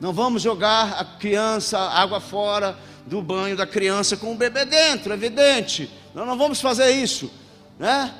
Não 0.00 0.12
vamos 0.12 0.42
jogar 0.42 1.00
a 1.00 1.04
criança 1.04 1.78
água 1.78 2.20
fora 2.20 2.76
do 3.06 3.22
banho 3.22 3.56
da 3.56 3.66
criança 3.66 4.16
com 4.16 4.32
o 4.32 4.36
bebê 4.36 4.64
dentro, 4.64 5.12
é 5.12 5.14
evidente. 5.14 5.90
Nós 6.14 6.26
não 6.26 6.36
vamos 6.36 6.60
fazer 6.60 6.90
isso, 6.90 7.30
né? 7.78 8.12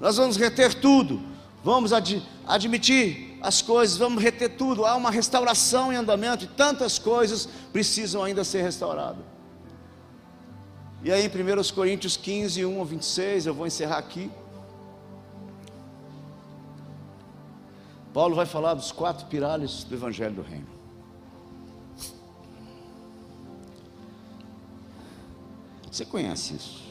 Nós 0.00 0.16
vamos 0.16 0.36
reter 0.36 0.74
tudo, 0.74 1.20
vamos 1.64 1.92
ad, 1.92 2.22
admitir 2.46 3.27
as 3.40 3.62
coisas, 3.62 3.96
vamos 3.96 4.22
reter 4.22 4.56
tudo. 4.56 4.84
Há 4.84 4.94
uma 4.96 5.10
restauração 5.10 5.92
em 5.92 5.96
andamento 5.96 6.44
e 6.44 6.48
tantas 6.48 6.98
coisas 6.98 7.46
precisam 7.72 8.22
ainda 8.22 8.44
ser 8.44 8.62
restauradas. 8.62 9.24
E 11.02 11.12
aí 11.12 11.24
em 11.24 11.28
1 11.28 11.74
Coríntios 11.74 12.16
15, 12.16 12.64
1 12.64 12.80
a 12.80 12.84
26, 12.84 13.46
eu 13.46 13.54
vou 13.54 13.66
encerrar 13.66 13.98
aqui. 13.98 14.30
Paulo 18.12 18.34
vai 18.34 18.46
falar 18.46 18.74
dos 18.74 18.90
quatro 18.90 19.26
pilares 19.26 19.84
do 19.84 19.94
Evangelho 19.94 20.34
do 20.34 20.42
Reino. 20.42 20.66
Você 25.90 26.04
conhece 26.04 26.54
isso? 26.54 26.88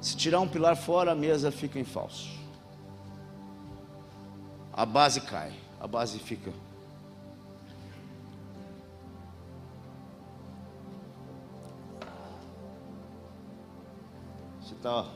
Se 0.00 0.16
tirar 0.16 0.40
um 0.40 0.48
pilar 0.48 0.76
fora, 0.76 1.12
a 1.12 1.14
mesa 1.14 1.52
fica 1.52 1.78
em 1.78 1.84
falso. 1.84 2.41
A 4.72 4.86
base 4.86 5.20
cai, 5.20 5.52
a 5.78 5.86
base 5.86 6.18
fica. 6.18 6.52
Você 14.60 14.74
está 14.74 15.06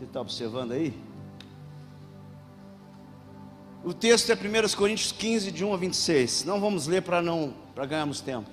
você 0.00 0.06
tá 0.06 0.20
observando 0.20 0.72
aí? 0.72 0.98
O 3.84 3.92
texto 3.92 4.30
é 4.30 4.34
1 4.34 4.76
Coríntios 4.76 5.12
15, 5.12 5.52
de 5.52 5.64
1 5.64 5.74
a 5.74 5.76
26. 5.76 6.44
Não 6.44 6.60
vamos 6.60 6.86
ler 6.86 7.02
para 7.02 7.20
não 7.20 7.54
para 7.74 7.86
ganharmos 7.86 8.20
tempo. 8.20 8.48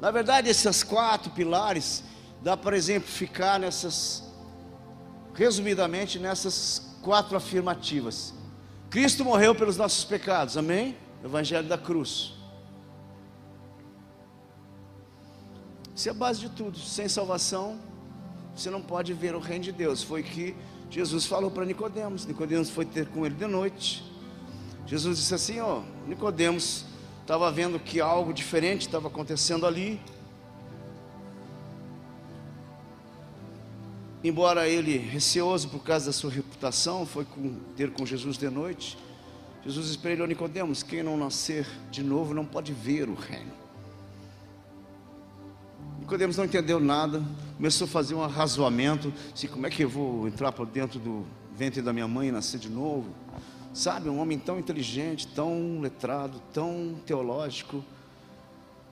Na 0.00 0.10
verdade, 0.10 0.48
esses 0.48 0.82
quatro 0.82 1.30
pilares 1.30 2.02
dá 2.42 2.56
para 2.56 2.76
exemplificar 2.76 3.60
nessas, 3.60 4.22
resumidamente, 5.34 6.18
nessas 6.18 6.96
quatro 7.02 7.36
afirmativas. 7.36 8.34
Cristo 8.92 9.24
morreu 9.24 9.54
pelos 9.54 9.78
nossos 9.78 10.04
pecados, 10.04 10.58
amém? 10.58 10.94
Evangelho 11.24 11.66
da 11.66 11.78
cruz. 11.78 12.34
Isso 15.96 16.08
é 16.08 16.10
a 16.10 16.14
base 16.14 16.40
de 16.40 16.50
tudo. 16.50 16.78
Sem 16.78 17.08
salvação, 17.08 17.80
você 18.54 18.68
não 18.68 18.82
pode 18.82 19.14
ver 19.14 19.34
o 19.34 19.38
reino 19.38 19.64
de 19.64 19.72
Deus. 19.72 20.02
Foi 20.02 20.22
que 20.22 20.54
Jesus 20.90 21.24
falou 21.24 21.50
para 21.50 21.64
Nicodemos. 21.64 22.26
Nicodemos 22.26 22.68
foi 22.68 22.84
ter 22.84 23.06
com 23.06 23.24
ele 23.24 23.34
de 23.34 23.46
noite. 23.46 24.04
Jesus 24.86 25.16
disse 25.16 25.34
assim: 25.34 25.58
ó, 25.58 25.80
Nicodemos 26.06 26.84
estava 27.22 27.50
vendo 27.50 27.80
que 27.80 27.98
algo 27.98 28.30
diferente 28.30 28.82
estava 28.82 29.08
acontecendo 29.08 29.64
ali. 29.66 30.02
Embora 34.24 34.68
ele, 34.68 34.96
receoso 34.96 35.68
por 35.68 35.82
causa 35.82 36.06
da 36.06 36.12
sua 36.12 36.30
reputação, 36.30 37.04
foi 37.04 37.24
com, 37.24 37.54
ter 37.76 37.90
com 37.90 38.06
Jesus 38.06 38.38
de 38.38 38.48
noite. 38.48 38.96
Jesus 39.64 39.88
espelhou 39.88 40.26
Nicodemos: 40.26 40.82
quem 40.82 41.02
não 41.02 41.16
nascer 41.16 41.66
de 41.90 42.02
novo 42.02 42.32
não 42.32 42.44
pode 42.44 42.72
ver 42.72 43.08
o 43.08 43.14
reino. 43.14 43.52
Nicodemos 45.98 46.36
não 46.36 46.44
entendeu 46.44 46.78
nada, 46.78 47.22
começou 47.56 47.86
a 47.86 47.88
fazer 47.88 48.14
um 48.14 48.22
arrazoamento, 48.22 49.12
assim, 49.32 49.48
como 49.48 49.66
é 49.66 49.70
que 49.70 49.82
eu 49.82 49.88
vou 49.88 50.28
entrar 50.28 50.52
para 50.52 50.64
dentro 50.64 50.98
do 50.98 51.24
ventre 51.56 51.80
da 51.80 51.92
minha 51.92 52.08
mãe 52.08 52.28
e 52.28 52.32
nascer 52.32 52.58
de 52.58 52.68
novo? 52.68 53.08
Sabe, 53.72 54.08
um 54.08 54.20
homem 54.20 54.38
tão 54.38 54.58
inteligente, 54.58 55.26
tão 55.28 55.80
letrado, 55.80 56.40
tão 56.52 56.96
teológico, 57.06 57.82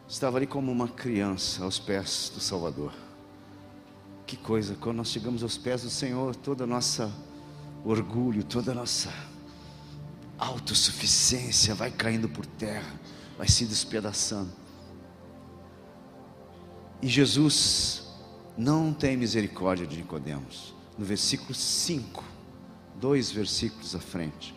estava 0.09 0.39
ali 0.39 0.47
como 0.47 0.73
uma 0.73 0.89
criança 0.89 1.65
aos 1.65 1.79
pés 1.79 2.33
do 2.35 2.41
Salvador. 2.41 2.93
Que 4.31 4.37
coisa, 4.37 4.77
quando 4.77 4.99
nós 4.99 5.09
chegamos 5.09 5.43
aos 5.43 5.59
pés 5.59 5.83
do 5.83 5.91
Senhor, 5.91 6.37
toda 6.37 6.63
a 6.63 6.67
nossa 6.67 7.13
orgulho, 7.85 8.45
toda 8.45 8.71
a 8.71 8.75
nossa 8.77 9.13
autossuficiência 10.39 11.75
vai 11.75 11.91
caindo 11.91 12.29
por 12.29 12.47
terra, 12.47 12.95
vai 13.37 13.49
se 13.49 13.65
despedaçando. 13.65 14.53
E 17.03 17.09
Jesus 17.09 18.07
não 18.57 18.93
tem 18.93 19.17
misericórdia 19.17 19.85
de 19.85 19.97
Nicodemos. 19.97 20.77
No 20.97 21.05
versículo 21.05 21.53
5, 21.53 22.23
dois 23.01 23.33
versículos 23.33 23.97
à 23.97 23.99
frente. 23.99 24.55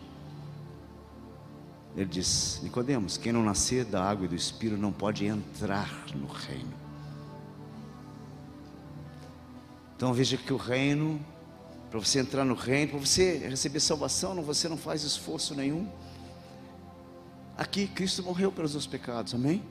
Ele 1.97 2.05
diz: 2.05 2.59
Nicodemos, 2.61 3.17
quem 3.17 3.31
não 3.33 3.43
nascer 3.43 3.85
da 3.85 4.07
água 4.07 4.25
e 4.25 4.29
do 4.29 4.35
espírito 4.35 4.79
não 4.79 4.91
pode 4.91 5.25
entrar 5.25 6.05
no 6.13 6.27
reino. 6.27 6.82
Então 10.03 10.13
veja 10.13 10.35
que 10.35 10.51
o 10.51 10.57
reino, 10.57 11.17
para 11.89 11.97
você 11.97 12.19
entrar 12.19 12.43
no 12.43 12.55
reino, 12.55 12.91
para 12.91 12.99
você 12.99 13.37
receber 13.37 13.79
salvação, 13.79 14.35
você 14.43 14.67
não 14.67 14.75
faz 14.75 15.01
esforço 15.01 15.55
nenhum. 15.55 15.87
Aqui 17.57 17.87
Cristo 17.87 18.21
morreu 18.21 18.51
pelos 18.51 18.71
seus 18.71 18.85
pecados, 18.85 19.33
amém? 19.33 19.63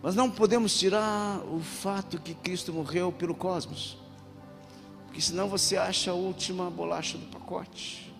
Mas 0.00 0.14
não 0.14 0.30
podemos 0.30 0.78
tirar 0.78 1.40
o 1.52 1.58
fato 1.58 2.20
que 2.20 2.32
Cristo 2.32 2.72
morreu 2.72 3.10
pelo 3.10 3.34
cosmos, 3.34 3.98
porque 5.06 5.20
senão 5.20 5.48
você 5.48 5.76
acha 5.76 6.12
a 6.12 6.14
última 6.14 6.70
bolacha 6.70 7.18
do 7.18 7.26
pacote. 7.26 8.14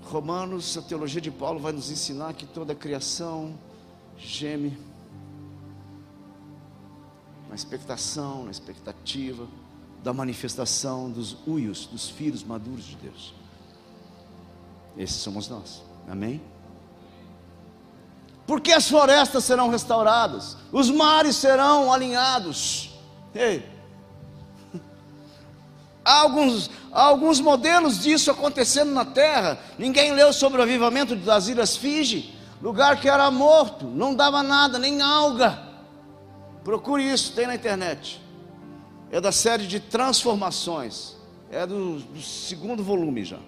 Romanos, 0.00 0.78
a 0.78 0.80
teologia 0.80 1.20
de 1.20 1.30
Paulo 1.30 1.60
vai 1.60 1.72
nos 1.72 1.90
ensinar 1.90 2.32
que 2.32 2.46
toda 2.46 2.72
a 2.72 2.76
criação 2.76 3.54
geme 4.16 4.78
na 7.48 7.54
expectação, 7.54 8.44
na 8.44 8.50
expectativa 8.50 9.46
da 10.02 10.12
manifestação 10.12 11.10
dos 11.10 11.36
uios, 11.46 11.86
dos 11.86 12.10
filhos 12.10 12.44
maduros 12.44 12.84
de 12.84 12.96
Deus. 12.96 13.34
Esses 14.96 15.16
somos 15.16 15.48
nós. 15.48 15.82
Amém? 16.08 16.42
Porque 18.46 18.72
as 18.72 18.86
florestas 18.86 19.44
serão 19.44 19.70
restauradas, 19.70 20.56
os 20.70 20.90
mares 20.90 21.36
serão 21.36 21.90
alinhados. 21.90 22.90
Ei, 23.34 23.66
Há 26.04 26.20
alguns, 26.20 26.70
há 26.92 27.02
alguns 27.04 27.40
modelos 27.40 27.98
disso 28.00 28.30
acontecendo 28.30 28.92
na 28.92 29.06
terra. 29.06 29.58
Ninguém 29.78 30.12
leu 30.12 30.34
sobre 30.34 30.60
o 30.60 30.62
avivamento 30.62 31.16
das 31.16 31.48
Ilhas 31.48 31.78
Fiji, 31.78 32.38
lugar 32.60 33.00
que 33.00 33.08
era 33.08 33.30
morto, 33.30 33.86
não 33.86 34.14
dava 34.14 34.42
nada, 34.42 34.78
nem 34.78 35.00
alga. 35.00 35.73
Procure 36.64 37.04
isso, 37.04 37.34
tem 37.34 37.46
na 37.46 37.54
internet. 37.54 38.20
É 39.12 39.20
da 39.20 39.30
série 39.30 39.66
de 39.66 39.78
transformações. 39.78 41.14
É 41.50 41.66
do, 41.66 41.98
do 41.98 42.20
segundo 42.20 42.82
volume 42.82 43.22
já. 43.22 43.38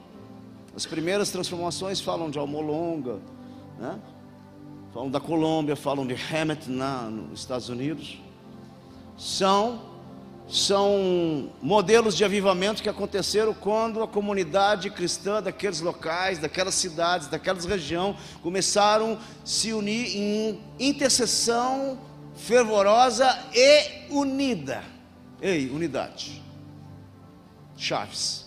As 0.76 0.84
primeiras 0.84 1.30
transformações 1.30 1.98
falam 1.98 2.30
de 2.30 2.38
Almolonga, 2.38 3.18
né? 3.78 3.98
falam 4.92 5.10
da 5.10 5.18
Colômbia, 5.18 5.74
falam 5.74 6.06
de 6.06 6.14
Hammett 6.14 6.70
na, 6.70 7.04
nos 7.04 7.40
Estados 7.40 7.70
Unidos. 7.70 8.20
São 9.16 9.96
são 10.48 11.50
modelos 11.60 12.16
de 12.16 12.24
avivamento 12.24 12.80
que 12.80 12.88
aconteceram 12.88 13.52
quando 13.52 14.00
a 14.00 14.06
comunidade 14.06 14.88
cristã 14.90 15.42
daqueles 15.42 15.80
locais, 15.80 16.38
daquelas 16.38 16.76
cidades, 16.76 17.26
daquelas 17.26 17.64
regiões 17.64 18.16
começaram 18.44 19.14
a 19.14 19.18
se 19.44 19.72
unir 19.72 20.16
em 20.16 20.60
intercessão 20.78 21.98
fervorosa 22.37 23.39
e 23.53 24.07
unida. 24.11 24.82
Ei, 25.41 25.68
unidade. 25.70 26.43
Chaves. 27.76 28.47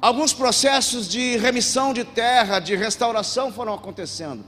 Alguns 0.00 0.32
processos 0.34 1.08
de 1.08 1.36
remissão 1.38 1.94
de 1.94 2.04
terra, 2.04 2.58
de 2.58 2.76
restauração 2.76 3.50
foram 3.52 3.72
acontecendo. 3.72 4.44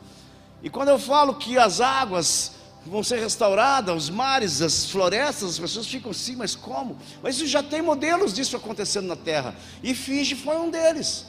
E 0.62 0.68
quando 0.68 0.88
eu 0.88 0.98
falo 0.98 1.34
que 1.34 1.56
as 1.58 1.80
águas 1.80 2.52
vão 2.84 3.02
ser 3.02 3.20
restauradas, 3.20 4.04
os 4.04 4.10
mares, 4.10 4.62
as 4.62 4.90
florestas, 4.90 5.50
as 5.50 5.58
pessoas 5.58 5.86
ficam 5.86 6.10
assim, 6.10 6.36
mas 6.36 6.54
como? 6.54 6.98
Mas 7.22 7.36
já 7.38 7.62
tem 7.62 7.82
modelos 7.82 8.32
disso 8.32 8.56
acontecendo 8.56 9.06
na 9.06 9.16
terra. 9.16 9.54
E 9.82 9.94
Fiji 9.94 10.34
foi 10.34 10.56
um 10.56 10.70
deles. 10.70 11.26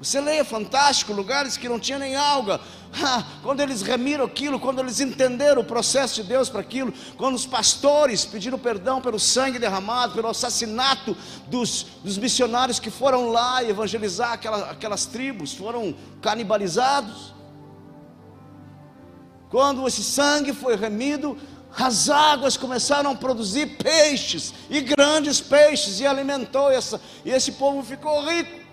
Você 0.00 0.18
leia, 0.18 0.46
fantástico, 0.46 1.12
lugares 1.12 1.58
que 1.58 1.68
não 1.68 1.78
tinha 1.78 1.98
nem 1.98 2.16
alga. 2.16 2.58
Ah, 3.04 3.22
quando 3.42 3.60
eles 3.60 3.82
remiram 3.82 4.24
aquilo, 4.24 4.58
quando 4.58 4.78
eles 4.78 4.98
entenderam 4.98 5.60
o 5.60 5.64
processo 5.64 6.22
de 6.22 6.28
Deus 6.28 6.48
para 6.48 6.62
aquilo, 6.62 6.90
quando 7.18 7.34
os 7.34 7.44
pastores 7.44 8.24
pediram 8.24 8.58
perdão 8.58 9.02
pelo 9.02 9.18
sangue 9.18 9.58
derramado, 9.58 10.14
pelo 10.14 10.28
assassinato 10.28 11.14
dos, 11.48 11.86
dos 12.02 12.16
missionários 12.16 12.80
que 12.80 12.90
foram 12.90 13.28
lá 13.28 13.62
evangelizar 13.62 14.32
aquela, 14.32 14.70
aquelas 14.70 15.04
tribos, 15.04 15.52
foram 15.52 15.94
canibalizados. 16.22 17.34
Quando 19.50 19.86
esse 19.86 20.02
sangue 20.02 20.54
foi 20.54 20.76
remido, 20.76 21.36
as 21.76 22.08
águas 22.08 22.56
começaram 22.56 23.10
a 23.10 23.14
produzir 23.14 23.76
peixes, 23.76 24.54
e 24.70 24.80
grandes 24.80 25.42
peixes, 25.42 26.00
e 26.00 26.06
alimentou 26.06 26.70
essa, 26.70 26.98
e 27.22 27.30
esse 27.30 27.52
povo 27.52 27.82
ficou 27.82 28.24
rico. 28.24 28.69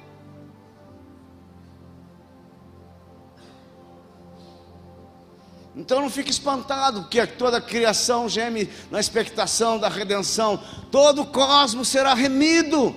Então 5.77 6.01
não 6.01 6.09
fique 6.09 6.31
espantado, 6.31 7.01
porque 7.01 7.25
toda 7.27 7.57
a 7.57 7.61
criação 7.61 8.27
geme 8.27 8.67
na 8.89 8.99
expectação 8.99 9.77
da 9.77 9.87
redenção. 9.87 10.59
Todo 10.91 11.21
o 11.21 11.25
cosmos 11.27 11.87
será 11.87 12.15
remido. 12.15 12.95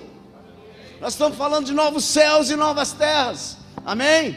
Nós 0.99 1.13
estamos 1.13 1.37
falando 1.37 1.67
de 1.67 1.73
novos 1.73 2.03
céus 2.03 2.49
e 2.49 2.55
novas 2.55 2.91
terras. 2.91 3.57
Amém? 3.85 4.35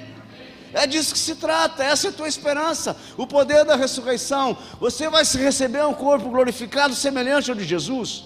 É 0.74 0.86
disso 0.86 1.14
que 1.14 1.18
se 1.18 1.36
trata, 1.36 1.82
essa 1.82 2.08
é 2.08 2.10
a 2.10 2.12
tua 2.12 2.28
esperança, 2.28 2.94
o 3.16 3.26
poder 3.26 3.64
da 3.64 3.76
ressurreição. 3.76 4.58
Você 4.78 5.08
vai 5.08 5.24
receber 5.24 5.86
um 5.86 5.94
corpo 5.94 6.28
glorificado 6.28 6.94
semelhante 6.94 7.50
ao 7.50 7.56
de 7.56 7.64
Jesus. 7.64 8.24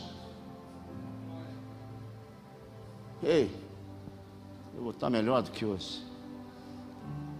Ei, 3.22 3.54
eu 4.74 4.82
vou 4.82 4.90
estar 4.90 5.10
melhor 5.10 5.42
do 5.42 5.50
que 5.50 5.64
hoje. 5.64 6.02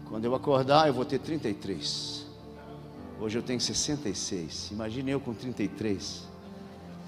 Quando 0.09 0.24
eu 0.24 0.35
acordar, 0.35 0.87
eu 0.87 0.95
vou 0.95 1.05
ter 1.05 1.18
33. 1.18 2.18
Hoje 3.21 3.37
eu 3.37 3.43
tenho 3.43 3.61
66. 3.61 4.71
Imagine 4.71 5.11
eu 5.11 5.21
com 5.21 5.35
33. 5.35 6.23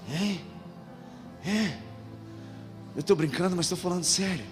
É? 0.09 1.49
É? 1.49 1.77
Eu 2.95 2.99
estou 2.99 3.15
brincando, 3.15 3.55
mas 3.55 3.65
estou 3.65 3.77
falando 3.77 4.03
sério. 4.03 4.43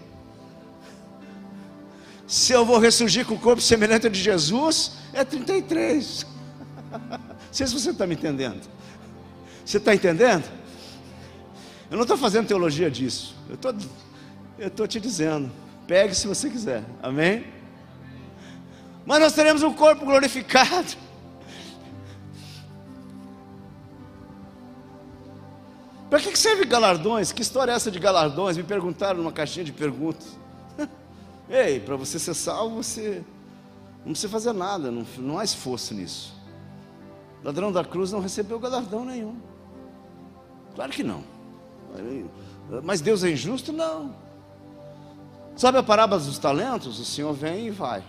Se 2.25 2.53
eu 2.53 2.63
vou 2.63 2.77
ressurgir 2.77 3.25
com 3.25 3.33
o 3.33 3.39
corpo 3.39 3.61
semelhante 3.61 4.05
ao 4.05 4.11
de 4.11 4.21
Jesus, 4.21 4.93
é 5.11 5.25
33. 5.25 6.25
Não 6.91 7.19
sei 7.51 7.67
se 7.67 7.73
você 7.73 7.89
está 7.89 8.07
me 8.07 8.15
entendendo. 8.15 8.61
Você 9.65 9.77
está 9.77 9.93
entendendo? 9.93 10.45
Eu 11.91 11.97
não 11.97 12.03
estou 12.03 12.17
fazendo 12.17 12.47
teologia 12.47 12.89
disso. 12.89 13.35
Eu 13.49 13.57
tô, 13.57 13.73
estou 14.59 14.87
te 14.87 14.99
dizendo. 14.99 15.51
Pegue 15.87 16.15
se 16.15 16.27
você 16.27 16.49
quiser. 16.49 16.85
Amém? 17.01 17.45
Mas 19.05 19.19
nós 19.19 19.33
teremos 19.33 19.63
um 19.63 19.73
corpo 19.73 20.05
glorificado. 20.05 21.08
Para 26.09 26.19
que 26.19 26.37
serve 26.37 26.65
galardões? 26.65 27.31
Que 27.31 27.41
história 27.41 27.71
é 27.71 27.75
essa 27.75 27.91
de 27.91 27.99
galardões? 27.99 28.57
Me 28.57 28.63
perguntaram 28.63 29.19
numa 29.19 29.31
caixinha 29.31 29.63
de 29.63 29.71
perguntas. 29.71 30.39
Ei, 31.47 31.79
para 31.79 31.95
você 31.95 32.17
ser 32.17 32.33
salvo, 32.33 32.81
você 32.83 33.23
não 34.03 34.13
precisa 34.13 34.29
fazer 34.29 34.53
nada, 34.53 34.89
não, 34.89 35.05
não 35.17 35.37
há 35.37 35.43
esforço 35.43 35.93
nisso. 35.93 36.33
O 37.43 37.45
ladrão 37.45 37.71
da 37.71 37.85
cruz 37.85 38.11
não 38.11 38.19
recebeu 38.19 38.59
galardão 38.59 39.05
nenhum. 39.05 39.35
Claro 40.75 40.91
que 40.91 41.03
não. 41.03 41.23
Mas 42.83 43.01
Deus 43.01 43.23
é 43.23 43.29
injusto? 43.29 43.71
Não. 43.71 44.15
Sabe 45.55 45.77
a 45.77 45.83
parábola 45.83 46.21
dos 46.21 46.37
talentos? 46.37 46.99
O 46.99 47.05
Senhor 47.05 47.33
vem 47.33 47.67
e 47.67 47.69
vai. 47.69 48.03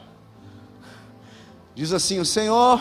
Diz 1.75 1.93
assim: 1.93 2.19
o 2.19 2.25
Senhor 2.25 2.81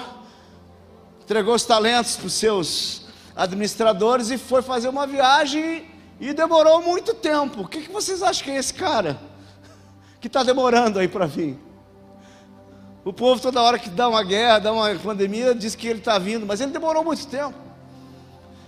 entregou 1.22 1.55
os 1.55 1.65
talentos 1.65 2.15
para 2.15 2.28
os 2.28 2.34
seus 2.34 3.09
administradores 3.39 4.29
e 4.29 4.37
foi 4.37 4.61
fazer 4.61 4.89
uma 4.89 5.07
viagem 5.07 5.87
e 6.19 6.33
demorou 6.33 6.81
muito 6.81 7.13
tempo. 7.13 7.61
O 7.61 7.67
que, 7.67 7.81
que 7.83 7.91
vocês 7.91 8.21
acham 8.21 8.43
que 8.43 8.51
é 8.51 8.57
esse 8.57 8.73
cara 8.73 9.17
que 10.19 10.27
está 10.27 10.43
demorando 10.43 10.99
aí 10.99 11.07
para 11.07 11.25
vir? 11.25 11.57
O 13.05 13.13
povo 13.13 13.41
toda 13.41 13.61
hora 13.61 13.79
que 13.79 13.89
dá 13.89 14.09
uma 14.09 14.23
guerra, 14.23 14.59
dá 14.59 14.73
uma 14.73 14.93
pandemia, 14.95 15.55
diz 15.55 15.73
que 15.73 15.87
ele 15.87 15.99
está 15.99 16.19
vindo, 16.19 16.45
mas 16.45 16.59
ele 16.59 16.71
demorou 16.71 17.01
muito 17.01 17.25
tempo. 17.27 17.55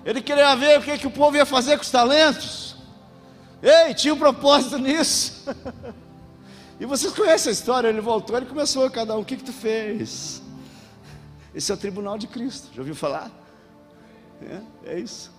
Ele 0.05 0.21
queria 0.21 0.55
ver 0.55 0.79
o 0.79 0.81
que, 0.81 0.97
que 0.97 1.05
o 1.05 1.11
povo 1.11 1.35
ia 1.35 1.45
fazer 1.45 1.75
com 1.75 1.83
os 1.83 1.91
talentos. 1.91 2.77
Ei, 3.61 3.93
tinha 3.93 4.13
um 4.13 4.17
propósito 4.17 4.77
nisso. 4.77 5.45
e 6.79 6.85
vocês 6.85 7.13
conhecem 7.13 7.49
a 7.49 7.53
história, 7.53 7.89
ele 7.89 8.01
voltou, 8.01 8.37
ele 8.37 8.45
começou 8.45 8.89
cada 8.89 9.15
um, 9.15 9.19
o 9.19 9.25
que, 9.25 9.35
que 9.35 9.43
tu 9.43 9.53
fez? 9.53 10.41
Esse 11.53 11.69
é 11.71 11.75
o 11.75 11.77
tribunal 11.77 12.17
de 12.17 12.25
Cristo, 12.25 12.69
já 12.73 12.81
ouviu 12.81 12.95
falar? 12.95 13.40
É, 14.41 14.93
é 14.93 14.99
isso. 14.99 15.31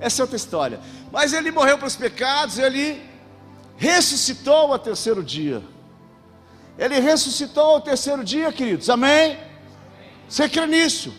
Essa 0.00 0.22
é 0.22 0.24
outra 0.24 0.36
história. 0.36 0.80
Mas 1.10 1.32
ele 1.32 1.50
morreu 1.50 1.76
para 1.78 1.86
os 1.86 1.96
pecados, 1.96 2.58
ele 2.58 3.02
ressuscitou 3.76 4.72
ao 4.72 4.78
terceiro 4.78 5.22
dia. 5.22 5.62
Ele 6.78 7.00
ressuscitou 7.00 7.64
ao 7.64 7.80
terceiro 7.80 8.22
dia, 8.22 8.52
queridos. 8.52 8.88
Amém? 8.88 9.38
Você 10.28 10.48
crê 10.48 10.66
nisso? 10.66 11.12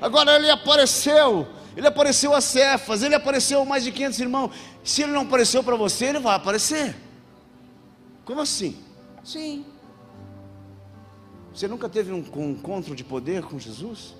Agora 0.00 0.36
ele 0.36 0.50
apareceu. 0.50 1.48
Ele 1.76 1.86
apareceu 1.86 2.34
a 2.34 2.40
Cefas, 2.40 3.02
ele 3.02 3.14
apareceu 3.14 3.62
a 3.62 3.64
mais 3.64 3.82
de 3.82 3.90
500 3.90 4.20
irmãos. 4.20 4.54
Se 4.84 5.02
ele 5.02 5.12
não 5.12 5.22
apareceu 5.22 5.64
para 5.64 5.74
você, 5.74 6.06
ele 6.06 6.20
vai 6.20 6.36
aparecer. 6.36 6.94
Como 8.24 8.40
assim? 8.40 8.78
Sim. 9.24 9.64
Você 11.52 11.66
nunca 11.66 11.88
teve 11.88 12.12
um 12.12 12.50
encontro 12.50 12.94
de 12.94 13.02
poder 13.02 13.42
com 13.42 13.58
Jesus? 13.58 14.14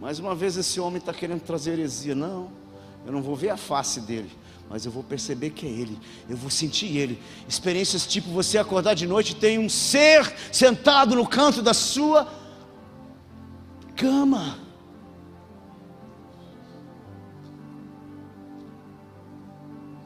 Mais 0.00 0.18
uma 0.18 0.34
vez 0.34 0.56
esse 0.56 0.78
homem 0.78 0.98
está 0.98 1.12
querendo 1.12 1.40
trazer 1.40 1.72
heresia. 1.72 2.14
Não, 2.14 2.50
eu 3.04 3.12
não 3.12 3.22
vou 3.22 3.34
ver 3.34 3.50
a 3.50 3.56
face 3.56 4.00
dele, 4.00 4.30
mas 4.68 4.84
eu 4.84 4.92
vou 4.92 5.02
perceber 5.02 5.50
que 5.50 5.66
é 5.66 5.70
ele, 5.70 5.98
eu 6.28 6.36
vou 6.36 6.50
sentir 6.50 6.96
ele. 6.96 7.20
Experiências 7.48 8.06
tipo 8.06 8.30
você 8.30 8.58
acordar 8.58 8.94
de 8.94 9.06
noite 9.06 9.32
e 9.32 9.36
tem 9.36 9.58
um 9.58 9.68
ser 9.68 10.24
sentado 10.52 11.14
no 11.14 11.26
canto 11.26 11.62
da 11.62 11.72
sua 11.72 12.28
cama. 13.96 14.58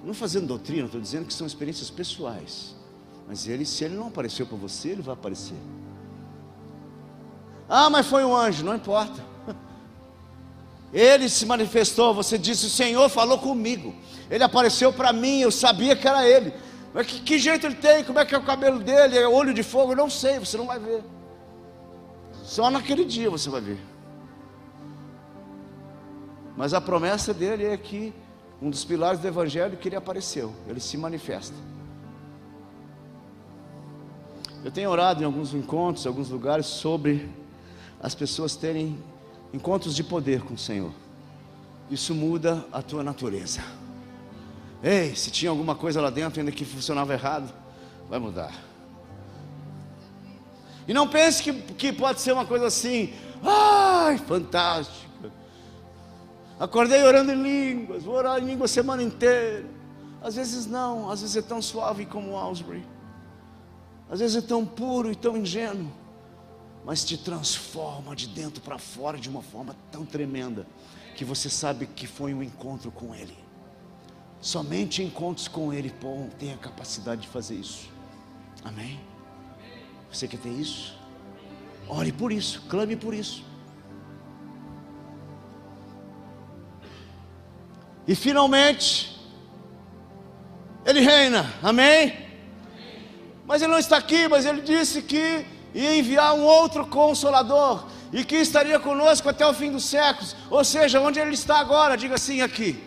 Não 0.05 0.15
fazendo 0.15 0.47
doutrina, 0.47 0.87
estou 0.87 1.01
dizendo 1.01 1.27
que 1.27 1.35
são 1.35 1.47
experiências 1.47 1.91
pessoais. 1.91 2.75
Mas 3.29 3.47
ele, 3.47 3.65
se 3.65 3.85
ele 3.85 3.95
não 3.95 4.09
apareceu 4.09 4.45
para 4.45 4.57
você, 4.57 4.89
ele 4.89 5.03
vai 5.03 5.15
aparecer. 5.15 5.57
Ah, 7.69 7.89
mas 7.89 8.07
foi 8.07 8.25
um 8.25 8.35
anjo, 8.35 8.65
não 8.65 8.75
importa. 8.75 9.25
Ele 10.93 11.29
se 11.29 11.47
manifestou, 11.47 12.13
você 12.13 12.37
disse: 12.37 12.67
O 12.67 12.71
Senhor 12.71 13.09
falou 13.09 13.39
comigo. 13.39 13.95
Ele 14.31 14.45
apareceu 14.45 14.93
para 14.93 15.13
mim, 15.13 15.41
eu 15.41 15.51
sabia 15.51 15.95
que 15.97 16.07
era 16.07 16.29
ele. 16.29 16.53
Mas 16.93 17.07
que, 17.07 17.21
que, 17.21 17.39
jeito 17.39 17.67
ele 17.67 17.77
tem? 17.77 18.05
Como 18.05 18.19
é 18.19 18.25
que 18.25 18.35
é 18.35 18.39
o 18.39 18.43
cabelo 18.43 18.81
dele? 18.81 19.17
É 19.17 19.29
olho 19.29 19.55
de 19.55 19.63
fogo? 19.63 19.93
Eu 19.93 19.97
não 19.97 20.11
sei, 20.11 20.39
você 20.39 20.57
não 20.57 20.67
vai 20.67 20.79
ver. 20.79 21.03
Só 22.43 22.71
naquele 22.71 23.05
dia 23.05 23.31
você 23.31 23.49
vai 23.49 23.61
ver. 23.61 23.79
Mas 26.57 26.75
a 26.75 26.81
promessa 26.81 27.33
dele 27.33 27.65
é 27.65 27.77
que 27.77 28.13
um 28.61 28.69
dos 28.69 28.85
pilares 28.85 29.21
do 29.21 29.27
Evangelho 29.27 29.77
que 29.77 29.89
ele 29.89 29.97
apareceu, 29.97 30.53
ele 30.69 30.81
se 30.81 30.97
manifesta. 30.97 31.55
Eu 34.63 34.71
tenho 34.71 34.91
orado 34.91 35.23
em 35.23 35.25
alguns 35.25 35.55
encontros, 35.55 36.05
em 36.05 36.09
alguns 36.09 36.29
lugares, 36.29 36.67
sobre 36.67 37.31
as 38.03 38.15
pessoas 38.15 38.57
terem 38.57 38.99
encontros 39.53 39.95
de 39.95 40.05
poder 40.05 40.43
com 40.43 40.55
o 40.55 40.59
Senhor. 40.59 40.93
Isso 41.91 42.15
muda 42.15 42.65
a 42.73 42.81
tua 42.83 43.03
natureza. 43.03 43.61
Ei, 44.83 45.15
se 45.15 45.31
tinha 45.31 45.51
alguma 45.51 45.75
coisa 45.75 46.01
lá 46.01 46.09
dentro 46.09 46.41
ainda 46.41 46.53
que 46.53 46.65
funcionava 46.65 47.13
errado, 47.13 47.53
vai 48.09 48.19
mudar. 48.19 48.55
E 50.87 50.95
não 50.95 51.07
pense 51.07 51.43
que, 51.43 51.53
que 51.53 51.93
pode 51.93 52.21
ser 52.21 52.33
uma 52.33 52.47
coisa 52.47 52.67
assim, 52.67 53.13
ai, 53.43 54.19
fantástica. 54.19 55.11
Acordei 56.59 57.03
orando 57.03 57.33
em 57.33 57.43
línguas, 57.43 58.03
vou 58.03 58.15
orar 58.15 58.39
em 58.39 58.47
línguas 58.47 58.71
a 58.71 58.75
semana 58.75 59.03
inteira. 59.03 59.65
Às 60.23 60.37
vezes 60.37 60.67
não, 60.67 61.11
às 61.11 61.23
vezes 61.23 61.37
é 61.37 61.43
tão 61.43 61.61
suave 61.61 62.07
como 62.07 62.37
Ausbury. 62.37 62.85
Às 64.11 64.21
vezes 64.21 64.37
é 64.37 64.47
tão 64.47 64.67
puro 64.67 65.11
e 65.11 65.15
tão 65.15 65.37
ingênuo 65.37 65.91
mas 66.85 67.05
te 67.05 67.17
transforma 67.17 68.17
de 68.17 68.27
dentro 68.27 68.61
para 68.63 68.79
fora 68.79 69.19
de 69.19 69.29
uma 69.29 69.43
forma 69.43 69.77
tão 69.91 70.05
tremenda 70.05 70.67
que 71.15 71.25
você 71.25 71.51
sabe 71.51 71.87
que 71.87 72.07
foi 72.07 72.33
um 72.33 72.43
encontro 72.43 72.91
com 72.91 73.15
Ele. 73.15 73.37
Somente 74.41 75.03
encontros 75.03 75.49
com 75.49 75.73
Ele 75.73 75.93
tem 76.39 76.53
a 76.53 76.57
capacidade 76.57 77.23
de 77.23 77.29
fazer 77.29 77.57
isso. 77.57 77.89
Amém? 78.65 78.99
Você 80.11 80.27
quer 80.27 80.39
ter 80.39 80.49
isso? 80.49 80.99
Ore 81.87 82.11
por 82.13 82.33
isso, 82.33 82.63
clame 82.69 82.97
por 82.97 83.13
isso. 83.13 83.45
E 88.09 88.15
finalmente, 88.15 89.21
Ele 90.87 91.01
reina, 91.01 91.53
amém? 91.63 92.17
Mas 93.47 93.61
Ele 93.61 93.73
não 93.73 93.79
está 93.79 93.99
aqui, 93.99 94.27
mas 94.27 94.47
Ele 94.47 94.63
disse 94.63 95.03
que 95.03 95.45
e 95.75 95.99
enviar 95.99 96.35
um 96.35 96.43
outro 96.43 96.87
consolador, 96.87 97.87
e 98.13 98.25
que 98.25 98.37
estaria 98.37 98.79
conosco 98.79 99.29
até 99.29 99.47
o 99.47 99.55
fim 99.55 99.71
dos 99.71 99.85
séculos, 99.85 100.35
ou 100.51 100.65
seja, 100.65 101.01
onde 101.01 101.21
ele 101.21 101.35
está 101.35 101.59
agora, 101.59 101.97
diga 101.97 102.17
assim 102.17 102.43
aqui. 102.43 102.83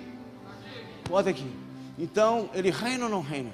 Bota 1.09 1.29
aqui. 1.29 1.49
Então, 1.97 2.49
ele 2.53 2.71
reina 2.71 3.05
ou 3.05 3.09
não 3.09 3.21
reina? 3.21 3.51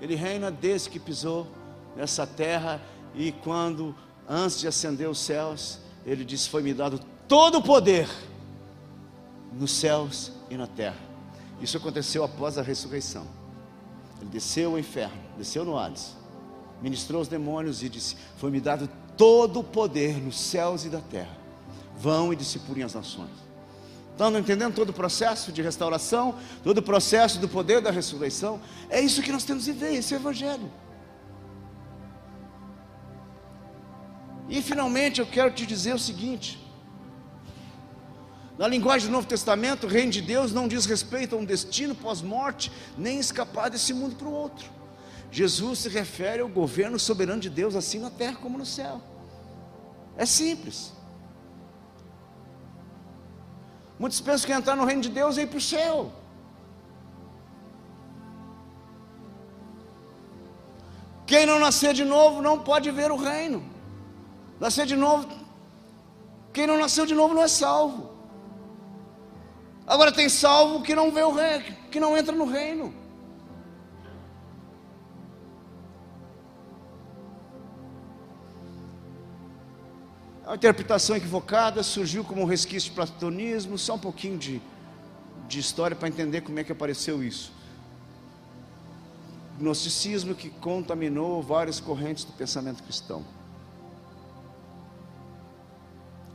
Ele 0.00 0.14
reina 0.14 0.50
desde 0.50 0.90
que 0.90 0.98
pisou 0.98 1.46
nessa 1.96 2.26
terra 2.26 2.80
e 3.14 3.32
quando 3.32 3.94
antes 4.28 4.60
de 4.60 4.66
ascender 4.66 5.08
os 5.08 5.18
céus, 5.18 5.78
ele 6.04 6.24
disse: 6.24 6.48
Foi-me 6.48 6.74
dado 6.74 7.00
todo 7.28 7.58
o 7.58 7.62
poder 7.62 8.08
nos 9.52 9.70
céus 9.70 10.32
e 10.50 10.56
na 10.56 10.66
terra. 10.66 10.98
Isso 11.60 11.76
aconteceu 11.76 12.24
após 12.24 12.58
a 12.58 12.62
ressurreição. 12.62 13.26
Ele 14.20 14.30
desceu 14.30 14.72
ao 14.72 14.78
inferno, 14.78 15.16
desceu 15.36 15.64
no 15.64 15.78
Hades, 15.78 16.16
ministrou 16.82 17.22
os 17.22 17.28
demônios 17.28 17.82
e 17.82 17.88
disse: 17.88 18.16
Foi-me 18.36 18.60
dado 18.60 18.88
todo 19.16 19.60
o 19.60 19.64
poder 19.64 20.20
nos 20.20 20.38
céus 20.38 20.84
e 20.84 20.88
da 20.88 21.00
terra. 21.00 21.36
Vão 21.96 22.32
e 22.32 22.36
discipulem 22.36 22.82
as 22.82 22.94
nações. 22.94 23.30
Estão 24.10 24.36
entendendo 24.36 24.74
todo 24.74 24.90
o 24.90 24.92
processo 24.92 25.50
de 25.50 25.62
restauração, 25.62 26.34
todo 26.62 26.78
o 26.78 26.82
processo 26.82 27.38
do 27.38 27.48
poder 27.48 27.80
da 27.80 27.90
ressurreição? 27.90 28.60
É 28.90 29.00
isso 29.00 29.22
que 29.22 29.32
nós 29.32 29.44
temos 29.44 29.64
que 29.64 29.72
ver, 29.72 29.94
esse 29.94 30.12
é 30.12 30.16
o 30.16 30.20
Evangelho. 30.20 30.70
E 34.48 34.60
finalmente 34.60 35.20
eu 35.20 35.26
quero 35.26 35.50
te 35.52 35.64
dizer 35.64 35.94
o 35.94 35.98
seguinte: 35.98 36.62
na 38.58 38.68
linguagem 38.68 39.08
do 39.08 39.12
Novo 39.12 39.26
Testamento, 39.26 39.86
o 39.86 39.88
reino 39.88 40.12
de 40.12 40.20
Deus 40.20 40.52
não 40.52 40.68
diz 40.68 40.84
respeito 40.84 41.34
a 41.34 41.38
um 41.38 41.44
destino 41.44 41.94
pós-morte, 41.94 42.70
nem 42.98 43.18
escapar 43.18 43.70
desse 43.70 43.94
mundo 43.94 44.14
para 44.14 44.28
o 44.28 44.32
outro. 44.32 44.81
Jesus 45.32 45.78
se 45.78 45.88
refere 45.88 46.42
ao 46.42 46.48
governo 46.48 46.98
soberano 46.98 47.40
de 47.40 47.48
Deus, 47.48 47.74
assim 47.74 47.98
na 47.98 48.10
terra 48.10 48.36
como 48.36 48.58
no 48.58 48.66
céu. 48.66 49.00
É 50.14 50.26
simples. 50.26 50.92
Muitos 53.98 54.20
pensam 54.20 54.46
que 54.46 54.52
entrar 54.52 54.76
no 54.76 54.84
reino 54.84 55.00
de 55.00 55.08
Deus 55.08 55.38
é 55.38 55.42
ir 55.42 55.46
para 55.46 55.56
o 55.56 55.60
céu. 55.60 56.12
Quem 61.26 61.46
não 61.46 61.58
nascer 61.58 61.94
de 61.94 62.04
novo 62.04 62.42
não 62.42 62.58
pode 62.58 62.90
ver 62.90 63.10
o 63.10 63.16
reino. 63.16 63.64
Nascer 64.60 64.84
de 64.84 64.96
novo, 64.96 65.26
quem 66.52 66.66
não 66.66 66.76
nasceu 66.76 67.06
de 67.06 67.14
novo 67.14 67.32
não 67.32 67.42
é 67.42 67.48
salvo. 67.48 68.12
Agora 69.86 70.12
tem 70.12 70.28
salvo 70.28 70.82
que 70.82 70.94
não 70.94 71.10
vê 71.10 71.22
o 71.22 71.32
reino, 71.32 71.74
que 71.90 71.98
não 71.98 72.18
entra 72.18 72.36
no 72.36 72.44
reino. 72.44 73.01
A 80.52 80.54
interpretação 80.54 81.16
equivocada 81.16 81.82
surgiu 81.82 82.22
como 82.22 82.42
um 82.42 82.44
resquício 82.44 82.90
de 82.90 82.94
platonismo, 82.94 83.78
só 83.78 83.94
um 83.94 83.98
pouquinho 83.98 84.36
de, 84.36 84.60
de 85.48 85.58
história 85.58 85.96
para 85.96 86.08
entender 86.08 86.42
como 86.42 86.58
é 86.58 86.62
que 86.62 86.70
apareceu 86.70 87.24
isso. 87.24 87.50
Gnosticismo 89.58 90.34
que 90.34 90.50
contaminou 90.50 91.42
várias 91.42 91.80
correntes 91.80 92.24
do 92.24 92.34
pensamento 92.34 92.82
cristão. 92.82 93.24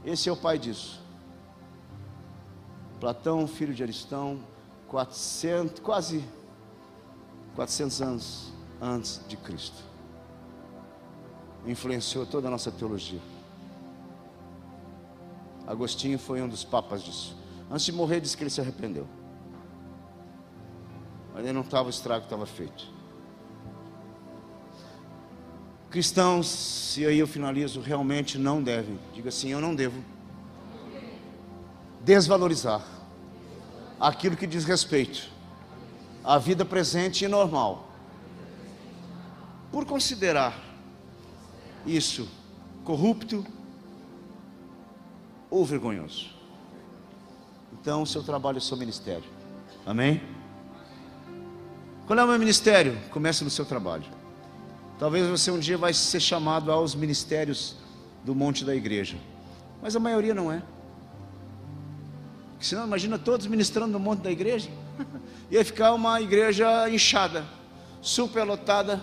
Esse 0.04 0.30
é 0.30 0.32
o 0.32 0.36
pai 0.36 0.58
disso. 0.58 1.00
Platão, 3.00 3.48
filho 3.48 3.76
de 3.76 3.84
Aristão, 3.84 4.40
400, 4.88 5.80
quase 5.80 6.26
400 7.54 8.02
anos 8.02 8.54
antes 8.82 9.22
de 9.28 9.38
Cristo. 9.38 9.84
Influenciou 11.68 12.26
toda 12.26 12.48
a 12.48 12.50
nossa 12.50 12.72
teologia. 12.72 13.37
Agostinho 15.68 16.18
foi 16.18 16.42
um 16.42 16.48
dos 16.48 16.64
papas 16.64 17.04
disso. 17.04 17.36
Antes 17.70 17.86
de 17.86 17.92
morrer, 17.92 18.22
disse 18.22 18.38
que 18.38 18.44
ele 18.44 18.50
se 18.50 18.62
arrependeu. 18.62 19.06
Mas 21.34 21.44
ele 21.44 21.52
não 21.52 21.62
estava, 21.62 21.88
o 21.88 21.90
estrago 21.90 22.24
estava 22.24 22.46
feito. 22.46 22.88
Cristãos, 25.90 26.98
e 26.98 27.06
aí 27.06 27.20
eu 27.20 27.28
finalizo, 27.28 27.82
realmente 27.82 28.38
não 28.38 28.64
devem, 28.64 28.98
diga 29.14 29.30
assim: 29.30 29.50
eu 29.50 29.60
não 29.60 29.76
devo 29.76 30.02
desvalorizar 32.02 32.86
aquilo 34.00 34.38
que 34.38 34.48
diz 34.48 34.64
respeito 34.64 35.30
à 36.24 36.38
vida 36.38 36.64
presente 36.64 37.26
e 37.26 37.28
normal, 37.28 37.90
por 39.72 39.86
considerar 39.86 40.58
isso 41.86 42.28
corrupto 42.84 43.46
ou 45.50 45.66
vergonhoso. 45.66 46.28
Então, 47.74 48.02
o 48.02 48.08
seu 48.08 48.24
trabalho 48.24 48.58
é 48.58 48.60
o 48.60 48.62
seu 48.62 48.78
ministério. 48.78 49.24
Amém? 49.86 50.22
Qual 52.06 52.18
é 52.18 52.24
o 52.24 52.28
meu 52.28 52.40
ministério? 52.40 52.98
Começa 53.12 53.44
no 53.44 53.50
seu 53.50 53.66
trabalho. 53.66 54.06
Talvez 54.98 55.28
você 55.28 55.52
um 55.52 55.60
dia 55.60 55.78
vai 55.78 55.94
ser 55.94 56.20
chamado 56.20 56.72
aos 56.72 56.96
ministérios 56.96 57.76
do 58.24 58.34
monte 58.34 58.66
da 58.66 58.76
igreja. 58.76 59.18
Mas 59.82 59.96
a 59.96 60.00
maioria 60.00 60.34
não 60.34 60.52
é. 60.52 60.62
Porque 62.52 62.66
senão, 62.66 62.86
imagina 62.86 63.20
todos 63.20 63.46
ministrando 63.46 63.92
no 63.94 64.00
monte 64.00 64.22
da 64.22 64.32
igreja. 64.32 64.70
Ia 65.52 65.64
ficar 65.64 65.94
uma 65.94 66.20
igreja 66.20 66.90
inchada, 66.90 67.46
superlotada, 68.02 69.02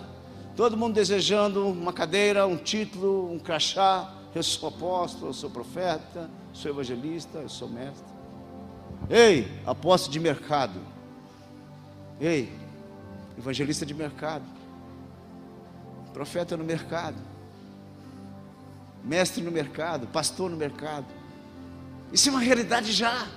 todo 0.55 0.75
mundo 0.75 0.93
desejando 0.93 1.67
uma 1.67 1.93
cadeira, 1.93 2.45
um 2.45 2.57
título, 2.57 3.31
um 3.31 3.39
crachá. 3.39 4.11
Eu 4.35 4.43
sou 4.43 4.67
apóstolo, 4.67 5.29
eu 5.29 5.33
sou 5.33 5.49
profeta, 5.49 6.29
sou 6.51 6.69
evangelista, 6.69 7.37
eu 7.37 7.47
sou 7.47 7.69
mestre. 7.69 8.03
Ei, 9.09 9.49
apóstolo 9.65 10.11
de 10.11 10.19
mercado. 10.19 10.77
Ei, 12.19 12.51
evangelista 13.37 13.85
de 13.85 13.93
mercado. 13.93 14.43
Profeta 16.11 16.57
no 16.57 16.65
mercado. 16.65 17.15
Mestre 19.05 19.41
no 19.41 19.51
mercado, 19.51 20.05
pastor 20.07 20.49
no 20.49 20.57
mercado. 20.57 21.05
Isso 22.11 22.27
é 22.27 22.31
uma 22.33 22.41
realidade 22.41 22.91
já. 22.91 23.27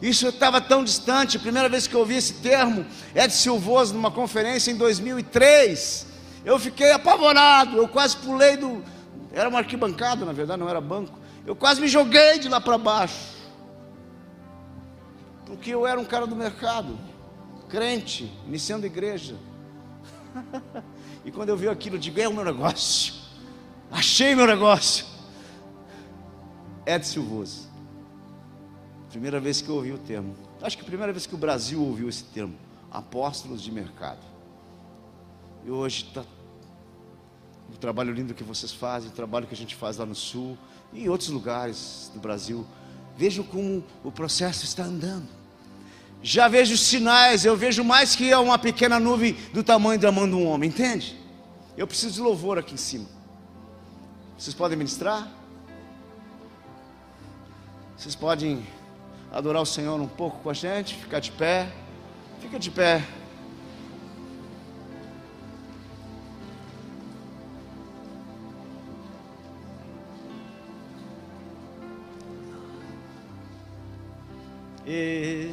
Isso 0.00 0.28
estava 0.28 0.60
tão 0.60 0.84
distante. 0.84 1.36
A 1.36 1.40
primeira 1.40 1.68
vez 1.68 1.88
que 1.88 1.94
eu 1.94 2.00
ouvi 2.00 2.14
esse 2.14 2.34
termo, 2.34 2.86
Ed 3.12 3.32
Silvoso, 3.32 3.92
numa 3.92 4.10
conferência 4.12 4.70
em 4.70 4.76
2003, 4.76 6.06
eu 6.44 6.60
fiquei 6.60 6.92
apavorado. 6.92 7.76
Eu 7.76 7.88
quase 7.88 8.16
pulei 8.18 8.56
do. 8.56 8.93
Era 9.34 9.48
uma 9.48 9.58
arquibancada, 9.58 10.24
na 10.24 10.32
verdade, 10.32 10.60
não 10.60 10.68
era 10.68 10.80
banco. 10.80 11.18
Eu 11.44 11.56
quase 11.56 11.80
me 11.80 11.88
joguei 11.88 12.38
de 12.38 12.48
lá 12.48 12.60
para 12.60 12.78
baixo. 12.78 13.34
Porque 15.44 15.70
eu 15.70 15.84
era 15.84 16.00
um 16.00 16.04
cara 16.04 16.24
do 16.24 16.36
mercado, 16.36 16.96
crente, 17.68 18.32
iniciando 18.46 18.86
igreja. 18.86 19.34
e 21.24 21.32
quando 21.32 21.48
eu 21.48 21.56
vi 21.56 21.68
aquilo, 21.68 21.96
eu 21.96 22.00
digo: 22.00 22.20
é 22.20 22.28
o 22.28 22.32
meu 22.32 22.44
negócio. 22.44 23.14
Achei 23.90 24.36
meu 24.36 24.46
negócio. 24.46 25.04
Ed 26.86 27.04
Silvoso. 27.04 27.68
Primeira 29.10 29.40
vez 29.40 29.60
que 29.60 29.68
eu 29.68 29.74
ouvi 29.74 29.92
o 29.92 29.98
termo. 29.98 30.34
Acho 30.62 30.76
que 30.76 30.82
a 30.82 30.86
primeira 30.86 31.12
vez 31.12 31.26
que 31.26 31.34
o 31.34 31.38
Brasil 31.38 31.82
ouviu 31.82 32.08
esse 32.08 32.24
termo. 32.24 32.54
Apóstolos 32.90 33.60
de 33.62 33.72
mercado. 33.72 34.24
E 35.64 35.70
hoje 35.70 36.06
está 36.08 36.24
o 37.72 37.76
trabalho 37.76 38.12
lindo 38.12 38.34
que 38.34 38.44
vocês 38.44 38.72
fazem, 38.72 39.08
o 39.08 39.12
trabalho 39.12 39.46
que 39.46 39.54
a 39.54 39.56
gente 39.56 39.74
faz 39.74 39.96
lá 39.96 40.06
no 40.06 40.14
sul 40.14 40.56
e 40.92 41.04
em 41.04 41.08
outros 41.08 41.28
lugares 41.30 42.10
do 42.14 42.20
Brasil. 42.20 42.66
Vejo 43.16 43.44
como 43.44 43.84
o 44.02 44.10
processo 44.10 44.64
está 44.64 44.84
andando. 44.84 45.28
Já 46.22 46.48
vejo 46.48 46.76
sinais, 46.76 47.44
eu 47.44 47.56
vejo 47.56 47.84
mais 47.84 48.16
que 48.16 48.34
uma 48.34 48.58
pequena 48.58 48.98
nuvem 48.98 49.34
do 49.52 49.62
tamanho 49.62 50.00
da 50.00 50.10
mão 50.10 50.28
de 50.28 50.34
um 50.34 50.46
homem, 50.46 50.70
entende? 50.70 51.18
Eu 51.76 51.86
preciso 51.86 52.14
de 52.14 52.20
louvor 52.20 52.58
aqui 52.58 52.74
em 52.74 52.78
cima. 52.78 53.06
Vocês 54.38 54.54
podem 54.54 54.76
ministrar? 54.76 55.28
Vocês 57.96 58.14
podem 58.14 58.66
adorar 59.30 59.62
o 59.62 59.66
Senhor 59.66 60.00
um 60.00 60.08
pouco 60.08 60.38
com 60.38 60.50
a 60.50 60.54
gente, 60.54 60.94
ficar 60.96 61.20
de 61.20 61.30
pé. 61.30 61.70
Fica 62.40 62.58
de 62.58 62.70
pé. 62.70 63.02
E... 74.86 75.50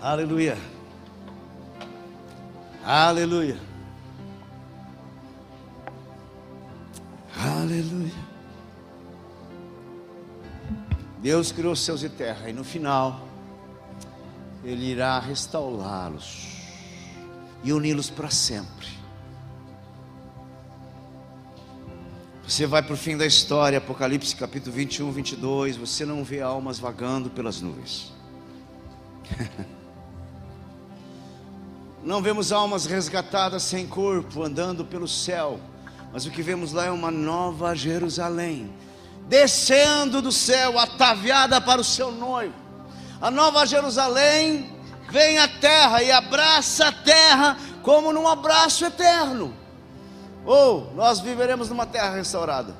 Aleluia. 0.00 0.58
Aleluia. 2.84 3.58
Aleluia. 7.36 8.28
Deus 11.18 11.50
criou 11.50 11.74
céus 11.74 12.02
e 12.02 12.08
terra, 12.08 12.48
e 12.48 12.52
no 12.52 12.62
final, 12.62 13.26
Ele 14.62 14.86
irá 14.92 15.18
restaurá-los 15.18 16.58
e 17.64 17.72
uni-los 17.72 18.10
para 18.10 18.30
sempre. 18.30 18.97
Você 22.58 22.66
vai 22.66 22.82
para 22.82 22.94
o 22.94 22.96
fim 22.96 23.16
da 23.16 23.24
história, 23.24 23.78
Apocalipse 23.78 24.34
capítulo 24.34 24.74
21, 24.74 25.12
22. 25.12 25.76
Você 25.76 26.04
não 26.04 26.24
vê 26.24 26.40
almas 26.40 26.76
vagando 26.76 27.30
pelas 27.30 27.60
nuvens. 27.60 28.12
não 32.02 32.20
vemos 32.20 32.50
almas 32.50 32.84
resgatadas 32.84 33.62
sem 33.62 33.86
corpo 33.86 34.42
andando 34.42 34.84
pelo 34.84 35.06
céu, 35.06 35.60
Mas 36.12 36.26
o 36.26 36.32
que 36.32 36.42
vemos 36.42 36.72
lá 36.72 36.86
é 36.86 36.90
uma 36.90 37.12
nova 37.12 37.76
Jerusalém, 37.76 38.68
descendo 39.28 40.20
do 40.20 40.32
céu, 40.32 40.80
ataviada 40.80 41.60
para 41.60 41.80
o 41.80 41.84
seu 41.84 42.10
noivo. 42.10 42.56
A 43.20 43.30
nova 43.30 43.64
Jerusalém 43.66 44.68
vem 45.08 45.38
à 45.38 45.46
terra 45.46 46.02
e 46.02 46.10
abraça 46.10 46.88
a 46.88 46.92
terra 46.92 47.56
como 47.84 48.12
num 48.12 48.26
abraço 48.26 48.84
eterno. 48.84 49.54
Ou 50.48 50.90
nós 50.94 51.20
viveremos 51.20 51.68
numa 51.68 51.84
terra 51.84 52.16
restaurada, 52.16 52.74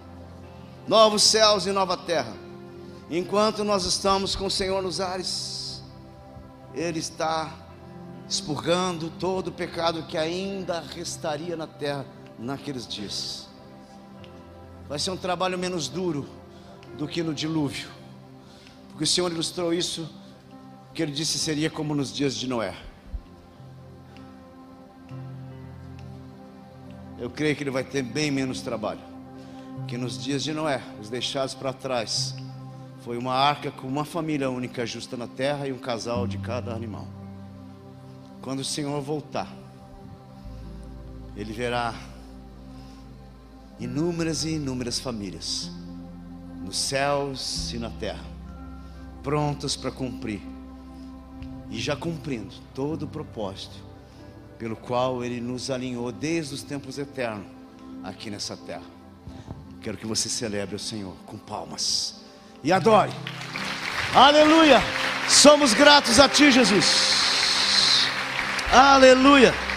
novos 0.87 1.23
céus 1.23 1.67
e 1.67 1.71
nova 1.71 1.99
terra. 1.99 2.33
Enquanto 3.11 3.63
nós 3.63 3.85
estamos 3.85 4.35
com 4.35 4.47
o 4.47 4.51
Senhor 4.51 4.83
nos 4.83 5.03
ares, 5.03 5.83
Ele 6.75 6.99
está 6.99 7.53
expurgando 8.27 9.11
todo 9.11 9.49
o 9.49 9.53
pecado 9.53 10.03
que 10.05 10.17
ainda 10.17 10.81
restaria 10.81 11.59
na 11.59 11.67
terra 11.67 12.07
naqueles 12.39 12.89
dias. 12.89 13.47
Vai 14.89 14.99
ser 14.99 15.11
um 15.11 15.17
trabalho 15.19 15.59
menos 15.59 15.89
duro 15.89 16.27
do 16.97 17.07
que 17.07 17.23
no 17.23 17.35
dilúvio, 17.35 17.91
porque 18.89 19.05
o 19.05 19.07
Senhor 19.07 19.31
ilustrou 19.31 19.75
isso, 19.75 20.09
que 20.95 21.03
Ele 21.03 21.13
disse 21.13 21.39
seria 21.39 21.69
como 21.69 21.95
nos 21.95 22.15
dias 22.15 22.35
de 22.35 22.47
Noé. 22.47 22.88
Eu 27.19 27.29
creio 27.29 27.57
que 27.57 27.65
Ele 27.65 27.71
vai 27.71 27.83
ter 27.83 28.03
bem 28.03 28.31
menos 28.31 28.61
trabalho, 28.61 29.01
que 29.89 29.99
nos 29.99 30.23
dias 30.23 30.45
de 30.45 30.53
Noé, 30.53 30.81
os 31.01 31.11
deixados 31.11 31.53
para 31.53 31.73
trás, 31.73 32.35
foi 33.01 33.19
uma 33.19 33.35
arca 33.35 33.71
com 33.71 33.89
uma 33.89 34.05
família 34.05 34.49
única 34.49 34.87
justa 34.87 35.17
na 35.17 35.27
terra 35.27 35.67
e 35.67 35.73
um 35.73 35.79
casal 35.79 36.27
de 36.27 36.39
cada 36.39 36.73
animal. 36.73 37.09
Quando 38.41 38.61
o 38.61 38.65
Senhor 38.65 39.01
voltar, 39.01 39.53
Ele 41.37 41.53
verá 41.53 41.93
inúmeras 43.81 44.45
e 44.45 44.51
inúmeras 44.51 45.01
famílias, 45.01 45.73
nos 46.65 46.77
céus 46.77 47.73
e 47.73 47.79
na 47.79 47.91
terra, 47.91 48.25
prontas 49.25 49.75
para 49.75 49.91
cumprir, 49.91 50.41
e 51.69 51.81
já 51.81 51.97
cumprindo 51.97 52.55
todo 52.75 53.05
o 53.05 53.09
propósito, 53.09 53.88
pelo 54.59 54.77
qual 54.77 55.25
Ele 55.25 55.41
nos 55.41 55.71
alinhou 55.71 56.11
desde 56.11 56.55
os 56.55 56.63
tempos 56.63 56.99
eternos, 56.99 57.47
aqui 58.03 58.31
nessa 58.31 58.57
terra. 58.57 58.83
Quero 59.81 59.97
que 59.97 60.07
você 60.07 60.29
celebre 60.29 60.75
o 60.75 60.79
Senhor 60.79 61.15
com 61.25 61.39
palmas 61.39 62.17
e 62.63 62.73
adore. 62.73 63.13
Aleluia! 64.15 64.81
Somos 65.29 65.75
gratos 65.75 66.19
a 66.19 66.29
Ti, 66.29 66.51
Jesus. 66.51 68.07
Aleluia! 68.73 69.68